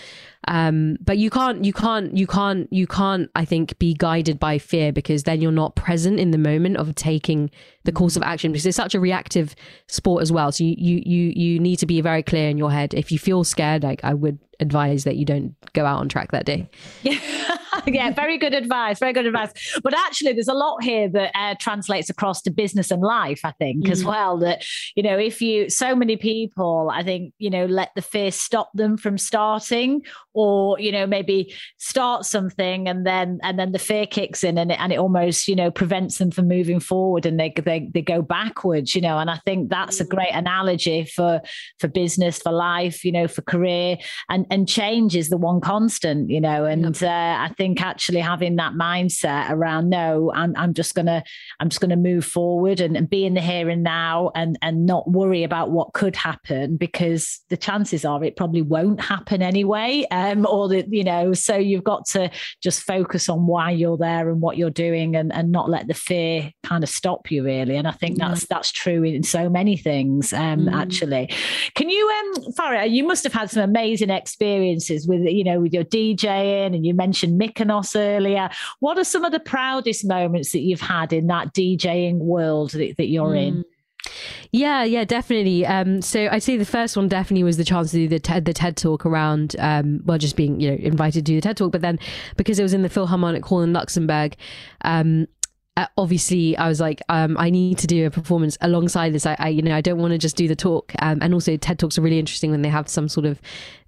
Um, 0.46 0.98
but 1.00 1.16
you 1.16 1.30
can't 1.30 1.64
you 1.64 1.72
can't 1.72 2.14
you 2.16 2.26
can't 2.26 2.70
you 2.70 2.86
can't 2.86 3.30
I 3.34 3.44
think 3.44 3.78
be 3.78 3.94
guided 3.94 4.38
by 4.38 4.58
fear 4.58 4.92
because 4.92 5.22
then 5.22 5.40
you're 5.40 5.52
not 5.52 5.74
present 5.74 6.20
in 6.20 6.32
the 6.32 6.38
moment 6.38 6.76
of 6.76 6.94
taking 6.94 7.50
the 7.84 7.92
course 7.92 8.16
of 8.16 8.22
action 8.22 8.52
because 8.52 8.66
it's 8.66 8.76
such 8.76 8.94
a 8.94 9.00
reactive 9.00 9.54
sport 9.86 10.22
as 10.22 10.30
well. 10.32 10.52
So 10.52 10.64
you 10.64 10.74
you 10.76 11.02
you 11.06 11.32
you 11.34 11.60
need 11.60 11.76
to 11.76 11.86
be 11.86 12.00
very 12.00 12.22
clear 12.22 12.48
in 12.50 12.58
your 12.58 12.70
head. 12.70 12.92
If 12.92 13.10
you 13.10 13.18
feel 13.18 13.44
scared, 13.44 13.82
like 13.82 14.04
I 14.04 14.12
would 14.12 14.38
advise 14.60 15.04
that 15.04 15.16
you 15.16 15.24
don't 15.24 15.54
go 15.72 15.84
out 15.84 16.00
on 16.00 16.08
track 16.08 16.32
that 16.32 16.44
day. 16.44 16.68
Yeah, 17.02 17.18
yeah, 17.86 18.10
very 18.12 18.38
good 18.38 18.54
advice. 18.54 18.98
Very 18.98 19.12
good 19.12 19.26
advice. 19.26 19.52
But 19.82 19.94
actually, 19.94 20.32
there's 20.32 20.48
a 20.48 20.54
lot 20.54 20.82
here 20.82 21.08
that 21.08 21.30
uh, 21.34 21.54
translates 21.58 22.10
across 22.10 22.42
to 22.42 22.50
business 22.50 22.90
and 22.90 23.02
life. 23.02 23.40
I 23.44 23.52
think 23.52 23.86
mm. 23.86 23.90
as 23.90 24.04
well 24.04 24.38
that 24.38 24.64
you 24.94 25.02
know 25.02 25.18
if 25.18 25.40
you 25.40 25.68
so 25.68 25.94
many 25.94 26.16
people, 26.16 26.90
I 26.92 27.02
think 27.02 27.34
you 27.38 27.50
know 27.50 27.66
let 27.66 27.90
the 27.94 28.02
fear 28.02 28.30
stop 28.30 28.70
them 28.74 28.96
from 28.96 29.18
starting, 29.18 30.02
or 30.32 30.78
you 30.78 30.92
know 30.92 31.06
maybe 31.06 31.54
start 31.78 32.24
something 32.24 32.88
and 32.88 33.06
then 33.06 33.38
and 33.42 33.58
then 33.58 33.72
the 33.72 33.78
fear 33.78 34.06
kicks 34.06 34.44
in 34.44 34.58
and 34.58 34.72
it, 34.72 34.80
and 34.80 34.92
it 34.92 34.98
almost 34.98 35.48
you 35.48 35.56
know 35.56 35.70
prevents 35.70 36.18
them 36.18 36.30
from 36.30 36.48
moving 36.48 36.80
forward 36.80 37.26
and 37.26 37.38
they 37.38 37.52
they 37.64 37.88
they 37.92 38.02
go 38.02 38.22
backwards. 38.22 38.94
You 38.94 39.00
know, 39.00 39.18
and 39.18 39.30
I 39.30 39.40
think 39.44 39.70
that's 39.70 40.00
a 40.00 40.04
mm. 40.04 40.10
great 40.10 40.32
analogy 40.32 41.04
for 41.04 41.40
for 41.78 41.88
business, 41.88 42.38
for 42.38 42.52
life, 42.52 43.04
you 43.04 43.12
know, 43.12 43.28
for 43.28 43.42
career 43.42 43.96
and 44.28 44.43
and 44.50 44.68
change 44.68 45.16
is 45.16 45.28
the 45.28 45.36
one 45.36 45.60
constant 45.60 46.30
you 46.30 46.40
know 46.40 46.64
and 46.64 47.02
uh, 47.02 47.36
i 47.38 47.50
think 47.56 47.80
actually 47.80 48.20
having 48.20 48.56
that 48.56 48.72
mindset 48.72 49.50
around 49.50 49.88
no 49.88 50.32
i'm, 50.34 50.54
I'm 50.56 50.74
just 50.74 50.94
gonna 50.94 51.22
i'm 51.60 51.68
just 51.68 51.80
gonna 51.80 51.96
move 51.96 52.24
forward 52.24 52.80
and, 52.80 52.96
and 52.96 53.08
be 53.08 53.24
in 53.24 53.34
the 53.34 53.40
here 53.40 53.68
and 53.68 53.82
now 53.82 54.30
and 54.34 54.58
and 54.62 54.86
not 54.86 55.10
worry 55.10 55.42
about 55.42 55.70
what 55.70 55.92
could 55.92 56.16
happen 56.16 56.76
because 56.76 57.40
the 57.50 57.56
chances 57.56 58.04
are 58.04 58.22
it 58.22 58.36
probably 58.36 58.62
won't 58.62 59.00
happen 59.00 59.42
anyway 59.42 60.06
um 60.10 60.46
or 60.46 60.68
that 60.68 60.92
you 60.92 61.04
know 61.04 61.32
so 61.32 61.56
you've 61.56 61.84
got 61.84 62.06
to 62.06 62.30
just 62.62 62.82
focus 62.82 63.28
on 63.28 63.46
why 63.46 63.70
you're 63.70 63.98
there 63.98 64.28
and 64.30 64.40
what 64.40 64.56
you're 64.56 64.70
doing 64.70 65.16
and 65.16 65.32
and 65.32 65.50
not 65.50 65.70
let 65.70 65.86
the 65.86 65.94
fear 65.94 66.50
kind 66.62 66.82
of 66.82 66.90
stop 66.90 67.30
you 67.30 67.44
really 67.44 67.76
and 67.76 67.88
i 67.88 67.92
think 67.92 68.18
that's 68.18 68.42
yeah. 68.42 68.46
that's 68.50 68.72
true 68.72 69.02
in 69.02 69.22
so 69.22 69.48
many 69.48 69.76
things 69.76 70.32
um 70.32 70.66
mm. 70.66 70.72
actually 70.74 71.28
can 71.74 71.88
you 71.88 72.08
um 72.08 72.52
Farah, 72.54 72.90
you 72.90 73.06
must 73.06 73.24
have 73.24 73.32
had 73.32 73.50
some 73.50 73.62
amazing 73.62 74.10
experiences 74.10 74.33
experiences 74.34 75.06
with 75.06 75.22
you 75.22 75.44
know 75.44 75.60
with 75.60 75.72
your 75.72 75.84
DJing 75.84 76.74
and 76.74 76.84
you 76.84 76.92
mentioned 76.94 77.40
Mykonos 77.40 77.94
earlier. 77.96 78.50
What 78.80 78.98
are 78.98 79.04
some 79.04 79.24
of 79.24 79.32
the 79.32 79.40
proudest 79.40 80.04
moments 80.04 80.52
that 80.52 80.60
you've 80.60 80.80
had 80.80 81.12
in 81.12 81.28
that 81.28 81.54
DJing 81.54 82.16
world 82.16 82.72
that, 82.72 82.96
that 82.96 83.06
you're 83.06 83.30
mm. 83.30 83.46
in? 83.46 83.64
Yeah, 84.50 84.84
yeah, 84.84 85.04
definitely. 85.04 85.64
Um, 85.66 86.02
so 86.02 86.28
I'd 86.30 86.42
say 86.42 86.56
the 86.56 86.64
first 86.64 86.96
one 86.96 87.08
definitely 87.08 87.42
was 87.42 87.56
the 87.56 87.64
chance 87.64 87.90
to 87.92 87.96
do 87.96 88.08
the 88.08 88.20
TED, 88.20 88.44
the 88.44 88.52
TED 88.52 88.76
talk 88.76 89.06
around, 89.06 89.56
um, 89.58 90.00
well, 90.04 90.18
just 90.18 90.36
being 90.36 90.60
you 90.60 90.70
know 90.70 90.76
invited 90.76 91.24
to 91.26 91.32
do 91.32 91.36
the 91.36 91.40
TED 91.40 91.56
talk, 91.56 91.72
but 91.72 91.80
then 91.80 91.98
because 92.36 92.58
it 92.58 92.62
was 92.62 92.74
in 92.74 92.82
the 92.82 92.88
Philharmonic 92.88 93.44
Hall 93.44 93.62
in 93.62 93.72
Luxembourg, 93.72 94.36
um, 94.82 95.26
uh, 95.76 95.86
obviously 95.98 96.56
I 96.56 96.68
was 96.68 96.80
like, 96.80 97.02
um, 97.08 97.36
I 97.36 97.50
need 97.50 97.78
to 97.78 97.86
do 97.86 98.06
a 98.06 98.10
performance 98.10 98.56
alongside 98.60 99.12
this. 99.12 99.26
I, 99.26 99.36
I 99.38 99.48
you 99.48 99.62
know, 99.62 99.74
I 99.74 99.80
don't 99.80 99.98
want 99.98 100.12
to 100.12 100.18
just 100.18 100.36
do 100.36 100.46
the 100.46 100.54
talk. 100.54 100.92
Um, 101.00 101.18
and 101.20 101.34
also 101.34 101.56
TED 101.56 101.78
talks 101.78 101.98
are 101.98 102.02
really 102.02 102.18
interesting 102.18 102.50
when 102.50 102.62
they 102.62 102.68
have 102.68 102.88
some 102.88 103.08
sort 103.08 103.26
of, 103.26 103.40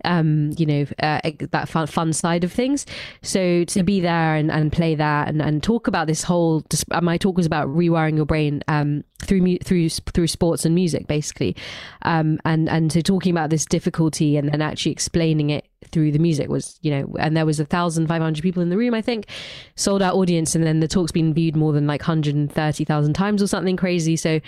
um, 0.07 0.53
you 0.57 0.67
know, 0.67 0.87
uh, 1.03 1.21
that 1.51 1.69
fun, 1.69 1.87
fun 1.87 2.13
side 2.13 2.45
of 2.45 2.53
things. 2.53 2.87
So 3.23 3.65
to 3.65 3.83
be 3.83 4.01
there 4.01 4.35
and, 4.35 4.51
and 4.51 4.73
play 4.73 4.95
that 4.95 5.29
and, 5.29 5.43
and 5.43 5.63
talk 5.63 5.87
about 5.87 6.07
this 6.07 6.23
whole, 6.23 6.65
uh, 6.91 7.01
my 7.01 7.19
talk 7.19 7.37
was 7.37 7.47
about 7.47 7.69
rewiring 7.69 8.17
your 8.17 8.27
brain, 8.27 8.63
um, 8.69 9.05
through 9.23 9.59
through 9.59 9.89
through 9.89 10.27
sports 10.27 10.65
and 10.65 10.75
music 10.75 11.07
basically. 11.07 11.57
Um, 12.03 12.39
and 12.45 12.69
and 12.69 12.93
so 12.93 13.01
talking 13.01 13.33
about 13.33 13.51
this 13.51 13.65
difficulty 13.65 14.37
and 14.37 14.49
then 14.49 14.63
actually 14.63 14.93
explaining 14.93 15.51
it 15.51 15.67
through 15.91 16.13
the 16.13 16.19
music 16.19 16.49
was 16.49 16.79
you 16.83 16.91
know 16.91 17.15
and 17.19 17.37
there 17.37 17.47
was 17.47 17.61
a 17.61 17.65
thousand 17.65 18.09
five 18.09 18.21
hundred 18.21 18.43
people 18.43 18.63
in 18.63 18.71
the 18.71 18.77
room 18.77 18.95
I 18.95 19.03
think 19.03 19.27
sold 19.75 20.03
out 20.03 20.15
audience 20.15 20.55
and 20.55 20.65
then 20.65 20.81
the 20.81 20.89
talk's 20.89 21.13
been 21.13 21.33
viewed 21.33 21.57
more 21.57 21.73
than 21.73 21.87
like 21.87 22.01
130,000 22.01 23.15
times 23.15 23.43
or 23.43 23.47
something 23.47 23.77
crazy. 23.77 24.17
So 24.17 24.41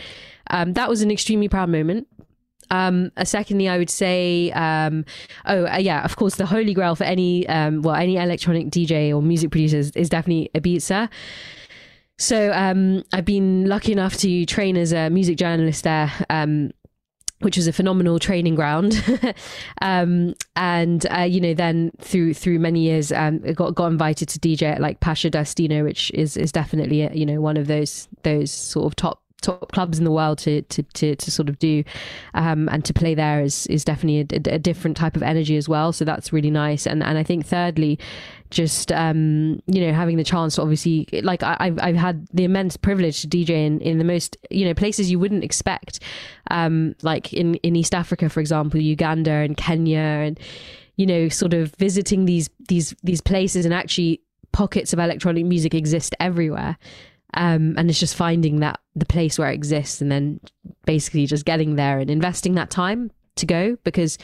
um, 0.50 0.74
that 0.74 0.88
was 0.88 1.02
an 1.02 1.10
extremely 1.10 1.48
proud 1.48 1.68
moment 1.68 2.06
um, 2.70 3.10
uh, 3.16 3.24
secondly, 3.24 3.68
I 3.68 3.78
would 3.78 3.90
say, 3.90 4.50
um, 4.52 5.04
oh 5.46 5.66
uh, 5.66 5.76
yeah, 5.78 6.04
of 6.04 6.16
course, 6.16 6.36
the 6.36 6.46
holy 6.46 6.74
grail 6.74 6.94
for 6.94 7.04
any 7.04 7.48
um, 7.48 7.82
well 7.82 7.94
any 7.94 8.16
electronic 8.16 8.68
DJ 8.68 9.14
or 9.14 9.22
music 9.22 9.50
producers 9.50 9.90
is 9.92 10.08
definitely 10.08 10.50
Ibiza. 10.54 11.08
So 12.18 12.52
um, 12.52 13.04
I've 13.12 13.24
been 13.24 13.66
lucky 13.66 13.92
enough 13.92 14.16
to 14.18 14.44
train 14.46 14.76
as 14.76 14.92
a 14.92 15.08
music 15.08 15.38
journalist 15.38 15.84
there. 15.84 16.12
Um, 16.30 16.72
which 17.40 17.56
was 17.56 17.68
a 17.68 17.72
phenomenal 17.72 18.18
training 18.18 18.56
ground, 18.56 19.00
um, 19.80 20.34
and 20.56 21.06
uh, 21.16 21.20
you 21.20 21.40
know, 21.40 21.54
then 21.54 21.92
through 22.00 22.34
through 22.34 22.58
many 22.58 22.80
years, 22.80 23.12
um, 23.12 23.38
got 23.52 23.76
got 23.76 23.86
invited 23.86 24.28
to 24.30 24.40
DJ 24.40 24.62
at 24.62 24.80
like 24.80 24.98
Pacha 24.98 25.30
Destino, 25.30 25.84
which 25.84 26.10
is 26.14 26.36
is 26.36 26.50
definitely 26.50 27.08
you 27.16 27.24
know 27.24 27.40
one 27.40 27.56
of 27.56 27.68
those 27.68 28.08
those 28.24 28.50
sort 28.50 28.86
of 28.86 28.96
top 28.96 29.22
top 29.40 29.70
clubs 29.72 29.98
in 29.98 30.04
the 30.04 30.10
world 30.10 30.38
to 30.38 30.62
to 30.62 30.82
to, 30.82 31.14
to 31.14 31.30
sort 31.30 31.48
of 31.48 31.58
do 31.58 31.84
um, 32.34 32.68
and 32.70 32.84
to 32.84 32.92
play 32.92 33.14
there 33.14 33.40
is 33.40 33.66
is 33.68 33.84
definitely 33.84 34.20
a, 34.20 34.54
a, 34.54 34.58
different 34.58 34.96
type 34.96 35.16
of 35.16 35.22
energy 35.22 35.56
as 35.56 35.68
well. 35.68 35.92
So 35.92 36.04
that's 36.04 36.32
really 36.32 36.50
nice. 36.50 36.86
And 36.86 37.02
and 37.02 37.16
I 37.16 37.22
think 37.22 37.46
thirdly 37.46 37.98
just 38.50 38.90
um, 38.92 39.62
you 39.66 39.86
know 39.86 39.92
having 39.92 40.16
the 40.16 40.24
chance 40.24 40.56
to 40.56 40.62
obviously 40.62 41.06
like 41.22 41.42
I, 41.42 41.56
have 41.60 41.78
I've 41.80 41.96
had 41.96 42.26
the 42.32 42.44
immense 42.44 42.76
privilege 42.76 43.22
to 43.22 43.28
DJ 43.28 43.50
in, 43.50 43.80
in 43.80 43.98
the 43.98 44.04
most 44.04 44.36
you 44.50 44.64
know 44.64 44.74
places 44.74 45.10
you 45.10 45.18
wouldn't 45.18 45.44
expect. 45.44 46.00
Um, 46.50 46.94
like 47.02 47.32
in 47.32 47.54
in 47.56 47.76
East 47.76 47.94
Africa 47.94 48.28
for 48.28 48.40
example 48.40 48.80
Uganda 48.80 49.30
and 49.30 49.56
Kenya 49.56 49.98
and 49.98 50.40
you 50.96 51.06
know 51.06 51.28
sort 51.28 51.54
of 51.54 51.74
visiting 51.76 52.24
these 52.24 52.50
these 52.68 52.94
these 53.04 53.20
places 53.20 53.64
and 53.64 53.72
actually 53.72 54.20
pockets 54.50 54.92
of 54.92 54.98
electronic 54.98 55.44
music 55.44 55.74
exist 55.74 56.14
everywhere 56.18 56.76
um, 57.34 57.74
and 57.76 57.90
it's 57.90 58.00
just 58.00 58.16
finding 58.16 58.60
that 58.60 58.80
the 58.94 59.06
place 59.06 59.38
where 59.38 59.50
it 59.50 59.54
exists 59.54 60.00
and 60.00 60.10
then 60.10 60.40
basically 60.86 61.26
just 61.26 61.44
getting 61.44 61.76
there 61.76 61.98
and 61.98 62.10
investing 62.10 62.54
that 62.54 62.70
time 62.70 63.10
to 63.36 63.46
go 63.46 63.76
because 63.84 64.18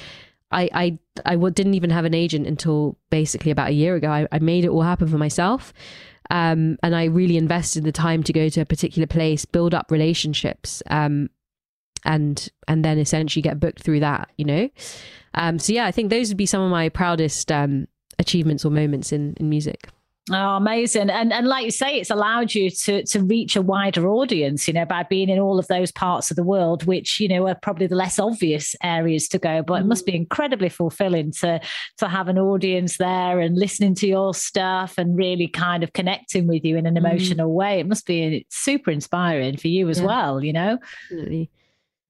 I 0.51 0.69
I 0.73 0.99
I 1.27 1.37
didn't 1.37 1.75
even 1.75 1.91
have 1.91 2.05
an 2.05 2.15
agent 2.15 2.47
until 2.47 2.97
basically 3.11 3.51
about 3.51 3.69
a 3.69 3.75
year 3.75 3.95
ago. 3.95 4.11
I, 4.11 4.27
I 4.33 4.39
made 4.39 4.65
it 4.65 4.69
all 4.69 4.83
happen 4.83 5.09
for 5.09 5.19
myself. 5.19 5.73
Um, 6.31 6.79
and 6.83 6.97
I 6.97 7.05
really 7.05 7.37
invested 7.37 7.85
the 7.85 7.93
time 7.93 8.23
to 8.23 8.33
go 8.33 8.49
to 8.49 8.63
a 8.63 8.65
particular 8.65 9.07
place, 9.07 9.45
build 9.45 9.75
up 9.75 9.91
relationships, 9.91 10.83
um, 10.89 11.29
and 12.05 12.49
and 12.67 12.83
then 12.83 12.99
essentially 12.99 13.43
get 13.43 13.61
booked 13.61 13.83
through 13.83 14.01
that, 14.01 14.31
you 14.39 14.47
know. 14.47 14.71
Um, 15.35 15.59
so 15.59 15.75
yeah, 15.75 15.85
I 15.85 15.93
think 15.93 16.09
those 16.09 16.29
would 16.29 16.39
be 16.39 16.47
some 16.47 16.63
of 16.63 16.71
my 16.71 16.89
proudest 16.89 17.53
um, 17.53 17.89
achievements 18.19 18.65
or 18.65 18.71
moments 18.71 19.13
in 19.13 19.35
in 19.37 19.51
music. 19.51 19.89
Oh, 20.31 20.57
amazing. 20.57 21.11
And 21.11 21.35
and 21.35 21.47
like 21.47 21.67
you 21.67 21.71
say, 21.71 21.97
it's 21.97 22.09
allowed 22.09 22.55
you 22.55 22.71
to 22.71 23.05
to 23.05 23.23
reach 23.23 23.57
a 23.57 23.63
wider 23.63 24.09
audience, 24.09 24.67
you 24.67 24.73
know, 24.73 24.87
by 24.87 25.03
being 25.03 25.29
in 25.29 25.39
all 25.39 25.59
of 25.59 25.67
those 25.67 25.93
parts 25.93 26.31
of 26.31 26.37
the 26.37 26.43
world, 26.43 26.85
which, 26.87 27.21
you 27.21 27.29
know, 27.29 27.47
are 27.47 27.55
probably 27.55 27.87
the 27.87 27.95
less 27.95 28.19
obvious 28.19 28.75
areas 28.83 29.29
to 29.29 29.39
go. 29.39 29.63
But 29.63 29.83
it 29.83 29.87
must 29.87 30.07
be 30.07 30.13
mm. 30.13 30.17
incredibly 30.17 30.71
fulfilling 30.71 31.33
to 31.33 31.61
to 31.99 32.09
have 32.09 32.29
an 32.29 32.39
audience 32.39 32.97
there 32.97 33.39
and 33.39 33.59
listening 33.59 33.95
to 33.97 34.07
your 34.07 34.33
stuff 34.33 34.97
and 34.97 35.15
really 35.15 35.47
kind 35.47 35.85
of 35.85 35.93
connecting 35.93 36.47
with 36.47 36.65
you 36.65 36.79
in 36.79 36.87
an 36.87 36.95
mm. 36.95 36.99
emotional 36.99 37.51
mm. 37.51 37.55
way. 37.55 37.81
It 37.81 37.87
must 37.87 38.07
be 38.07 38.47
super 38.49 38.91
inspiring 38.91 39.59
for 39.59 39.69
you 39.69 39.91
as 39.91 40.01
yeah. 40.01 40.07
well, 40.07 40.43
you 40.43 40.55
know? 40.55 40.79
Absolutely. 41.11 41.51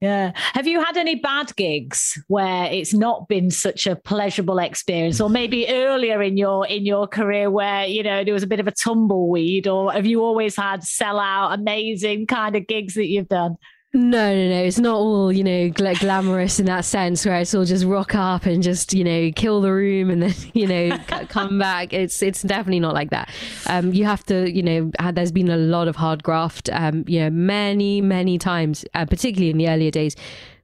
Yeah. 0.04 0.32
Have 0.34 0.66
you 0.66 0.84
had 0.84 0.98
any 0.98 1.14
bad 1.14 1.56
gigs 1.56 2.22
where 2.28 2.70
it's 2.70 2.92
not 2.92 3.26
been 3.26 3.50
such 3.50 3.86
a 3.86 3.96
pleasurable 3.96 4.58
experience, 4.58 5.18
or 5.18 5.30
maybe 5.30 5.66
earlier 5.66 6.22
in 6.22 6.36
your 6.36 6.66
in 6.66 6.84
your 6.84 7.06
career 7.06 7.50
where 7.50 7.86
you 7.86 8.02
know 8.02 8.22
there 8.22 8.34
was 8.34 8.42
a 8.42 8.46
bit 8.46 8.60
of 8.60 8.66
a 8.66 8.70
tumbleweed, 8.70 9.66
or 9.66 9.90
have 9.90 10.04
you 10.04 10.22
always 10.22 10.56
had 10.56 10.84
sell 10.84 11.18
out, 11.18 11.58
amazing 11.58 12.26
kind 12.26 12.54
of 12.54 12.66
gigs 12.66 12.92
that 12.94 13.06
you've 13.06 13.28
done? 13.28 13.56
No, 13.96 14.34
no, 14.34 14.48
no. 14.48 14.64
It's 14.64 14.80
not 14.80 14.96
all, 14.96 15.32
you 15.32 15.44
know, 15.44 15.70
gl- 15.70 15.98
glamorous 16.00 16.58
in 16.58 16.66
that 16.66 16.84
sense 16.84 17.24
where 17.24 17.36
it's 17.36 17.54
all 17.54 17.64
just 17.64 17.84
rock 17.84 18.16
up 18.16 18.44
and 18.44 18.60
just, 18.60 18.92
you 18.92 19.04
know, 19.04 19.30
kill 19.36 19.60
the 19.60 19.72
room 19.72 20.10
and 20.10 20.20
then, 20.20 20.34
you 20.52 20.66
know, 20.66 20.98
c- 21.08 21.26
come 21.26 21.60
back. 21.60 21.92
It's 21.92 22.20
it's 22.20 22.42
definitely 22.42 22.80
not 22.80 22.92
like 22.92 23.10
that. 23.10 23.30
Um, 23.66 23.92
you 23.92 24.04
have 24.04 24.24
to, 24.24 24.50
you 24.50 24.64
know, 24.64 24.90
there's 25.12 25.30
been 25.30 25.48
a 25.48 25.56
lot 25.56 25.86
of 25.86 25.94
hard 25.94 26.24
graft, 26.24 26.68
um, 26.72 27.04
you 27.06 27.20
know, 27.20 27.30
many, 27.30 28.00
many 28.00 28.36
times, 28.36 28.84
uh, 28.94 29.06
particularly 29.06 29.50
in 29.50 29.58
the 29.58 29.68
earlier 29.68 29.92
days 29.92 30.16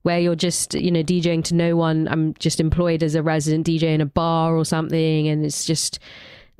where 0.03 0.18
you're 0.18 0.35
just, 0.35 0.74
you 0.74 0.91
know, 0.91 1.03
DJing 1.03 1.45
to 1.45 1.55
no 1.55 1.76
one. 1.76 2.09
I'm 2.09 2.35
just 2.35 2.59
employed 2.59 3.05
as 3.05 3.14
a 3.14 3.22
resident 3.22 3.64
DJ 3.66 3.95
in 3.95 4.01
a 4.01 4.07
bar 4.07 4.57
or 4.57 4.64
something. 4.64 5.28
And 5.28 5.45
it's 5.45 5.64
just, 5.64 6.01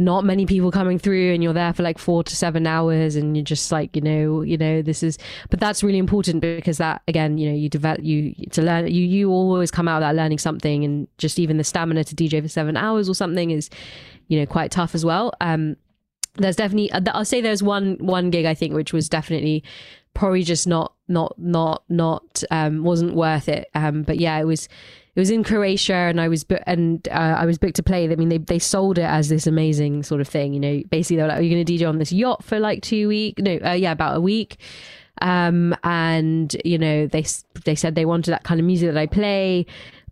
not 0.01 0.25
many 0.25 0.47
people 0.47 0.71
coming 0.71 0.99
through 0.99 1.35
and 1.35 1.43
you're 1.43 1.53
there 1.53 1.75
for 1.75 1.83
like 1.83 1.99
four 1.99 2.25
to 2.25 2.35
seven 2.35 2.67
hours 2.67 3.17
and 3.17 3.37
you're 3.37 3.45
just 3.45 3.71
like 3.71 3.95
you 3.95 4.01
know 4.01 4.41
you 4.41 4.57
know 4.57 4.81
this 4.81 5.03
is 5.03 5.19
but 5.51 5.61
that's 5.61 5.85
really 5.85 5.99
important 5.99 6.41
because 6.41 6.79
that 6.79 7.03
again 7.07 7.37
you 7.37 7.49
know 7.49 7.55
you 7.55 7.69
develop 7.69 8.03
you 8.03 8.35
to 8.51 8.63
learn 8.63 8.87
you 8.87 9.05
you 9.05 9.31
always 9.31 9.71
come 9.71 9.87
out 9.87 10.03
of 10.03 10.09
that 10.09 10.17
learning 10.17 10.39
something 10.39 10.85
and 10.85 11.07
just 11.19 11.39
even 11.39 11.59
the 11.59 11.65
stamina 11.65 12.03
to 12.03 12.17
dj 12.17 12.41
for 12.41 12.49
seven 12.49 12.79
hours 12.79 13.11
or 13.11 13.15
something 13.15 13.51
is 13.51 13.69
you 14.29 14.41
know 14.41 14.47
quite 14.47 14.71
tough 14.71 14.95
as 14.95 15.05
well. 15.05 15.33
Um 15.41 15.77
there's 16.37 16.57
definitely 16.57 16.91
i'll 16.93 17.25
say 17.25 17.41
there's 17.41 17.63
one 17.63 17.97
one 17.99 18.31
gig 18.31 18.47
i 18.47 18.55
think 18.55 18.73
which 18.73 18.93
was 18.93 19.09
definitely 19.09 19.65
probably 20.15 20.45
just 20.45 20.67
not 20.67 20.95
not 21.09 21.35
not 21.39 21.83
not 21.89 22.43
um 22.51 22.85
wasn't 22.85 23.15
worth 23.15 23.49
it. 23.49 23.69
Um 23.75 24.03
but 24.03 24.19
yeah 24.19 24.39
it 24.39 24.45
was 24.45 24.69
it 25.15 25.21
was 25.21 25.31
in 25.31 25.43
Croatia, 25.43 25.93
and 25.93 26.21
I 26.21 26.29
was 26.29 26.45
bu- 26.45 26.59
and 26.67 27.07
uh, 27.09 27.37
I 27.39 27.45
was 27.45 27.59
booked 27.59 27.77
to 27.77 27.83
play. 27.83 28.11
I 28.11 28.15
mean, 28.15 28.29
they 28.29 28.39
they 28.39 28.59
sold 28.59 28.99
it 28.99 29.03
as 29.03 29.29
this 29.29 29.47
amazing 29.47 30.05
sort 30.05 30.21
of 30.21 30.29
thing. 30.29 30.55
You 30.55 30.61
know, 30.61 30.83
basically 30.91 31.17
they 31.17 31.23
were 31.23 31.29
like, 31.29 31.39
"Are 31.39 31.43
you 31.43 31.55
going 31.55 31.65
to 31.65 31.73
DJ 31.73 31.89
on 31.89 31.99
this 31.99 32.13
yacht 32.13 32.45
for 32.45 32.61
like 32.61 32.83
two 32.83 33.09
weeks? 33.09 33.43
No, 33.43 33.59
uh, 33.65 33.73
yeah, 33.73 33.93
about 33.93 34.17
a 34.17 34.21
week." 34.21 34.59
Um, 35.21 35.75
and 35.83 36.55
you 36.65 36.79
know, 36.79 37.07
they 37.07 37.25
they 37.65 37.75
said 37.75 37.97
they 37.97 38.05
wanted 38.05 38.31
that 38.31 38.45
kind 38.45 38.61
of 38.61 38.67
music 38.67 38.89
that 38.93 38.99
I 38.99 39.07
play. 39.07 39.67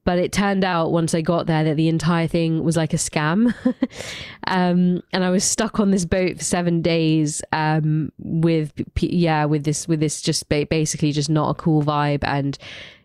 But 0.04 0.18
it 0.18 0.32
turned 0.32 0.64
out 0.64 0.90
once 0.90 1.14
I 1.14 1.20
got 1.20 1.46
there 1.46 1.64
that 1.64 1.76
the 1.76 1.88
entire 1.88 2.26
thing 2.26 2.64
was 2.64 2.78
like 2.78 2.94
a 2.94 2.96
scam. 2.96 3.54
um, 4.46 5.02
and 5.12 5.22
I 5.22 5.28
was 5.28 5.44
stuck 5.44 5.80
on 5.80 5.90
this 5.90 6.06
boat 6.06 6.38
for 6.38 6.44
seven 6.44 6.80
days 6.80 7.42
um, 7.52 8.10
with, 8.18 8.72
yeah, 9.00 9.44
with 9.44 9.64
this, 9.64 9.86
with 9.86 10.00
this 10.00 10.22
just 10.22 10.48
basically 10.48 11.12
just 11.12 11.28
not 11.28 11.50
a 11.50 11.54
cool 11.54 11.82
vibe. 11.82 12.20
And 12.22 12.56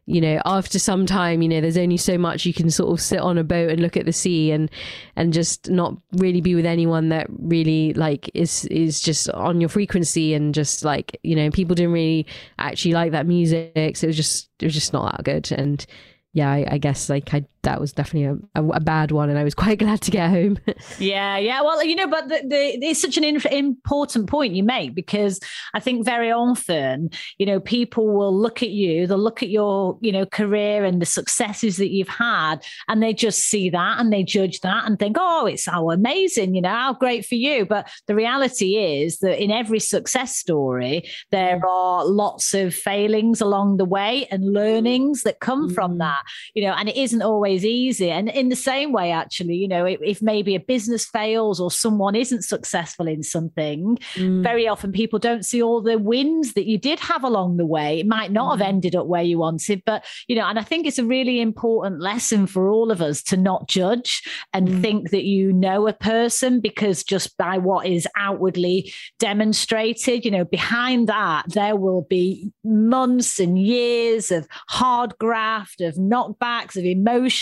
you 0.05 0.19
know 0.19 0.41
after 0.45 0.77
some 0.79 1.05
time 1.05 1.41
you 1.41 1.47
know 1.47 1.61
there's 1.61 1.77
only 1.77 1.95
so 1.95 2.17
much 2.17 2.45
you 2.45 2.53
can 2.53 2.69
sort 2.69 2.91
of 2.91 2.99
sit 2.99 3.19
on 3.19 3.37
a 3.37 3.43
boat 3.43 3.69
and 3.69 3.81
look 3.81 3.95
at 3.95 4.05
the 4.05 4.11
sea 4.11 4.51
and 4.51 4.69
and 5.15 5.31
just 5.31 5.69
not 5.69 5.95
really 6.13 6.41
be 6.41 6.55
with 6.55 6.65
anyone 6.65 7.09
that 7.09 7.27
really 7.29 7.93
like 7.93 8.29
is 8.33 8.65
is 8.65 8.99
just 8.99 9.29
on 9.29 9.61
your 9.61 9.69
frequency 9.69 10.33
and 10.33 10.53
just 10.53 10.83
like 10.83 11.17
you 11.23 11.35
know 11.35 11.49
people 11.49 11.75
didn't 11.75 11.93
really 11.93 12.25
actually 12.59 12.93
like 12.93 13.11
that 13.11 13.25
music. 13.25 13.95
So 13.95 14.05
it 14.05 14.07
was 14.07 14.17
just 14.17 14.49
it 14.59 14.65
was 14.65 14.73
just 14.73 14.93
not 14.93 15.11
that 15.11 15.23
good. 15.23 15.51
And 15.51 15.85
yeah, 16.33 16.51
I, 16.51 16.65
I, 16.71 16.77
guess 16.79 17.09
like 17.09 17.33
I 17.33 17.45
that 17.63 17.79
was 17.79 17.91
definitely 17.91 18.39
a, 18.55 18.61
a, 18.61 18.67
a, 18.69 18.79
bad 18.79 19.11
one, 19.11 19.29
and 19.29 19.39
I 19.39 19.43
was 19.43 19.55
quite 19.63 19.79
glad 19.79 20.01
to 20.01 20.11
get 20.11 20.29
home. 20.29 20.57
yeah, 20.99 21.37
yeah. 21.37 21.61
Well, 21.61 21.83
you 21.83 21.95
know, 21.95 22.07
but 22.07 22.29
the, 22.29 22.41
the, 22.47 22.85
it's 22.85 23.01
such 23.01 23.17
an 23.17 23.23
in, 23.23 23.41
important 23.51 24.27
point 24.27 24.53
you 24.53 24.63
make 24.63 24.93
because 24.93 25.39
I 25.73 25.79
think 25.79 26.05
very 26.05 26.31
often, 26.31 27.09
you 27.37 27.45
know, 27.45 27.59
people 27.59 28.13
will 28.13 28.37
look 28.37 28.61
at 28.63 28.69
you, 28.69 29.07
they'll 29.07 29.17
look 29.17 29.43
at 29.43 29.49
your, 29.49 29.97
you 30.01 30.11
know, 30.11 30.25
career 30.25 30.85
and 30.85 31.01
the 31.01 31.05
successes 31.05 31.77
that 31.77 31.91
you've 31.91 32.07
had, 32.07 32.63
and 32.87 33.01
they 33.01 33.13
just 33.13 33.39
see 33.39 33.69
that 33.69 33.99
and 33.99 34.11
they 34.11 34.23
judge 34.23 34.59
that 34.61 34.85
and 34.85 34.99
think, 34.99 35.17
oh, 35.19 35.45
it's 35.45 35.65
how 35.65 35.89
amazing, 35.89 36.55
you 36.55 36.61
know, 36.61 36.69
how 36.69 36.93
great 36.93 37.25
for 37.25 37.35
you. 37.35 37.65
But 37.65 37.89
the 38.07 38.15
reality 38.15 38.77
is 38.77 39.19
that 39.19 39.41
in 39.41 39.51
every 39.51 39.79
success 39.79 40.35
story, 40.35 41.09
there 41.31 41.59
mm. 41.59 41.69
are 41.69 42.05
lots 42.05 42.53
of 42.53 42.73
failings 42.73 43.41
along 43.41 43.77
the 43.77 43.85
way 43.85 44.27
and 44.31 44.53
learnings 44.53 45.23
that 45.23 45.39
come 45.39 45.69
mm. 45.69 45.73
from 45.73 45.97
that 45.99 46.23
you 46.53 46.63
know, 46.63 46.73
and 46.73 46.89
it 46.89 46.97
isn't 46.97 47.21
always 47.21 47.52
easy. 47.63 48.09
And 48.09 48.29
in 48.29 48.49
the 48.49 48.55
same 48.55 48.91
way, 48.91 49.11
actually, 49.11 49.55
you 49.55 49.67
know, 49.67 49.85
if, 49.85 49.99
if 50.01 50.21
maybe 50.21 50.55
a 50.55 50.59
business 50.59 51.05
fails 51.05 51.59
or 51.59 51.69
someone 51.71 52.15
isn't 52.15 52.43
successful 52.43 53.07
in 53.07 53.23
something, 53.23 53.97
mm. 54.15 54.43
very 54.43 54.67
often 54.67 54.91
people 54.91 55.19
don't 55.19 55.45
see 55.45 55.61
all 55.61 55.81
the 55.81 55.97
wins 55.97 56.53
that 56.53 56.65
you 56.65 56.77
did 56.77 56.99
have 56.99 57.23
along 57.23 57.57
the 57.57 57.65
way. 57.65 57.99
It 57.99 58.07
might 58.07 58.31
not 58.31 58.47
mm. 58.47 58.59
have 58.59 58.67
ended 58.67 58.95
up 58.95 59.07
where 59.07 59.23
you 59.23 59.37
wanted, 59.37 59.83
but, 59.85 60.03
you 60.27 60.35
know, 60.35 60.47
and 60.47 60.57
I 60.57 60.63
think 60.63 60.87
it's 60.87 60.99
a 60.99 61.05
really 61.05 61.39
important 61.41 62.01
lesson 62.01 62.47
for 62.47 62.69
all 62.69 62.91
of 62.91 63.01
us 63.01 63.21
to 63.23 63.37
not 63.37 63.67
judge 63.67 64.23
and 64.53 64.67
mm. 64.67 64.81
think 64.81 65.11
that 65.11 65.23
you 65.23 65.53
know 65.53 65.87
a 65.87 65.93
person 65.93 66.59
because 66.59 67.03
just 67.03 67.37
by 67.37 67.57
what 67.57 67.85
is 67.85 68.07
outwardly 68.17 68.93
demonstrated, 69.19 70.25
you 70.25 70.31
know, 70.31 70.45
behind 70.45 71.07
that, 71.07 71.45
there 71.49 71.75
will 71.75 72.03
be 72.09 72.51
months 72.63 73.39
and 73.39 73.59
years 73.59 74.31
of 74.31 74.47
hard 74.69 75.17
graft, 75.17 75.81
of 75.81 75.95
knockbacks, 75.95 76.75
of 76.75 76.85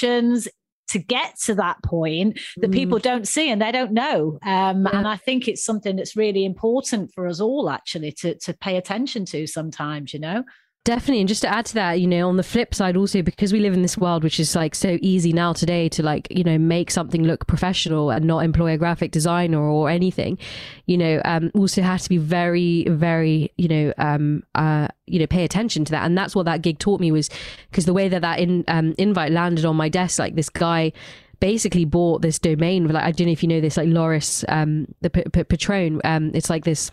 to 0.01 0.99
get 0.99 1.39
to 1.39 1.55
that 1.55 1.81
point 1.83 2.37
that 2.57 2.69
mm. 2.69 2.73
people 2.73 2.99
don't 2.99 3.27
see 3.27 3.49
and 3.49 3.61
they 3.61 3.71
don't 3.71 3.93
know. 3.93 4.37
Um, 4.43 4.83
yeah. 4.83 4.97
And 4.97 5.07
I 5.07 5.15
think 5.15 5.47
it's 5.47 5.63
something 5.63 5.95
that's 5.95 6.17
really 6.17 6.43
important 6.43 7.13
for 7.13 7.27
us 7.27 7.39
all 7.39 7.69
actually 7.69 8.11
to 8.13 8.37
to 8.39 8.53
pay 8.53 8.77
attention 8.77 9.25
to 9.25 9.47
sometimes, 9.47 10.13
you 10.13 10.19
know. 10.19 10.43
Definitely. 10.83 11.19
And 11.19 11.27
just 11.27 11.43
to 11.43 11.47
add 11.47 11.67
to 11.67 11.73
that, 11.75 11.99
you 11.99 12.07
know, 12.07 12.27
on 12.27 12.37
the 12.37 12.43
flip 12.43 12.73
side, 12.73 12.97
also, 12.97 13.21
because 13.21 13.53
we 13.53 13.59
live 13.59 13.75
in 13.75 13.83
this 13.83 13.99
world, 13.99 14.23
which 14.23 14.39
is 14.39 14.55
like 14.55 14.73
so 14.73 14.97
easy 14.99 15.31
now 15.31 15.53
today 15.53 15.87
to 15.89 16.01
like, 16.01 16.27
you 16.31 16.43
know, 16.43 16.57
make 16.57 16.89
something 16.89 17.23
look 17.23 17.45
professional 17.45 18.09
and 18.09 18.25
not 18.25 18.43
employ 18.43 18.73
a 18.73 18.77
graphic 18.79 19.11
designer 19.11 19.61
or 19.61 19.91
anything, 19.91 20.39
you 20.87 20.97
know, 20.97 21.21
um, 21.23 21.51
also 21.53 21.83
have 21.83 22.01
to 22.01 22.09
be 22.09 22.17
very, 22.17 22.85
very, 22.89 23.53
you 23.59 23.67
know, 23.67 23.93
um, 23.99 24.41
uh, 24.55 24.87
you 25.05 25.19
know, 25.19 25.27
pay 25.27 25.43
attention 25.43 25.85
to 25.85 25.91
that. 25.91 26.03
And 26.03 26.17
that's 26.17 26.35
what 26.35 26.45
that 26.45 26.63
gig 26.63 26.79
taught 26.79 26.99
me 26.99 27.11
was 27.11 27.29
because 27.69 27.85
the 27.85 27.93
way 27.93 28.09
that 28.09 28.23
that 28.23 28.39
in, 28.39 28.63
um, 28.67 28.95
invite 28.97 29.31
landed 29.31 29.65
on 29.65 29.75
my 29.75 29.87
desk, 29.87 30.17
like 30.17 30.33
this 30.33 30.49
guy, 30.49 30.93
basically 31.39 31.85
bought 31.85 32.21
this 32.21 32.37
domain 32.37 32.87
like 32.87 33.03
I 33.03 33.11
don't 33.11 33.25
know 33.25 33.33
if 33.33 33.41
you 33.41 33.49
know 33.49 33.61
this 33.61 33.75
like 33.75 33.89
Laureus 33.89 34.45
um 34.47 34.85
the 35.01 35.09
P- 35.09 35.23
P- 35.33 35.43
Patron 35.43 35.99
um 36.03 36.29
it's 36.35 36.51
like 36.51 36.65
this 36.65 36.91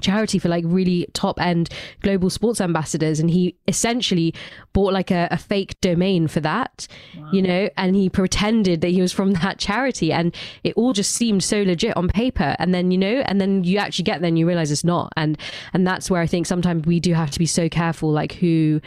charity 0.00 0.38
for 0.38 0.48
like 0.48 0.64
really 0.66 1.06
top 1.12 1.40
end 1.40 1.68
global 2.02 2.30
sports 2.30 2.60
ambassadors 2.60 3.20
and 3.20 3.30
he 3.30 3.56
essentially 3.68 4.34
bought 4.72 4.92
like 4.92 5.10
a, 5.10 5.28
a 5.30 5.38
fake 5.38 5.80
domain 5.80 6.28
for 6.28 6.40
that 6.40 6.86
wow. 7.16 7.28
you 7.32 7.42
know 7.42 7.68
and 7.76 7.96
he 7.96 8.08
pretended 8.08 8.80
that 8.80 8.88
he 8.88 9.00
was 9.00 9.12
from 9.12 9.32
that 9.42 9.58
charity 9.58 10.12
and 10.12 10.34
it 10.64 10.74
all 10.76 10.92
just 10.92 11.12
seemed 11.12 11.42
so 11.42 11.62
legit 11.62 11.96
on 11.96 12.08
paper. 12.08 12.56
And 12.58 12.74
then 12.74 12.90
you 12.90 12.98
know 12.98 13.22
and 13.26 13.40
then 13.40 13.64
you 13.64 13.78
actually 13.78 14.04
get 14.04 14.20
there 14.20 14.28
and 14.28 14.38
you 14.38 14.46
realize 14.46 14.70
it's 14.70 14.84
not. 14.84 15.12
And 15.16 15.38
and 15.72 15.86
that's 15.86 16.10
where 16.10 16.20
i 16.20 16.26
think 16.26 16.46
sometimes 16.46 16.86
we 16.86 17.00
do 17.00 17.14
have 17.14 17.30
to 17.30 17.38
be 17.38 17.46
so 17.46 17.68
careful 17.68 18.10
like 18.10 18.32
who 18.32 18.80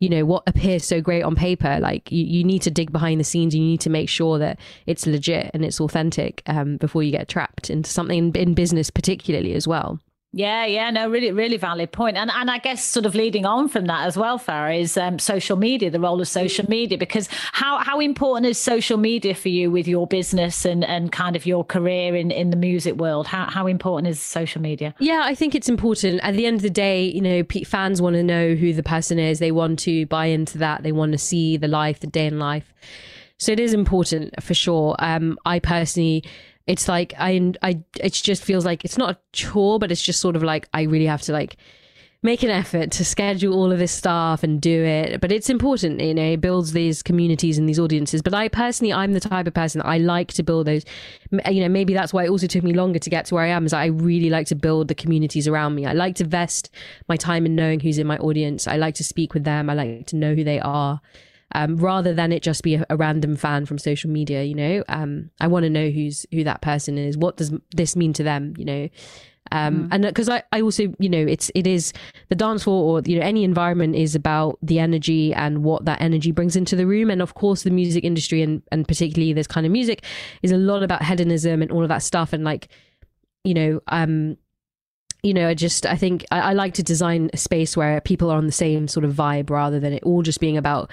you 0.00 0.08
know 0.08 0.24
what 0.24 0.42
appears 0.46 0.84
so 0.84 1.00
great 1.00 1.22
on 1.22 1.34
paper. 1.34 1.78
Like 1.80 2.10
you, 2.10 2.24
you 2.24 2.44
need 2.44 2.62
to 2.62 2.70
dig 2.70 2.92
behind 2.92 3.20
the 3.20 3.24
scenes. 3.24 3.54
And 3.54 3.62
you 3.62 3.70
need 3.70 3.80
to 3.82 3.90
make 3.90 4.08
sure 4.08 4.38
that 4.38 4.58
it's 4.86 5.06
legit 5.06 5.50
and 5.54 5.64
it's 5.64 5.80
authentic 5.80 6.42
um, 6.46 6.76
before 6.76 7.02
you 7.02 7.10
get 7.10 7.28
trapped 7.28 7.70
into 7.70 7.88
something 7.88 8.18
in, 8.18 8.36
in 8.36 8.54
business 8.54 8.90
particularly 8.90 9.54
as 9.54 9.66
well 9.66 10.00
yeah, 10.36 10.66
yeah, 10.66 10.90
no, 10.90 11.08
really, 11.08 11.30
really 11.30 11.56
valid 11.56 11.92
point. 11.92 12.16
And 12.16 12.28
and 12.28 12.50
I 12.50 12.58
guess 12.58 12.84
sort 12.84 13.06
of 13.06 13.14
leading 13.14 13.46
on 13.46 13.68
from 13.68 13.84
that 13.86 14.04
as 14.04 14.16
well, 14.16 14.36
Farah, 14.36 14.80
is 14.80 14.96
um, 14.96 15.20
social 15.20 15.56
media, 15.56 15.92
the 15.92 16.00
role 16.00 16.20
of 16.20 16.26
social 16.26 16.68
media, 16.68 16.98
because 16.98 17.28
how 17.52 17.78
how 17.78 18.00
important 18.00 18.46
is 18.46 18.58
social 18.58 18.98
media 18.98 19.36
for 19.36 19.48
you 19.48 19.70
with 19.70 19.86
your 19.86 20.08
business 20.08 20.64
and 20.64 20.84
and 20.84 21.12
kind 21.12 21.36
of 21.36 21.46
your 21.46 21.64
career 21.64 22.16
in 22.16 22.32
in 22.32 22.50
the 22.50 22.56
music 22.56 22.96
world? 22.96 23.28
How 23.28 23.48
how 23.48 23.68
important 23.68 24.08
is 24.08 24.20
social 24.20 24.60
media? 24.60 24.92
Yeah, 24.98 25.22
I 25.22 25.36
think 25.36 25.54
it's 25.54 25.68
important. 25.68 26.20
At 26.24 26.34
the 26.34 26.46
end 26.46 26.56
of 26.56 26.62
the 26.62 26.70
day, 26.70 27.04
you 27.04 27.20
know, 27.20 27.44
fans 27.64 28.02
want 28.02 28.14
to 28.14 28.24
know 28.24 28.56
who 28.56 28.72
the 28.72 28.82
person 28.82 29.20
is. 29.20 29.38
They 29.38 29.52
want 29.52 29.78
to 29.80 30.04
buy 30.06 30.26
into 30.26 30.58
that. 30.58 30.82
They 30.82 30.92
want 30.92 31.12
to 31.12 31.18
see 31.18 31.56
the 31.56 31.68
life, 31.68 32.00
the 32.00 32.08
day 32.08 32.26
in 32.26 32.40
life. 32.40 32.74
So 33.38 33.52
it 33.52 33.60
is 33.60 33.72
important 33.72 34.42
for 34.42 34.54
sure. 34.54 34.96
Um, 34.98 35.38
I 35.44 35.58
personally 35.60 36.24
it's 36.66 36.88
like 36.88 37.14
I 37.18 37.52
I 37.62 37.82
it 38.00 38.12
just 38.12 38.42
feels 38.42 38.64
like 38.64 38.84
it's 38.84 38.98
not 38.98 39.10
a 39.10 39.18
chore, 39.32 39.78
but 39.78 39.92
it's 39.92 40.02
just 40.02 40.20
sort 40.20 40.36
of 40.36 40.42
like 40.42 40.68
I 40.72 40.82
really 40.82 41.06
have 41.06 41.22
to 41.22 41.32
like 41.32 41.56
make 42.24 42.42
an 42.42 42.48
effort 42.48 42.90
to 42.90 43.04
schedule 43.04 43.52
all 43.52 43.70
of 43.70 43.78
this 43.78 43.92
stuff 43.92 44.42
and 44.42 44.58
do 44.58 44.82
it. 44.82 45.20
But 45.20 45.30
it's 45.30 45.50
important, 45.50 46.00
you 46.00 46.14
know, 46.14 46.32
it 46.32 46.40
builds 46.40 46.72
these 46.72 47.02
communities 47.02 47.58
and 47.58 47.68
these 47.68 47.78
audiences. 47.78 48.22
But 48.22 48.32
I 48.32 48.48
personally, 48.48 48.94
I'm 48.94 49.12
the 49.12 49.20
type 49.20 49.46
of 49.46 49.52
person 49.52 49.82
I 49.84 49.98
like 49.98 50.32
to 50.32 50.42
build 50.42 50.66
those. 50.66 50.86
You 51.30 51.60
know, 51.60 51.68
maybe 51.68 51.92
that's 51.92 52.14
why 52.14 52.24
it 52.24 52.30
also 52.30 52.46
took 52.46 52.64
me 52.64 52.72
longer 52.72 52.98
to 52.98 53.10
get 53.10 53.26
to 53.26 53.34
where 53.34 53.44
I 53.44 53.48
am. 53.48 53.66
Is 53.66 53.74
I 53.74 53.86
really 53.86 54.30
like 54.30 54.46
to 54.46 54.54
build 54.54 54.88
the 54.88 54.94
communities 54.94 55.46
around 55.46 55.74
me. 55.74 55.84
I 55.84 55.92
like 55.92 56.14
to 56.16 56.24
vest 56.24 56.70
my 57.08 57.16
time 57.16 57.44
in 57.44 57.54
knowing 57.54 57.80
who's 57.80 57.98
in 57.98 58.06
my 58.06 58.16
audience. 58.16 58.66
I 58.66 58.78
like 58.78 58.94
to 58.94 59.04
speak 59.04 59.34
with 59.34 59.44
them. 59.44 59.68
I 59.68 59.74
like 59.74 60.06
to 60.06 60.16
know 60.16 60.34
who 60.34 60.44
they 60.44 60.60
are. 60.60 61.02
Um, 61.56 61.76
rather 61.76 62.12
than 62.12 62.32
it 62.32 62.42
just 62.42 62.64
be 62.64 62.74
a, 62.74 62.86
a, 62.90 62.96
random 62.96 63.36
fan 63.36 63.64
from 63.64 63.78
social 63.78 64.10
media, 64.10 64.42
you 64.42 64.56
know, 64.56 64.82
um, 64.88 65.30
I 65.40 65.46
want 65.46 65.62
to 65.62 65.70
know 65.70 65.88
who's 65.88 66.26
who 66.32 66.42
that 66.42 66.62
person 66.62 66.98
is. 66.98 67.16
What 67.16 67.36
does 67.36 67.52
this 67.76 67.94
mean 67.94 68.12
to 68.14 68.24
them? 68.24 68.54
You 68.56 68.64
know, 68.64 68.88
um, 69.52 69.84
mm. 69.84 69.88
and 69.92 70.04
because 70.04 70.28
I, 70.28 70.42
I 70.52 70.62
also 70.62 70.94
you 70.98 71.08
know 71.08 71.18
it's 71.18 71.50
it 71.54 71.66
is 71.66 71.92
the 72.28 72.34
dance 72.34 72.64
floor 72.64 72.82
or 72.98 73.02
you 73.04 73.18
know 73.18 73.24
any 73.24 73.44
environment 73.44 73.94
is 73.94 74.14
about 74.14 74.58
the 74.62 74.78
energy 74.78 75.34
and 75.34 75.62
what 75.62 75.84
that 75.84 76.00
energy 76.00 76.32
brings 76.32 76.56
into 76.56 76.76
the 76.76 76.86
room 76.86 77.10
and 77.10 77.20
of 77.20 77.34
course 77.34 77.62
the 77.62 77.70
music 77.70 78.04
industry 78.04 78.42
and 78.42 78.62
and 78.72 78.88
particularly 78.88 79.32
this 79.32 79.46
kind 79.46 79.66
of 79.66 79.72
music 79.72 80.02
is 80.42 80.50
a 80.50 80.56
lot 80.56 80.82
about 80.82 81.02
hedonism 81.02 81.60
and 81.60 81.70
all 81.70 81.82
of 81.82 81.88
that 81.88 82.02
stuff 82.02 82.32
and 82.32 82.42
like 82.42 82.68
you 83.44 83.52
know 83.52 83.80
um 83.88 84.36
you 85.22 85.34
know 85.34 85.48
i 85.48 85.54
just 85.54 85.84
i 85.84 85.96
think 85.96 86.24
I, 86.30 86.40
I 86.40 86.52
like 86.54 86.74
to 86.74 86.82
design 86.82 87.28
a 87.32 87.36
space 87.36 87.76
where 87.76 88.00
people 88.00 88.30
are 88.30 88.38
on 88.38 88.46
the 88.46 88.52
same 88.52 88.88
sort 88.88 89.04
of 89.04 89.12
vibe 89.12 89.50
rather 89.50 89.78
than 89.78 89.92
it 89.92 90.02
all 90.04 90.22
just 90.22 90.40
being 90.40 90.56
about 90.56 90.90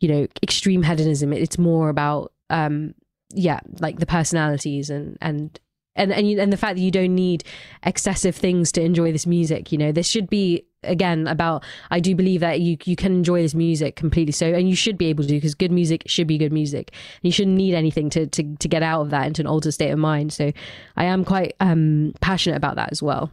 you 0.00 0.08
know 0.08 0.26
extreme 0.42 0.82
hedonism. 0.82 1.32
It's 1.32 1.58
more 1.58 1.88
about 1.88 2.32
um 2.50 2.94
yeah 3.32 3.60
like 3.78 3.98
the 3.98 4.06
personalities 4.06 4.90
and 4.90 5.16
and 5.20 5.58
and 5.96 6.12
and, 6.12 6.30
you, 6.30 6.40
and 6.40 6.52
the 6.52 6.56
fact 6.56 6.76
that 6.76 6.82
you 6.82 6.90
don't 6.90 7.14
need 7.14 7.44
excessive 7.84 8.34
things 8.34 8.72
to 8.72 8.82
enjoy 8.82 9.12
this 9.12 9.26
music 9.26 9.70
you 9.70 9.78
know. 9.78 9.92
This 9.92 10.08
should 10.08 10.28
be 10.28 10.64
again 10.82 11.26
about 11.26 11.62
i 11.90 12.00
do 12.00 12.14
believe 12.14 12.40
that 12.40 12.58
you 12.58 12.74
you 12.84 12.96
can 12.96 13.12
enjoy 13.12 13.42
this 13.42 13.54
music 13.54 13.96
completely. 13.96 14.32
So 14.32 14.46
and 14.46 14.68
you 14.68 14.74
should 14.74 14.96
be 14.96 15.06
able 15.06 15.24
to 15.24 15.34
because 15.34 15.54
good 15.54 15.70
music 15.70 16.04
should 16.06 16.26
be 16.26 16.38
good 16.38 16.52
music. 16.52 16.90
And 16.92 17.24
you 17.24 17.32
shouldn't 17.32 17.56
need 17.56 17.74
anything 17.74 18.10
to 18.10 18.26
to 18.26 18.56
to 18.56 18.68
get 18.68 18.82
out 18.82 19.02
of 19.02 19.10
that 19.10 19.26
into 19.26 19.42
an 19.42 19.46
altered 19.46 19.74
state 19.74 19.90
of 19.90 19.98
mind. 19.98 20.32
So 20.32 20.52
i 20.96 21.04
am 21.04 21.24
quite 21.24 21.54
um 21.60 22.14
passionate 22.20 22.56
about 22.56 22.76
that 22.76 22.90
as 22.90 23.02
well 23.02 23.30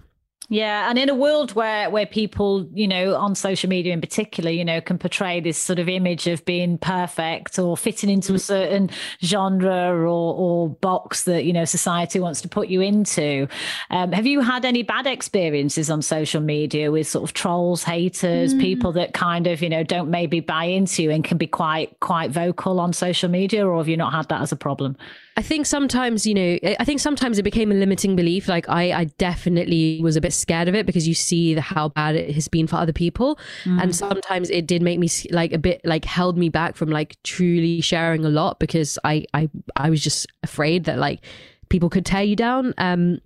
yeah, 0.50 0.90
and 0.90 0.98
in 0.98 1.10
a 1.10 1.16
world 1.16 1.54
where 1.56 1.90
where 1.90 2.06
people, 2.06 2.70
you 2.74 2.88
know, 2.88 3.16
on 3.16 3.36
social 3.36 3.70
media 3.70 3.92
in 3.92 4.00
particular, 4.00 4.50
you 4.50 4.64
know, 4.64 4.80
can 4.80 4.98
portray 4.98 5.42
this 5.42 5.58
sort 5.58 5.78
of 5.78 5.90
image 5.90 6.26
of 6.26 6.46
being 6.46 6.78
perfect 6.78 7.60
or 7.60 7.76
fitting 7.76 8.10
into 8.10 8.34
a 8.34 8.40
certain 8.40 8.90
genre 9.22 9.92
or 9.92 10.34
or 10.36 10.70
box 10.70 11.26
that 11.26 11.44
you 11.44 11.52
know 11.52 11.66
society 11.66 12.22
wants 12.22 12.40
to 12.42 12.48
put 12.48 12.70
you 12.70 12.80
into. 12.80 13.50
Um, 13.90 14.14
have 14.14 14.26
you 14.26 14.40
had 14.40 14.64
any 14.64 14.84
bad 14.84 15.06
experiences 15.06 15.90
on 15.90 16.02
social 16.02 16.40
media 16.40 16.92
with 16.92 17.08
sort 17.08 17.30
of 17.30 17.34
trolls, 17.34 17.84
haters, 17.84 18.54
mm. 18.54 18.62
people 18.62 18.94
that 18.94 19.14
kind 19.14 19.48
of 19.48 19.62
you 19.62 19.70
know 19.70 19.84
don't 19.84 20.10
maybe 20.10 20.40
buy 20.40 20.64
into 20.64 21.04
you 21.04 21.12
and 21.12 21.26
can 21.26 21.38
be 21.38 21.48
quite 21.48 22.00
quite 22.00 22.32
vocal 22.32 22.80
on 22.80 22.94
social 22.94 23.30
media, 23.30 23.68
or 23.68 23.80
have 23.80 23.90
you 23.90 23.98
not 23.98 24.14
had 24.14 24.30
that 24.30 24.42
as 24.42 24.54
a 24.54 24.58
problem? 24.58 24.96
I 25.38 25.44
think 25.44 25.68
sometimes, 25.68 26.26
you 26.26 26.34
know, 26.34 26.58
I 26.80 26.84
think 26.84 27.00
sometimes 27.00 27.38
it 27.38 27.44
became 27.44 27.72
a 27.72 27.76
limiting 27.76 28.16
belief. 28.16 28.48
Like 28.48 28.68
I, 28.68 28.92
I 28.92 29.04
definitely 29.20 30.00
was 30.02 30.16
a 30.16 30.22
bit 30.22 30.34
scared 30.34 30.68
of 30.68 30.74
it 30.74 30.88
because 30.88 31.08
you 31.08 31.14
see 31.14 31.54
the, 31.54 31.62
how 31.62 31.90
bad 31.90 32.16
it 32.16 32.34
has 32.34 32.48
been 32.48 32.66
for 32.66 32.78
other 32.78 32.92
people, 32.92 33.38
mm. 33.64 33.80
and 33.80 33.96
sometimes 33.96 34.50
it 34.50 34.66
did 34.66 34.82
make 34.82 34.98
me 34.98 35.08
like 35.30 35.54
a 35.54 35.60
bit 35.60 35.80
like 35.86 36.06
held 36.06 36.40
me 36.40 36.50
back 36.50 36.76
from 36.76 36.90
like 36.90 37.22
truly 37.22 37.82
sharing 37.82 38.26
a 38.26 38.30
lot 38.30 38.60
because 38.60 38.98
I, 39.04 39.26
I, 39.36 39.48
I 39.76 39.92
was 39.92 40.04
just 40.04 40.26
afraid 40.42 40.86
that 40.86 40.98
like 40.98 41.24
people 41.70 41.90
could 41.90 42.06
tear 42.06 42.24
you 42.24 42.36
down. 42.36 42.74
Um, 42.80 43.20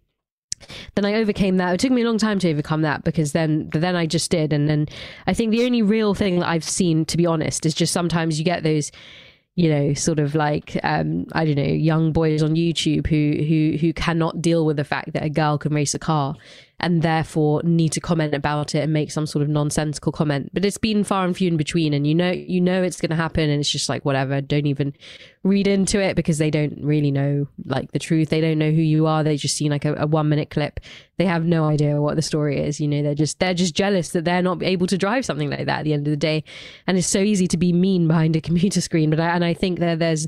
then 0.96 1.06
I 1.06 1.14
overcame 1.14 1.58
that. 1.58 1.74
It 1.74 1.80
took 1.80 1.92
me 1.92 2.02
a 2.02 2.06
long 2.06 2.18
time 2.18 2.40
to 2.40 2.50
overcome 2.50 2.82
that 2.82 3.06
because 3.06 3.32
then 3.32 3.70
then 3.72 3.96
I 3.96 4.06
just 4.06 4.30
did. 4.30 4.52
And 4.52 4.68
then 4.68 4.88
I 5.28 5.34
think 5.34 5.52
the 5.52 5.66
only 5.66 5.82
real 5.82 6.14
thing 6.14 6.40
that 6.40 6.50
I've 6.50 6.66
seen, 6.66 7.06
to 7.06 7.16
be 7.16 7.26
honest, 7.26 7.66
is 7.66 7.74
just 7.74 7.94
sometimes 7.94 8.38
you 8.38 8.44
get 8.44 8.64
those 8.64 8.92
you 9.62 9.70
know, 9.70 9.94
sort 9.94 10.18
of 10.18 10.34
like 10.34 10.76
um, 10.84 11.28
I 11.34 11.46
don't 11.46 11.54
know, 11.54 11.62
young 11.62 12.14
boys 12.14 12.42
on 12.42 12.56
YouTube 12.56 13.06
who 13.06 13.44
who 13.46 13.78
who 13.78 13.94
cannot 13.94 14.42
deal 14.42 14.66
with 14.66 14.78
the 14.78 14.84
fact 14.84 15.14
that 15.14 15.22
a 15.24 15.30
girl 15.30 15.60
can 15.60 15.72
race 15.72 15.94
a 15.94 16.00
car, 16.00 16.34
and 16.82 17.04
therefore 17.04 17.62
need 17.64 17.92
to 17.94 18.02
comment 18.02 18.34
about 18.34 18.74
it 18.74 18.80
and 18.80 18.92
make 18.92 19.12
some 19.12 19.28
sort 19.28 19.44
of 19.44 19.50
nonsensical 19.50 20.12
comment. 20.12 20.50
But 20.52 20.66
it's 20.66 20.80
been 20.80 21.04
far 21.04 21.26
and 21.26 21.38
few 21.38 21.48
in 21.48 21.56
between, 21.56 21.94
and 21.94 22.06
you 22.06 22.16
know, 22.16 22.32
you 22.32 22.60
know 22.60 22.82
it's 22.82 23.00
going 23.00 23.12
to 23.12 23.16
happen, 23.16 23.50
and 23.50 23.60
it's 23.60 23.70
just 23.70 23.88
like 23.88 24.04
whatever. 24.04 24.42
Don't 24.42 24.66
even 24.66 24.94
read 25.44 25.68
into 25.68 26.02
it 26.02 26.16
because 26.16 26.40
they 26.40 26.50
don't 26.50 26.78
really 26.82 27.12
know 27.12 27.48
like 27.66 27.92
the 27.92 28.00
truth. 28.00 28.30
They 28.30 28.42
don't 28.42 28.58
know 28.58 28.72
who 28.72 28.82
you 28.82 29.06
are. 29.06 29.24
They 29.24 29.38
just 29.38 29.56
seen 29.56 29.72
like 29.72 29.86
a, 29.86 29.94
a 29.96 30.08
one 30.08 30.28
minute 30.28 30.50
clip. 30.50 30.80
They 31.18 31.26
have 31.26 31.46
no 31.46 31.66
idea 31.66 32.02
what 32.02 32.16
the 32.16 32.22
story 32.24 32.60
is. 32.60 32.82
You 32.82 32.88
know, 32.88 33.04
they're 33.04 33.16
just 33.16 33.40
they're 33.40 33.54
just 33.54 33.76
jealous 33.76 34.10
that 34.10 34.26
they're 34.26 34.42
not 34.42 34.64
able 34.64 34.88
to 34.88 34.98
drive 34.98 35.24
something 35.24 35.52
like 35.52 35.68
that 35.68 35.80
at 35.80 35.84
the 35.84 35.94
end 35.94 36.08
of 36.08 36.12
the 36.12 36.18
day. 36.18 36.44
And 36.88 36.98
it's 36.98 37.08
so 37.08 37.20
easy 37.20 37.48
to 37.48 37.58
be 37.58 37.72
mean 37.72 38.08
behind 38.08 38.36
a 38.36 38.42
computer 38.42 38.82
screen. 38.90 39.12
But 39.12 39.20
I, 39.20 39.30
and 39.30 39.46
I 39.46 39.54
think 39.54 39.80
that 39.80 40.00
there's 40.00 40.28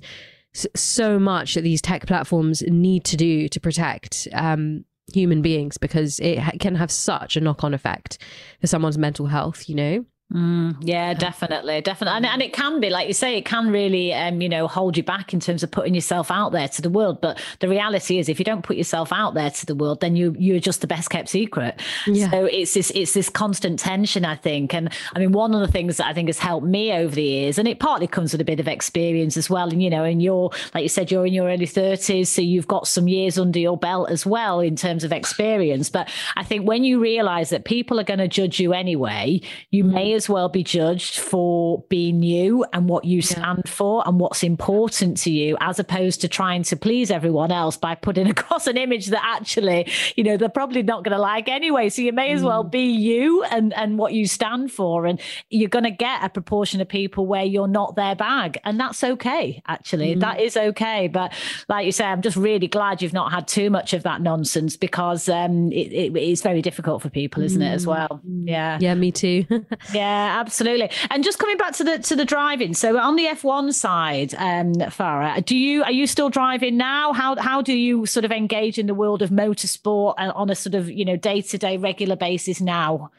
so 0.54 1.18
much 1.18 1.56
that 1.56 1.62
these 1.62 1.82
tech 1.82 2.06
platforms 2.06 2.62
need 2.68 3.04
to 3.06 3.18
do 3.18 3.48
to 3.48 3.60
protect 3.60 4.28
um, 4.34 4.86
human 5.12 5.42
beings 5.42 5.78
because 5.78 6.20
it 6.20 6.60
can 6.60 6.76
have 6.76 6.92
such 6.92 7.36
a 7.36 7.42
knock 7.42 7.64
on 7.64 7.74
effect 7.74 8.18
for 8.62 8.68
someone's 8.68 8.98
mental 8.98 9.26
health, 9.26 9.68
you 9.68 9.76
know? 9.76 10.06
Mm, 10.32 10.78
yeah, 10.82 11.14
definitely, 11.14 11.82
definitely, 11.82 12.18
and, 12.18 12.26
and 12.26 12.42
it 12.42 12.54
can 12.54 12.80
be 12.80 12.90
like 12.90 13.08
you 13.08 13.14
say, 13.14 13.38
it 13.38 13.46
can 13.46 13.70
really, 13.70 14.12
um, 14.14 14.42
you 14.42 14.50
know, 14.50 14.68
hold 14.68 14.98
you 14.98 15.04
back 15.04 15.32
in 15.32 15.40
terms 15.40 15.62
of 15.62 15.70
putting 15.70 15.94
yourself 15.94 16.32
out 16.32 16.54
there 16.54 16.68
to 16.68 16.82
the 16.82 16.90
world. 16.90 17.22
But 17.22 17.40
the 17.60 17.70
reality 17.70 18.18
is, 18.18 18.30
if 18.30 18.40
you 18.40 18.46
don't 18.46 18.64
put 18.64 18.76
yourself 18.76 19.14
out 19.14 19.36
there 19.36 19.52
to 19.52 19.66
the 19.66 19.76
world, 19.76 20.02
then 20.02 20.16
you 20.16 20.36
you're 20.40 20.60
just 20.60 20.82
the 20.82 20.88
best 20.88 21.12
kept 21.12 21.30
secret. 21.30 21.80
Yeah. 22.08 22.32
So 22.32 22.46
it's 22.46 22.74
this 22.74 22.92
it's 22.96 23.14
this 23.14 23.30
constant 23.30 23.78
tension, 23.78 24.26
I 24.26 24.36
think. 24.36 24.74
And 24.74 24.90
I 25.14 25.20
mean, 25.20 25.34
one 25.34 25.54
of 25.54 25.60
the 25.60 25.72
things 25.72 25.98
that 25.98 26.08
I 26.08 26.14
think 26.14 26.30
has 26.30 26.40
helped 26.40 26.66
me 26.66 26.92
over 26.94 27.14
the 27.14 27.22
years, 27.22 27.60
and 27.60 27.68
it 27.68 27.80
partly 27.80 28.08
comes 28.08 28.32
with 28.32 28.42
a 28.42 28.46
bit 28.46 28.60
of 28.60 28.68
experience 28.68 29.38
as 29.38 29.52
well. 29.52 29.70
And 29.70 29.84
you 29.84 29.90
know, 29.92 30.04
and 30.04 30.24
you're 30.24 30.50
like 30.74 30.82
you 30.82 30.90
said, 30.90 31.12
you're 31.12 31.28
in 31.28 31.34
your 31.34 31.48
early 31.48 31.68
thirties, 31.68 32.30
so 32.30 32.42
you've 32.42 32.68
got 32.68 32.88
some 32.88 33.08
years 33.08 33.38
under 33.38 33.60
your 33.60 33.78
belt 33.78 34.10
as 34.10 34.26
well 34.26 34.62
in 34.62 34.76
terms 34.78 35.04
of 35.04 35.12
experience. 35.12 35.92
But 35.92 36.10
I 36.36 36.44
think 36.44 36.68
when 36.68 36.84
you 36.84 37.00
realise 37.00 37.52
that 37.52 37.66
people 37.66 38.00
are 38.00 38.04
going 38.04 38.20
to 38.20 38.28
judge 38.28 38.60
you 38.60 38.74
anyway, 38.74 39.42
you 39.70 39.84
mm. 39.84 39.94
may 39.94 40.13
as 40.14 40.30
well 40.30 40.50
be 40.50 40.64
judged 40.64 41.20
for 41.20 41.84
being 41.90 42.24
you 42.24 42.66
and 42.74 42.88
what 42.88 43.06
you 43.06 43.22
stand 43.22 43.64
yeah. 43.66 43.72
for 43.72 44.04
and 44.08 44.20
what's 44.20 44.44
important 44.44 45.18
to 45.18 45.32
you, 45.32 45.58
as 45.60 45.80
opposed 45.80 46.22
to 46.22 46.28
trying 46.28 46.64
to 46.64 46.76
please 46.76 47.12
everyone 47.12 47.52
else 47.52 47.78
by 47.78 47.96
putting 47.96 48.28
across 48.30 48.68
an 48.68 48.78
image 48.78 49.08
that 49.08 49.24
actually, 49.24 49.92
you 50.16 50.24
know, 50.24 50.38
they're 50.38 50.50
probably 50.50 50.84
not 50.84 51.04
going 51.04 51.16
to 51.16 51.22
like 51.22 51.48
anyway. 51.50 51.90
So 51.90 52.02
you 52.02 52.14
may 52.14 52.32
as 52.32 52.42
mm. 52.42 52.46
well 52.46 52.64
be 52.64 52.86
you 52.86 53.44
and, 53.44 53.74
and 53.74 53.98
what 53.98 54.14
you 54.14 54.28
stand 54.28 54.72
for. 54.72 55.06
And 55.06 55.20
you're 55.50 55.70
going 55.70 55.86
to 55.86 55.92
get 55.92 56.24
a 56.24 56.30
proportion 56.30 56.82
of 56.82 56.88
people 56.88 57.26
where 57.26 57.44
you're 57.44 57.68
not 57.68 57.96
their 57.96 58.16
bag. 58.16 58.58
And 58.64 58.80
that's 58.80 59.04
okay, 59.04 59.62
actually. 59.68 60.16
Mm. 60.16 60.20
That 60.22 60.40
is 60.40 60.58
okay. 60.58 61.08
But 61.08 61.34
like 61.70 61.86
you 61.86 61.92
say, 61.92 62.06
I'm 62.06 62.22
just 62.22 62.38
really 62.38 62.68
glad 62.68 63.02
you've 63.02 63.14
not 63.14 63.32
had 63.32 63.48
too 63.48 63.70
much 63.70 63.94
of 63.94 64.04
that 64.04 64.22
nonsense 64.22 64.78
because 64.78 65.30
um, 65.30 65.72
it, 65.72 65.92
it 65.94 66.16
is 66.16 66.42
very 66.42 66.62
difficult 66.62 67.02
for 67.02 67.10
people, 67.10 67.44
isn't 67.44 67.62
mm. 67.62 67.66
it, 67.66 67.74
as 67.74 67.86
mm. 67.86 67.90
well? 67.90 68.22
Yeah. 68.24 68.78
Yeah, 68.80 68.96
me 68.96 69.12
too. 69.12 69.46
yeah, 69.94 70.03
absolutely. 70.04 70.90
And 71.10 71.24
just 71.24 71.40
coming 71.40 71.58
back 71.58 71.74
to 71.74 71.84
the 71.84 72.00
to 72.00 72.16
the 72.16 72.26
driving. 72.26 72.74
So 72.74 72.98
on 72.98 73.16
the 73.16 73.26
F1 73.26 73.74
side, 73.74 74.34
um, 74.36 74.74
Farah, 74.74 75.44
do 75.44 75.58
you 75.58 75.84
are 75.84 75.92
you 75.92 76.08
still 76.08 76.30
driving 76.30 76.78
now? 76.78 77.14
How 77.14 77.36
how 77.36 77.62
do 77.62 77.74
you 77.74 78.06
sort 78.06 78.26
of 78.26 78.32
engage 78.32 78.78
in 78.78 78.88
the 78.88 78.94
world 78.94 79.22
of 79.22 79.30
motorsport 79.30 80.16
on 80.18 80.50
a 80.50 80.56
sort 80.56 80.76
of 80.76 80.90
you 80.90 81.06
know 81.06 81.16
day 81.16 81.42
to 81.42 81.58
day 81.58 81.78
regular 81.78 82.16
basis 82.16 82.62
now? 82.62 83.12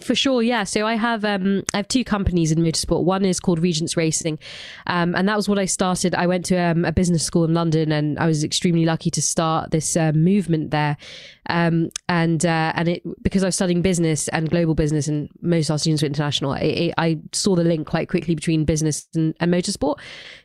For 0.00 0.14
sure, 0.14 0.42
yeah. 0.42 0.64
So 0.64 0.86
I 0.86 0.94
have 0.94 1.22
um, 1.22 1.64
I 1.74 1.76
have 1.76 1.86
two 1.86 2.02
companies 2.02 2.50
in 2.50 2.58
motorsport. 2.60 3.04
One 3.04 3.26
is 3.26 3.38
called 3.38 3.58
Regents 3.58 3.94
Racing, 3.94 4.38
um, 4.86 5.14
and 5.14 5.28
that 5.28 5.36
was 5.36 5.50
what 5.50 5.58
I 5.58 5.66
started. 5.66 6.14
I 6.14 6.26
went 6.26 6.46
to 6.46 6.56
um, 6.56 6.86
a 6.86 6.92
business 6.92 7.22
school 7.22 7.44
in 7.44 7.52
London, 7.52 7.92
and 7.92 8.18
I 8.18 8.26
was 8.26 8.42
extremely 8.42 8.86
lucky 8.86 9.10
to 9.10 9.20
start 9.20 9.70
this 9.70 9.94
uh, 9.94 10.12
movement 10.12 10.70
there. 10.70 10.96
Um, 11.50 11.90
and 12.08 12.44
uh, 12.46 12.72
and 12.74 12.88
it 12.88 13.02
because 13.22 13.42
I 13.42 13.48
was 13.48 13.54
studying 13.54 13.82
business 13.82 14.28
and 14.28 14.48
global 14.48 14.74
business, 14.74 15.08
and 15.08 15.28
most 15.42 15.68
of 15.68 15.74
our 15.74 15.78
students 15.78 16.02
were 16.02 16.08
international. 16.08 16.52
I, 16.52 16.94
I 16.96 17.20
saw 17.32 17.54
the 17.54 17.64
link 17.64 17.86
quite 17.86 18.08
quickly 18.08 18.34
between 18.34 18.64
business 18.64 19.06
and, 19.14 19.34
and 19.40 19.52
motorsport. 19.52 19.98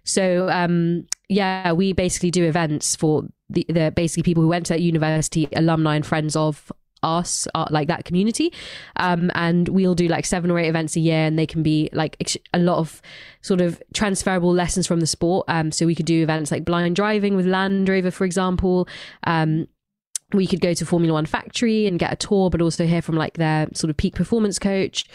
So 0.03 0.49
um, 0.49 1.07
yeah, 1.29 1.71
we 1.71 1.93
basically 1.93 2.31
do 2.31 2.43
events 2.45 2.97
for 2.97 3.23
the, 3.49 3.65
the 3.69 3.93
basically 3.95 4.23
people 4.23 4.43
who 4.43 4.49
went 4.49 4.65
to 4.67 4.73
that 4.73 4.81
university, 4.81 5.47
alumni 5.55 5.95
and 5.95 6.05
friends 6.05 6.35
of 6.35 6.69
us 7.03 7.47
uh, 7.55 7.65
like 7.69 7.87
that 7.87 8.05
community 8.05 8.51
um, 8.97 9.31
and 9.35 9.69
we'll 9.69 9.95
do 9.95 10.07
like 10.07 10.25
seven 10.25 10.51
or 10.51 10.59
eight 10.59 10.67
events 10.67 10.95
a 10.95 10.99
year 10.99 11.25
and 11.25 11.37
they 11.37 11.47
can 11.47 11.63
be 11.63 11.89
like 11.93 12.17
a 12.53 12.59
lot 12.59 12.77
of 12.77 13.01
sort 13.41 13.61
of 13.61 13.81
transferable 13.93 14.53
lessons 14.53 14.87
from 14.87 14.99
the 14.99 15.07
sport 15.07 15.45
um, 15.47 15.71
so 15.71 15.85
we 15.85 15.95
could 15.95 16.05
do 16.05 16.23
events 16.23 16.51
like 16.51 16.65
blind 16.65 16.95
driving 16.95 17.35
with 17.35 17.45
land 17.45 17.87
rover 17.87 18.11
for 18.11 18.25
example 18.25 18.87
um, 19.25 19.67
we 20.33 20.45
could 20.45 20.59
go 20.59 20.73
to 20.73 20.85
Formula 20.85 21.13
One 21.13 21.25
factory 21.25 21.85
and 21.85 21.97
get 21.97 22.11
a 22.11 22.15
tour, 22.17 22.49
but 22.49 22.61
also 22.61 22.85
hear 22.85 23.01
from 23.01 23.15
like 23.15 23.37
their 23.37 23.67
sort 23.73 23.89
of 23.89 23.95
peak 23.95 24.13
performance 24.13 24.59
coach. 24.59 25.05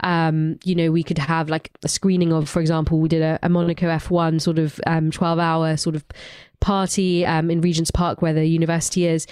Um, 0.00 0.60
you 0.62 0.76
know, 0.76 0.92
we 0.92 1.02
could 1.02 1.18
have 1.18 1.50
like 1.50 1.72
a 1.82 1.88
screening 1.88 2.32
of, 2.32 2.48
for 2.48 2.60
example, 2.60 3.00
we 3.00 3.08
did 3.08 3.22
a, 3.22 3.38
a 3.42 3.48
Monaco 3.48 3.86
F1 3.86 4.40
sort 4.40 4.60
of 4.60 4.80
um, 4.86 5.10
12 5.10 5.38
hour 5.40 5.76
sort 5.76 5.96
of 5.96 6.04
party 6.60 7.26
um, 7.26 7.50
in 7.50 7.60
Regent's 7.60 7.90
Park 7.90 8.22
where 8.22 8.32
the 8.32 8.46
university 8.46 9.06
is. 9.06 9.26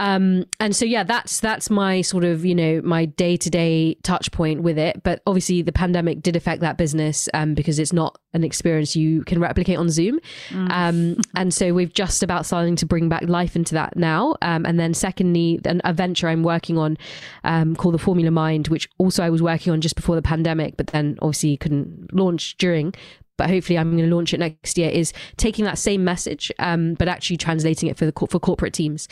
Um, 0.00 0.46
and 0.58 0.74
so 0.74 0.86
yeah, 0.86 1.04
that's 1.04 1.40
that's 1.40 1.68
my 1.68 2.00
sort 2.00 2.24
of 2.24 2.44
you 2.44 2.54
know 2.54 2.80
my 2.82 3.04
day 3.04 3.36
to 3.36 3.50
day 3.50 3.94
touch 4.02 4.32
point 4.32 4.62
with 4.62 4.78
it. 4.78 5.02
But 5.02 5.22
obviously, 5.26 5.60
the 5.60 5.72
pandemic 5.72 6.22
did 6.22 6.36
affect 6.36 6.62
that 6.62 6.78
business 6.78 7.28
um, 7.34 7.54
because 7.54 7.78
it's 7.78 7.92
not 7.92 8.18
an 8.32 8.42
experience 8.42 8.96
you 8.96 9.22
can 9.24 9.40
replicate 9.40 9.76
on 9.76 9.90
Zoom. 9.90 10.18
Mm. 10.48 10.70
Um, 10.70 11.16
and 11.36 11.52
so 11.52 11.74
we've 11.74 11.92
just 11.92 12.22
about 12.22 12.46
starting 12.46 12.76
to 12.76 12.86
bring 12.86 13.10
back 13.10 13.22
life 13.28 13.54
into 13.54 13.74
that 13.74 13.94
now. 13.94 14.36
Um, 14.40 14.64
and 14.64 14.80
then 14.80 14.94
secondly, 14.94 15.60
an, 15.66 15.82
a 15.84 15.92
venture 15.92 16.28
I'm 16.28 16.42
working 16.42 16.78
on 16.78 16.96
um, 17.44 17.76
called 17.76 17.92
the 17.92 17.98
Formula 17.98 18.30
Mind, 18.30 18.68
which 18.68 18.88
also 18.96 19.22
I 19.22 19.28
was 19.28 19.42
working 19.42 19.70
on 19.70 19.82
just 19.82 19.96
before 19.96 20.16
the 20.16 20.22
pandemic, 20.22 20.78
but 20.78 20.88
then 20.88 21.18
obviously 21.20 21.58
couldn't 21.58 22.14
launch 22.14 22.56
during 22.56 22.94
but 23.40 23.48
hopefully 23.48 23.78
I'm 23.78 23.96
going 23.96 24.06
to 24.06 24.14
launch 24.14 24.34
it 24.34 24.38
next 24.38 24.76
year, 24.76 24.90
is 24.90 25.14
taking 25.38 25.64
that 25.64 25.78
same 25.78 26.04
message, 26.04 26.52
um, 26.58 26.92
but 26.92 27.08
actually 27.08 27.38
translating 27.38 27.88
it 27.88 27.96
for 27.96 28.04
the 28.04 28.12
for 28.12 28.38
corporate 28.38 28.74
teams. 28.74 29.08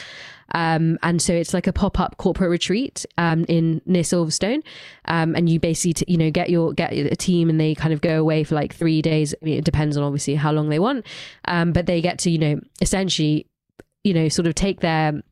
Um, 0.54 0.98
and 1.02 1.22
so 1.22 1.32
it's 1.32 1.54
like 1.54 1.66
a 1.66 1.72
pop 1.72 1.98
up 1.98 2.18
corporate 2.18 2.50
retreat 2.50 3.06
um, 3.16 3.46
in 3.48 3.80
near 3.86 4.02
Silverstone, 4.02 4.62
um, 5.06 5.34
and 5.34 5.48
you 5.48 5.58
basically 5.58 5.94
t- 5.94 6.04
you 6.08 6.18
know 6.18 6.30
get 6.30 6.50
your 6.50 6.74
get 6.74 6.92
a 6.92 7.16
team 7.16 7.48
and 7.48 7.58
they 7.58 7.74
kind 7.74 7.94
of 7.94 8.02
go 8.02 8.20
away 8.20 8.44
for 8.44 8.54
like 8.54 8.74
three 8.74 9.00
days. 9.00 9.34
I 9.40 9.46
mean, 9.46 9.56
it 9.56 9.64
depends 9.64 9.96
on 9.96 10.02
obviously 10.02 10.34
how 10.34 10.52
long 10.52 10.68
they 10.68 10.78
want, 10.78 11.06
um, 11.46 11.72
but 11.72 11.86
they 11.86 12.02
get 12.02 12.18
to 12.18 12.30
you 12.30 12.38
know 12.38 12.60
essentially 12.82 13.46
you 14.04 14.12
know 14.12 14.28
sort 14.28 14.46
of 14.46 14.54
take 14.54 14.80
their 14.80 15.22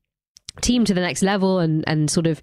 team 0.62 0.86
to 0.86 0.94
the 0.94 1.02
next 1.02 1.22
level 1.22 1.58
and 1.58 1.84
and 1.86 2.10
sort 2.10 2.26
of 2.26 2.40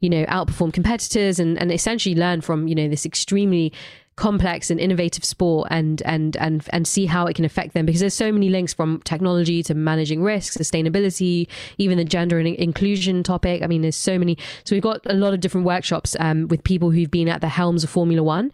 you 0.00 0.10
know 0.10 0.26
outperform 0.26 0.70
competitors 0.70 1.40
and 1.40 1.58
and 1.58 1.72
essentially 1.72 2.14
learn 2.14 2.42
from 2.42 2.68
you 2.68 2.74
know 2.74 2.88
this 2.88 3.06
extremely 3.06 3.72
complex 4.16 4.70
and 4.70 4.78
innovative 4.78 5.24
sport 5.24 5.66
and 5.70 6.00
and 6.02 6.36
and 6.36 6.64
and 6.70 6.86
see 6.86 7.06
how 7.06 7.26
it 7.26 7.34
can 7.34 7.44
affect 7.44 7.74
them 7.74 7.84
because 7.84 8.00
there's 8.00 8.14
so 8.14 8.30
many 8.30 8.48
links 8.48 8.72
from 8.72 9.00
technology 9.02 9.62
to 9.62 9.74
managing 9.74 10.22
risk 10.22 10.54
sustainability 10.54 11.48
even 11.78 11.98
the 11.98 12.04
gender 12.04 12.38
and 12.38 12.48
inclusion 12.48 13.22
topic. 13.22 13.62
I 13.62 13.66
mean 13.66 13.82
there's 13.82 13.96
so 13.96 14.18
many. 14.18 14.38
So 14.64 14.76
we've 14.76 14.82
got 14.82 15.00
a 15.06 15.14
lot 15.14 15.34
of 15.34 15.40
different 15.40 15.66
workshops 15.66 16.16
um, 16.20 16.48
with 16.48 16.62
people 16.64 16.90
who've 16.90 17.10
been 17.10 17.28
at 17.28 17.40
the 17.40 17.48
helms 17.48 17.84
of 17.84 17.90
formula 17.90 18.22
one. 18.22 18.52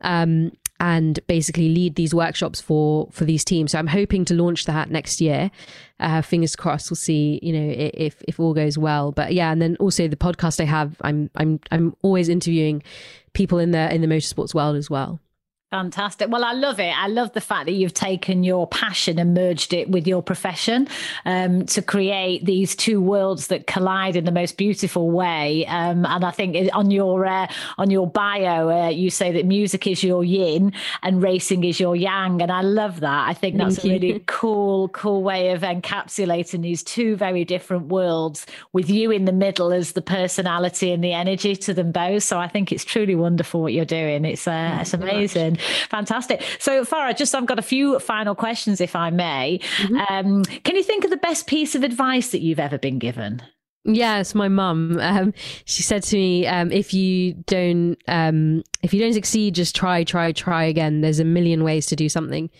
Um, 0.00 0.52
and 0.80 1.18
basically 1.26 1.68
lead 1.68 1.94
these 1.94 2.14
workshops 2.14 2.60
for 2.60 3.08
for 3.10 3.24
these 3.24 3.44
teams. 3.44 3.72
So 3.72 3.78
I'm 3.78 3.86
hoping 3.86 4.24
to 4.26 4.34
launch 4.34 4.66
that 4.66 4.90
next 4.90 5.20
year. 5.20 5.50
Uh, 5.98 6.20
fingers 6.22 6.54
crossed. 6.56 6.90
We'll 6.90 6.96
see. 6.96 7.40
You 7.42 7.52
know 7.52 7.74
if 7.94 8.22
if 8.28 8.38
all 8.38 8.54
goes 8.54 8.76
well. 8.76 9.12
But 9.12 9.32
yeah, 9.32 9.50
and 9.52 9.60
then 9.60 9.76
also 9.76 10.08
the 10.08 10.16
podcast 10.16 10.60
I 10.60 10.64
have. 10.64 10.96
I'm 11.00 11.30
I'm 11.36 11.60
I'm 11.70 11.96
always 12.02 12.28
interviewing 12.28 12.82
people 13.32 13.58
in 13.58 13.70
the 13.70 13.92
in 13.94 14.00
the 14.00 14.06
motorsports 14.06 14.54
world 14.54 14.76
as 14.76 14.90
well. 14.90 15.20
Fantastic. 15.72 16.30
Well, 16.30 16.44
I 16.44 16.52
love 16.52 16.78
it. 16.78 16.96
I 16.96 17.08
love 17.08 17.32
the 17.32 17.40
fact 17.40 17.66
that 17.66 17.72
you've 17.72 17.92
taken 17.92 18.44
your 18.44 18.68
passion 18.68 19.18
and 19.18 19.34
merged 19.34 19.74
it 19.74 19.90
with 19.90 20.06
your 20.06 20.22
profession 20.22 20.86
um, 21.24 21.66
to 21.66 21.82
create 21.82 22.44
these 22.44 22.76
two 22.76 23.00
worlds 23.00 23.48
that 23.48 23.66
collide 23.66 24.14
in 24.14 24.24
the 24.24 24.30
most 24.30 24.56
beautiful 24.56 25.10
way. 25.10 25.66
Um, 25.66 26.06
and 26.06 26.24
I 26.24 26.30
think 26.30 26.70
on 26.72 26.92
your 26.92 27.26
uh, 27.26 27.48
on 27.78 27.90
your 27.90 28.06
bio, 28.06 28.70
uh, 28.70 28.88
you 28.90 29.10
say 29.10 29.32
that 29.32 29.44
music 29.44 29.88
is 29.88 30.04
your 30.04 30.22
yin 30.22 30.72
and 31.02 31.20
racing 31.20 31.64
is 31.64 31.80
your 31.80 31.96
yang, 31.96 32.40
and 32.42 32.52
I 32.52 32.60
love 32.62 33.00
that. 33.00 33.28
I 33.28 33.34
think 33.34 33.56
that's 33.56 33.84
a 33.84 33.88
really 33.88 34.22
cool, 34.26 34.88
cool 34.90 35.24
way 35.24 35.50
of 35.50 35.62
encapsulating 35.62 36.62
these 36.62 36.84
two 36.84 37.16
very 37.16 37.44
different 37.44 37.88
worlds 37.88 38.46
with 38.72 38.88
you 38.88 39.10
in 39.10 39.24
the 39.24 39.32
middle 39.32 39.72
as 39.72 39.92
the 39.92 40.02
personality 40.02 40.92
and 40.92 41.02
the 41.02 41.12
energy 41.12 41.56
to 41.56 41.74
them 41.74 41.90
both. 41.90 42.22
So 42.22 42.38
I 42.38 42.46
think 42.46 42.70
it's 42.70 42.84
truly 42.84 43.16
wonderful 43.16 43.62
what 43.62 43.72
you're 43.72 43.84
doing. 43.84 44.24
It's 44.24 44.46
uh, 44.46 44.78
it's 44.80 44.94
amazing. 44.94 45.55
Fantastic. 45.88 46.42
So, 46.58 46.84
Farah, 46.84 47.16
just 47.16 47.34
I've 47.34 47.46
got 47.46 47.58
a 47.58 47.62
few 47.62 47.98
final 47.98 48.34
questions, 48.34 48.80
if 48.80 48.96
I 48.96 49.10
may. 49.10 49.60
Mm-hmm. 49.78 49.96
Um, 50.14 50.44
can 50.44 50.76
you 50.76 50.82
think 50.82 51.04
of 51.04 51.10
the 51.10 51.16
best 51.16 51.46
piece 51.46 51.74
of 51.74 51.82
advice 51.82 52.30
that 52.30 52.40
you've 52.40 52.60
ever 52.60 52.78
been 52.78 52.98
given? 52.98 53.42
Yes, 53.84 54.34
my 54.34 54.48
mum. 54.48 54.98
Um, 55.00 55.32
she 55.64 55.82
said 55.82 56.02
to 56.04 56.16
me, 56.16 56.46
um, 56.46 56.72
"If 56.72 56.92
you 56.92 57.34
don't, 57.46 57.96
um, 58.08 58.64
if 58.82 58.92
you 58.92 59.00
don't 59.00 59.12
succeed, 59.12 59.54
just 59.54 59.76
try, 59.76 60.02
try, 60.02 60.32
try 60.32 60.64
again. 60.64 61.02
There's 61.02 61.20
a 61.20 61.24
million 61.24 61.62
ways 61.62 61.86
to 61.86 61.96
do 61.96 62.08
something." 62.08 62.50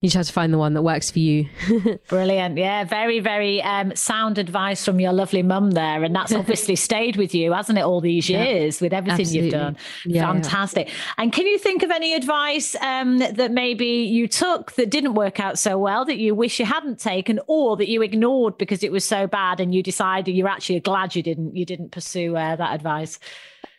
You 0.00 0.08
just 0.08 0.16
have 0.16 0.26
to 0.28 0.32
find 0.32 0.52
the 0.52 0.58
one 0.58 0.74
that 0.74 0.82
works 0.82 1.10
for 1.10 1.18
you. 1.18 1.48
Brilliant. 2.08 2.56
Yeah, 2.56 2.84
very, 2.84 3.18
very 3.18 3.60
um, 3.62 3.96
sound 3.96 4.38
advice 4.38 4.84
from 4.84 5.00
your 5.00 5.12
lovely 5.12 5.42
mum 5.42 5.72
there. 5.72 6.04
And 6.04 6.14
that's 6.14 6.32
obviously 6.32 6.76
stayed 6.76 7.16
with 7.16 7.34
you, 7.34 7.52
hasn't 7.52 7.78
it, 7.78 7.82
all 7.82 8.00
these 8.00 8.30
years 8.30 8.80
yeah, 8.80 8.84
with 8.84 8.92
everything 8.92 9.22
absolutely. 9.22 9.46
you've 9.46 9.52
done? 9.52 9.76
Yeah, 10.06 10.32
Fantastic. 10.32 10.86
Yeah. 10.86 10.94
And 11.18 11.32
can 11.32 11.48
you 11.48 11.58
think 11.58 11.82
of 11.82 11.90
any 11.90 12.14
advice 12.14 12.76
um, 12.76 13.18
that 13.18 13.50
maybe 13.50 13.86
you 13.86 14.28
took 14.28 14.70
that 14.76 14.88
didn't 14.88 15.14
work 15.14 15.40
out 15.40 15.58
so 15.58 15.76
well 15.76 16.04
that 16.04 16.18
you 16.18 16.32
wish 16.32 16.60
you 16.60 16.66
hadn't 16.66 17.00
taken 17.00 17.40
or 17.48 17.76
that 17.76 17.88
you 17.88 18.00
ignored 18.02 18.56
because 18.56 18.84
it 18.84 18.92
was 18.92 19.04
so 19.04 19.26
bad 19.26 19.58
and 19.58 19.74
you 19.74 19.82
decided 19.82 20.30
you're 20.30 20.46
actually 20.46 20.78
glad 20.78 21.16
you 21.16 21.24
didn't 21.24 21.56
you 21.56 21.64
didn't 21.64 21.90
pursue 21.90 22.36
uh, 22.36 22.54
that 22.54 22.72
advice? 22.72 23.18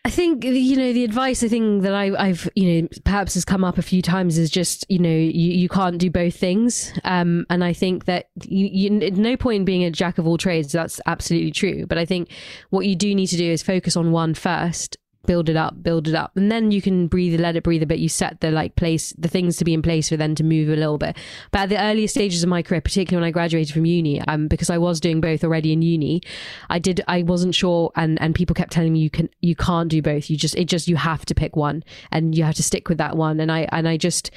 I 0.10 0.12
think 0.12 0.44
you 0.44 0.76
know 0.76 0.92
the 0.92 1.04
advice. 1.04 1.44
I 1.44 1.48
think 1.50 1.84
that 1.84 1.94
I, 1.94 2.30
have 2.30 2.50
you 2.56 2.82
know 2.82 2.88
perhaps 3.04 3.36
has 3.36 3.46
come 3.46 3.64
up 3.64 3.78
a 3.78 3.84
few 3.84 4.02
times 4.02 4.40
is 4.40 4.50
just 4.50 4.84
you 4.90 4.98
know 4.98 5.08
you, 5.08 5.52
you 5.52 5.70
can't 5.70 6.00
do 6.00 6.10
both 6.10 6.36
things. 6.36 6.92
Um, 7.04 7.46
and 7.52 7.64
I 7.64 7.74
think 7.74 8.06
that 8.06 8.28
you, 8.42 8.90
you 8.90 9.12
no 9.12 9.38
point 9.38 9.58
in 9.58 9.66
being 9.66 9.84
a 9.84 9.92
jack 9.92 10.18
of 10.18 10.26
all 10.26 10.40
trades. 10.40 10.72
That's 10.72 11.00
absolutely 11.06 11.52
true. 11.52 11.86
But 11.86 12.00
I 12.00 12.06
think 12.06 12.32
what 12.72 12.88
you 12.88 12.96
do 12.96 13.14
need 13.14 13.28
to 13.28 13.38
do 13.38 13.52
is 13.52 13.62
focus 13.62 13.96
on 13.96 14.12
one 14.12 14.34
first 14.34 14.98
build 15.26 15.50
it 15.50 15.56
up, 15.56 15.84
build 15.84 16.08
it 16.08 16.16
up, 16.16 16.32
and 16.36 16.52
then 16.52 16.72
you 16.72 16.82
can 16.82 17.08
breathe, 17.08 17.40
let 17.40 17.56
it 17.56 17.64
breathe 17.64 17.84
a 17.84 17.86
bit. 17.86 18.00
You 18.00 18.10
set 18.10 18.42
the 18.42 18.52
like 18.52 18.76
place, 18.76 19.14
the 19.18 19.28
things 19.28 19.58
to 19.58 19.66
be 19.66 19.74
in 19.74 19.82
place 19.82 20.10
for 20.10 20.18
then 20.18 20.36
to 20.36 20.44
move 20.44 20.70
a 20.70 20.76
little 20.76 20.98
bit. 20.98 21.18
But 21.52 21.62
at 21.62 21.70
the 21.70 21.82
earlier 21.82 22.08
stages 22.08 22.42
of 22.42 22.50
my 22.50 22.62
career, 22.62 22.82
particularly 22.82 23.22
when 23.22 23.28
I 23.28 23.32
graduated 23.32 23.74
from 23.74 23.86
uni, 23.86 24.22
um, 24.22 24.48
because 24.48 24.70
I 24.70 24.78
was 24.78 25.00
doing 25.00 25.22
both 25.22 25.44
already 25.44 25.74
in 25.74 25.82
uni, 25.82 26.22
I 26.70 26.80
did, 26.80 27.02
I 27.08 27.24
wasn't 27.24 27.56
sure, 27.56 27.92
and 27.96 28.20
and 28.22 28.34
people 28.34 28.54
kept 28.54 28.72
telling 28.72 28.94
me 28.94 29.00
you 29.00 29.10
can, 29.10 29.30
you 29.42 29.56
can't 29.56 29.90
do 29.90 30.02
both. 30.02 30.30
You 30.30 30.38
just, 30.38 30.56
it 30.56 30.66
just, 30.66 30.88
you 30.88 30.96
have 30.96 31.26
to 31.26 31.36
pick 31.36 31.56
one, 31.56 31.84
and 32.12 32.36
you 32.36 32.44
have 32.44 32.56
to 32.56 32.64
stick 32.64 32.90
with 32.90 32.98
that 32.98 33.16
one. 33.16 33.40
And 33.40 33.52
I, 33.52 33.68
and 33.72 33.88
I 33.88 33.98
just, 33.98 34.32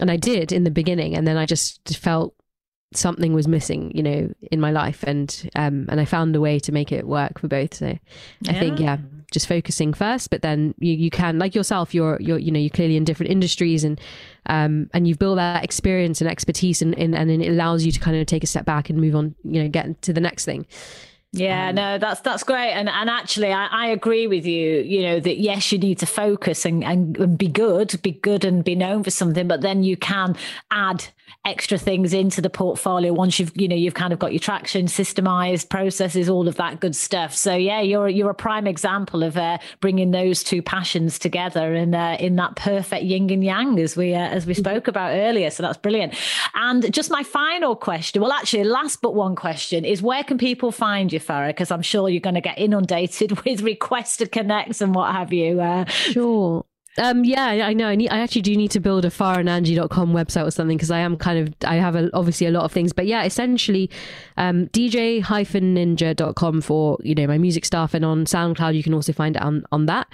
and 0.00 0.10
I 0.10 0.16
did 0.16 0.52
in 0.52 0.64
the 0.64 0.70
beginning, 0.70 1.16
and 1.16 1.26
then 1.26 1.36
I 1.36 1.46
just 1.46 1.96
felt 1.96 2.34
something 2.94 3.34
was 3.34 3.46
missing, 3.46 3.92
you 3.94 4.02
know, 4.02 4.32
in 4.50 4.60
my 4.60 4.70
life, 4.70 5.04
and 5.06 5.50
um, 5.54 5.86
and 5.88 6.00
I 6.00 6.04
found 6.04 6.34
a 6.36 6.40
way 6.40 6.58
to 6.60 6.72
make 6.72 6.90
it 6.92 7.06
work 7.06 7.38
for 7.38 7.48
both. 7.48 7.74
So 7.74 7.98
yeah. 8.40 8.50
I 8.50 8.58
think, 8.58 8.80
yeah, 8.80 8.98
just 9.30 9.46
focusing 9.46 9.92
first, 9.92 10.30
but 10.30 10.42
then 10.42 10.74
you, 10.78 10.94
you 10.94 11.10
can, 11.10 11.38
like 11.38 11.54
yourself, 11.54 11.94
you're 11.94 12.18
you're 12.20 12.38
you 12.38 12.50
know 12.50 12.58
you're 12.58 12.70
clearly 12.70 12.96
in 12.96 13.04
different 13.04 13.30
industries, 13.30 13.84
and 13.84 14.00
um, 14.46 14.88
and 14.94 15.06
you've 15.06 15.18
built 15.18 15.36
that 15.36 15.64
experience 15.64 16.20
and 16.20 16.30
expertise, 16.30 16.80
and, 16.82 16.98
and 16.98 17.14
and 17.14 17.30
it 17.30 17.48
allows 17.48 17.84
you 17.84 17.92
to 17.92 18.00
kind 18.00 18.16
of 18.16 18.26
take 18.26 18.42
a 18.42 18.46
step 18.46 18.64
back 18.64 18.88
and 18.88 19.00
move 19.00 19.14
on, 19.14 19.34
you 19.44 19.62
know, 19.62 19.68
get 19.68 20.00
to 20.02 20.12
the 20.12 20.20
next 20.20 20.44
thing. 20.44 20.66
Yeah, 21.32 21.68
um, 21.68 21.74
no, 21.74 21.98
that's 21.98 22.20
that's 22.20 22.42
great, 22.42 22.72
and 22.72 22.88
and 22.88 23.10
actually, 23.10 23.52
I, 23.52 23.66
I 23.66 23.86
agree 23.88 24.26
with 24.26 24.46
you. 24.46 24.80
You 24.80 25.02
know 25.02 25.20
that 25.20 25.38
yes, 25.38 25.70
you 25.72 25.78
need 25.78 25.98
to 25.98 26.06
focus 26.06 26.64
and, 26.64 26.82
and, 26.82 27.16
and 27.18 27.36
be 27.36 27.48
good, 27.48 28.00
be 28.02 28.12
good, 28.12 28.46
and 28.46 28.64
be 28.64 28.74
known 28.74 29.04
for 29.04 29.10
something, 29.10 29.46
but 29.46 29.60
then 29.60 29.82
you 29.82 29.96
can 29.96 30.36
add 30.70 31.04
extra 31.44 31.78
things 31.78 32.12
into 32.12 32.40
the 32.40 32.50
portfolio 32.50 33.12
once 33.12 33.38
you've 33.38 33.52
you 33.56 33.68
know 33.68 33.76
you've 33.76 33.94
kind 33.94 34.12
of 34.12 34.18
got 34.18 34.32
your 34.32 34.40
traction 34.40 34.86
systemized 34.86 35.68
processes 35.68 36.28
all 36.28 36.48
of 36.48 36.56
that 36.56 36.80
good 36.80 36.94
stuff. 36.94 37.34
So 37.34 37.54
yeah 37.54 37.80
you're 37.80 38.08
you're 38.08 38.30
a 38.30 38.34
prime 38.34 38.66
example 38.66 39.22
of 39.22 39.36
uh, 39.36 39.58
bringing 39.80 40.10
those 40.10 40.42
two 40.42 40.62
passions 40.62 41.18
together 41.18 41.74
and 41.74 41.94
uh, 41.94 42.16
in 42.18 42.36
that 42.36 42.56
perfect 42.56 43.04
yin 43.04 43.30
and 43.30 43.44
yang 43.44 43.78
as 43.78 43.96
we 43.96 44.14
uh, 44.14 44.18
as 44.18 44.46
we 44.46 44.54
spoke 44.54 44.88
about 44.88 45.12
earlier. 45.12 45.50
So 45.50 45.62
that's 45.62 45.78
brilliant. 45.78 46.14
And 46.54 46.92
just 46.92 47.10
my 47.10 47.22
final 47.22 47.76
question 47.76 48.22
well 48.22 48.32
actually 48.32 48.64
last 48.64 49.00
but 49.00 49.14
one 49.14 49.34
question 49.34 49.84
is 49.84 50.02
where 50.02 50.24
can 50.24 50.38
people 50.38 50.72
find 50.72 51.12
you 51.12 51.20
Farah? 51.20 51.48
Because 51.48 51.70
I'm 51.70 51.82
sure 51.82 52.08
you're 52.08 52.20
going 52.20 52.34
to 52.34 52.40
get 52.40 52.58
inundated 52.58 53.40
with 53.44 53.62
requests 53.62 54.16
to 54.18 54.26
connect 54.26 54.80
and 54.80 54.94
what 54.94 55.12
have 55.12 55.32
you 55.32 55.60
uh, 55.60 55.84
sure 55.86 56.64
um, 56.98 57.24
yeah, 57.24 57.46
I 57.46 57.72
know. 57.72 57.86
I 57.86 57.94
need. 57.94 58.08
I 58.10 58.18
actually 58.18 58.42
do 58.42 58.56
need 58.56 58.70
to 58.72 58.80
build 58.80 59.04
a 59.04 59.08
farandangie.com 59.08 60.12
website 60.12 60.46
or 60.46 60.50
something 60.50 60.76
because 60.76 60.90
I 60.90 60.98
am 60.98 61.16
kind 61.16 61.38
of. 61.38 61.54
I 61.64 61.76
have 61.76 61.96
a, 61.96 62.10
obviously 62.14 62.46
a 62.46 62.50
lot 62.50 62.64
of 62.64 62.72
things, 62.72 62.92
but 62.92 63.06
yeah, 63.06 63.24
essentially, 63.24 63.90
um, 64.36 64.66
DJ-ninja.com 64.68 66.60
for 66.60 66.98
you 67.02 67.14
know 67.14 67.26
my 67.26 67.38
music 67.38 67.64
stuff, 67.64 67.94
and 67.94 68.04
on 68.04 68.24
SoundCloud 68.24 68.74
you 68.74 68.82
can 68.82 68.94
also 68.94 69.12
find 69.12 69.36
it 69.36 69.42
on 69.42 69.64
on 69.72 69.86
that, 69.86 70.08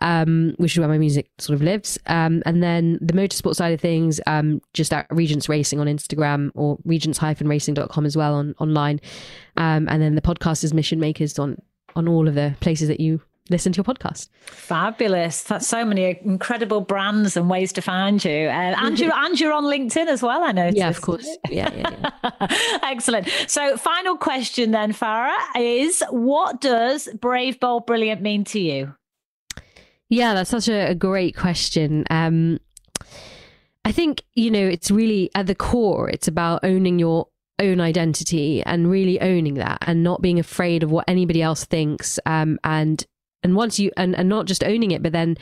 um, 0.00 0.54
which 0.58 0.72
is 0.72 0.78
where 0.78 0.88
my 0.88 0.98
music 0.98 1.30
sort 1.38 1.54
of 1.54 1.62
lives. 1.62 1.98
Um, 2.06 2.42
and 2.46 2.62
then 2.62 2.98
the 3.00 3.12
motorsport 3.12 3.56
side 3.56 3.72
of 3.72 3.80
things, 3.80 4.20
um, 4.26 4.60
just 4.74 4.92
at 4.92 5.06
Regents 5.10 5.48
Racing 5.48 5.80
on 5.80 5.86
Instagram 5.86 6.50
or 6.54 6.78
regents-racing.com 6.84 8.06
as 8.06 8.16
well 8.16 8.34
on 8.34 8.54
online, 8.58 9.00
um, 9.56 9.88
and 9.88 10.02
then 10.02 10.14
the 10.14 10.22
podcast 10.22 10.64
is 10.64 10.72
Mission 10.72 11.00
Makers 11.00 11.38
on 11.38 11.60
on 11.96 12.06
all 12.06 12.28
of 12.28 12.34
the 12.34 12.54
places 12.60 12.88
that 12.88 13.00
you 13.00 13.20
listen 13.50 13.72
to 13.72 13.78
your 13.78 13.84
podcast. 13.84 14.28
Fabulous. 14.46 15.42
That's 15.42 15.66
so 15.66 15.84
many 15.84 16.18
incredible 16.24 16.80
brands 16.80 17.36
and 17.36 17.50
ways 17.50 17.72
to 17.74 17.82
find 17.82 18.24
you. 18.24 18.46
Uh, 18.48 18.74
and, 18.78 18.98
you're, 18.98 19.12
and 19.12 19.38
you're 19.38 19.52
on 19.52 19.64
LinkedIn 19.64 20.06
as 20.06 20.22
well, 20.22 20.42
I 20.42 20.52
know. 20.52 20.70
Yeah, 20.72 20.88
of 20.88 21.00
course. 21.00 21.28
Yeah, 21.50 21.70
yeah, 21.74 22.10
yeah. 22.22 22.78
Excellent. 22.82 23.28
So, 23.48 23.76
final 23.76 24.16
question 24.16 24.70
then, 24.70 24.92
Farah, 24.92 25.36
is 25.58 26.02
what 26.10 26.60
does 26.60 27.08
Brave, 27.20 27.60
Bold, 27.60 27.86
Brilliant 27.86 28.22
mean 28.22 28.44
to 28.44 28.60
you? 28.60 28.94
Yeah, 30.08 30.34
that's 30.34 30.50
such 30.50 30.68
a, 30.68 30.90
a 30.90 30.94
great 30.94 31.36
question. 31.36 32.04
Um, 32.10 32.58
I 33.84 33.92
think, 33.92 34.22
you 34.34 34.50
know, 34.50 34.66
it's 34.66 34.90
really 34.90 35.30
at 35.34 35.46
the 35.46 35.54
core, 35.54 36.08
it's 36.08 36.28
about 36.28 36.60
owning 36.64 36.98
your 36.98 37.28
own 37.60 37.80
identity 37.80 38.62
and 38.64 38.90
really 38.90 39.20
owning 39.20 39.54
that 39.54 39.78
and 39.82 40.02
not 40.02 40.22
being 40.22 40.38
afraid 40.38 40.82
of 40.82 40.90
what 40.90 41.04
anybody 41.06 41.42
else 41.42 41.64
thinks 41.64 42.18
um, 42.26 42.58
and 42.64 43.06
and 43.42 43.56
once 43.56 43.78
you 43.78 43.90
and, 43.96 44.16
and 44.16 44.28
not 44.28 44.46
just 44.46 44.64
owning 44.64 44.90
it 44.90 45.02
but 45.02 45.12
then 45.12 45.36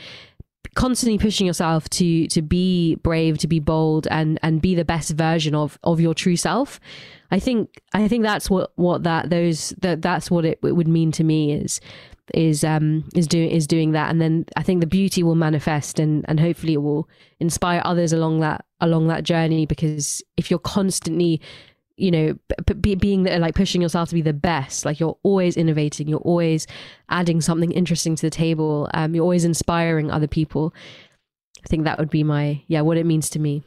constantly 0.75 1.17
pushing 1.17 1.47
yourself 1.47 1.89
to 1.89 2.27
to 2.27 2.41
be 2.41 2.95
brave 2.95 3.37
to 3.37 3.47
be 3.47 3.59
bold 3.59 4.07
and 4.11 4.39
and 4.43 4.61
be 4.61 4.75
the 4.75 4.85
best 4.85 5.11
version 5.11 5.55
of 5.55 5.79
of 5.83 5.99
your 5.99 6.13
true 6.13 6.35
self. 6.35 6.79
I 7.31 7.39
think 7.39 7.81
i 7.93 8.07
think 8.07 8.23
that's 8.23 8.49
what 8.49 8.71
what 8.75 9.03
that 9.03 9.29
those 9.29 9.73
that 9.81 10.01
that's 10.01 10.29
what 10.29 10.45
it, 10.45 10.59
it 10.63 10.73
would 10.73 10.87
mean 10.87 11.11
to 11.13 11.23
me 11.23 11.53
is 11.53 11.79
is 12.33 12.63
um 12.63 13.03
is 13.15 13.27
doing 13.27 13.49
is 13.49 13.67
doing 13.67 13.91
that. 13.91 14.09
And 14.11 14.21
then 14.21 14.45
i 14.55 14.63
think 14.63 14.81
the 14.81 14.87
beauty 14.87 15.23
will 15.23 15.35
manifest 15.35 15.99
and 15.99 16.25
and 16.27 16.39
hopefully 16.39 16.73
it 16.73 16.81
will 16.81 17.09
inspire 17.39 17.81
others 17.85 18.13
along 18.13 18.41
that 18.41 18.65
along 18.79 19.07
that 19.07 19.23
journey 19.23 19.65
because 19.65 20.21
if 20.37 20.49
you're 20.49 20.59
constantly 20.59 21.41
you 21.99 22.11
know 22.11 22.37
being 22.81 23.23
like 23.23 23.55
pushing 23.55 23.81
yourself 23.81 24.09
to 24.09 24.15
be 24.15 24.21
the 24.21 24.33
best 24.33 24.85
like 24.85 24.99
you're 24.99 25.17
always 25.23 25.57
innovating 25.57 26.07
you're 26.07 26.19
always 26.19 26.67
adding 27.09 27.41
something 27.41 27.71
interesting 27.71 28.15
to 28.15 28.21
the 28.21 28.29
table 28.29 28.89
um 28.93 29.13
you're 29.13 29.23
always 29.23 29.45
inspiring 29.45 30.09
other 30.09 30.27
people 30.27 30.73
i 31.63 31.67
think 31.67 31.83
that 31.83 31.99
would 31.99 32.09
be 32.09 32.23
my 32.23 32.61
yeah 32.67 32.81
what 32.81 32.97
it 32.97 33.05
means 33.05 33.29
to 33.29 33.39
me 33.39 33.63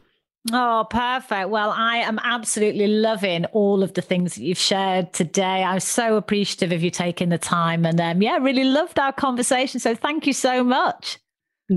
Oh, 0.51 0.87
perfect. 0.91 1.51
Well, 1.51 1.71
I 1.71 1.99
am 1.99 2.19
absolutely 2.21 2.89
loving 2.89 3.45
all 3.47 3.85
of 3.85 3.95
the 3.95 4.03
things 4.03 4.35
that 4.35 4.43
you've 4.43 4.59
shared 4.59 5.13
today. 5.13 5.63
I'm 5.63 5.79
so 5.79 6.17
appreciative 6.17 6.73
of 6.73 6.83
you 6.83 6.91
taking 6.91 7.29
the 7.29 7.39
time 7.39 7.87
and 7.87 8.01
um, 8.01 8.21
yeah, 8.21 8.39
really 8.39 8.65
loved 8.65 8.99
our 8.99 9.13
conversation. 9.13 9.79
So 9.79 9.95
thank 9.95 10.27
you 10.27 10.33
so 10.33 10.65
much. 10.65 11.19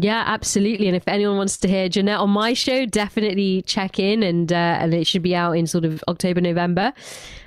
Yeah, 0.02 0.24
absolutely. 0.28 0.88
And 0.88 0.96
if 0.96 1.08
anyone 1.08 1.38
wants 1.38 1.58
to 1.58 1.70
hear 1.70 1.88
Jeanette 1.88 2.20
on 2.20 2.30
my 2.30 2.54
show, 2.54 2.86
definitely 2.86 3.62
check 3.62 3.98
in, 3.98 4.24
and 4.24 4.52
uh, 4.52 4.56
and 4.56 4.93
it 4.93 5.08
should 5.08 5.22
be 5.22 5.34
out 5.34 5.54
in 5.54 5.68
sort 5.68 5.86
of 5.86 6.04
October, 6.10 6.41
November. 6.41 6.91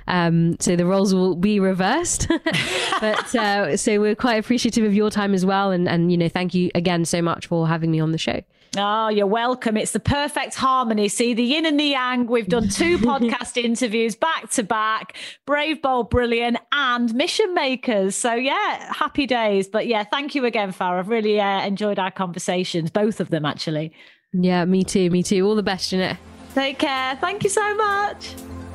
Um, 0.07 0.57
so 0.59 0.75
the 0.75 0.85
roles 0.85 1.13
will 1.13 1.35
be 1.35 1.59
reversed. 1.59 2.27
but 3.01 3.35
uh, 3.35 3.77
so 3.77 3.99
we're 3.99 4.15
quite 4.15 4.35
appreciative 4.35 4.83
of 4.83 4.95
your 4.95 5.11
time 5.11 5.35
as 5.35 5.45
well, 5.45 5.69
and 5.69 5.87
and 5.87 6.11
you 6.11 6.17
know, 6.17 6.29
thank 6.29 6.55
you 6.55 6.71
again 6.73 7.05
so 7.05 7.21
much 7.21 7.45
for 7.45 7.67
having 7.67 7.91
me 7.91 7.99
on 7.99 8.11
the 8.11 8.17
show. 8.17 8.41
Oh, 8.77 9.07
you're 9.09 9.25
welcome. 9.25 9.77
It's 9.77 9.93
the 9.93 9.99
perfect 9.99 10.53
harmony. 10.53 11.07
See 11.07 11.33
the 11.33 11.43
yin 11.43 11.65
and 11.65 11.79
the 11.79 11.85
yang. 11.85 12.27
We've 12.27 12.47
done 12.47 12.69
two 12.69 12.97
podcast 12.99 13.61
interviews 13.61 14.15
back 14.15 14.51
to 14.51 14.63
back 14.63 15.17
Brave, 15.47 15.81
Bold, 15.81 16.11
Brilliant, 16.11 16.57
and 16.71 17.13
Mission 17.15 17.53
Makers. 17.55 18.15
So, 18.15 18.33
yeah, 18.35 18.93
happy 18.93 19.25
days. 19.25 19.67
But 19.67 19.87
yeah, 19.87 20.03
thank 20.03 20.35
you 20.35 20.45
again, 20.45 20.71
Farah. 20.71 20.99
I've 20.99 21.09
really 21.09 21.39
uh, 21.39 21.65
enjoyed 21.65 21.97
our 21.97 22.11
conversations, 22.11 22.91
both 22.91 23.19
of 23.19 23.29
them, 23.29 23.43
actually. 23.43 23.91
Yeah, 24.33 24.65
me 24.65 24.83
too. 24.83 25.09
Me 25.09 25.23
too. 25.23 25.45
All 25.47 25.55
the 25.55 25.63
best, 25.63 25.89
Jeanette. 25.89 26.17
Take 26.53 26.77
care. 26.77 27.15
Thank 27.15 27.43
you 27.43 27.49
so 27.49 27.75
much. 27.75 28.35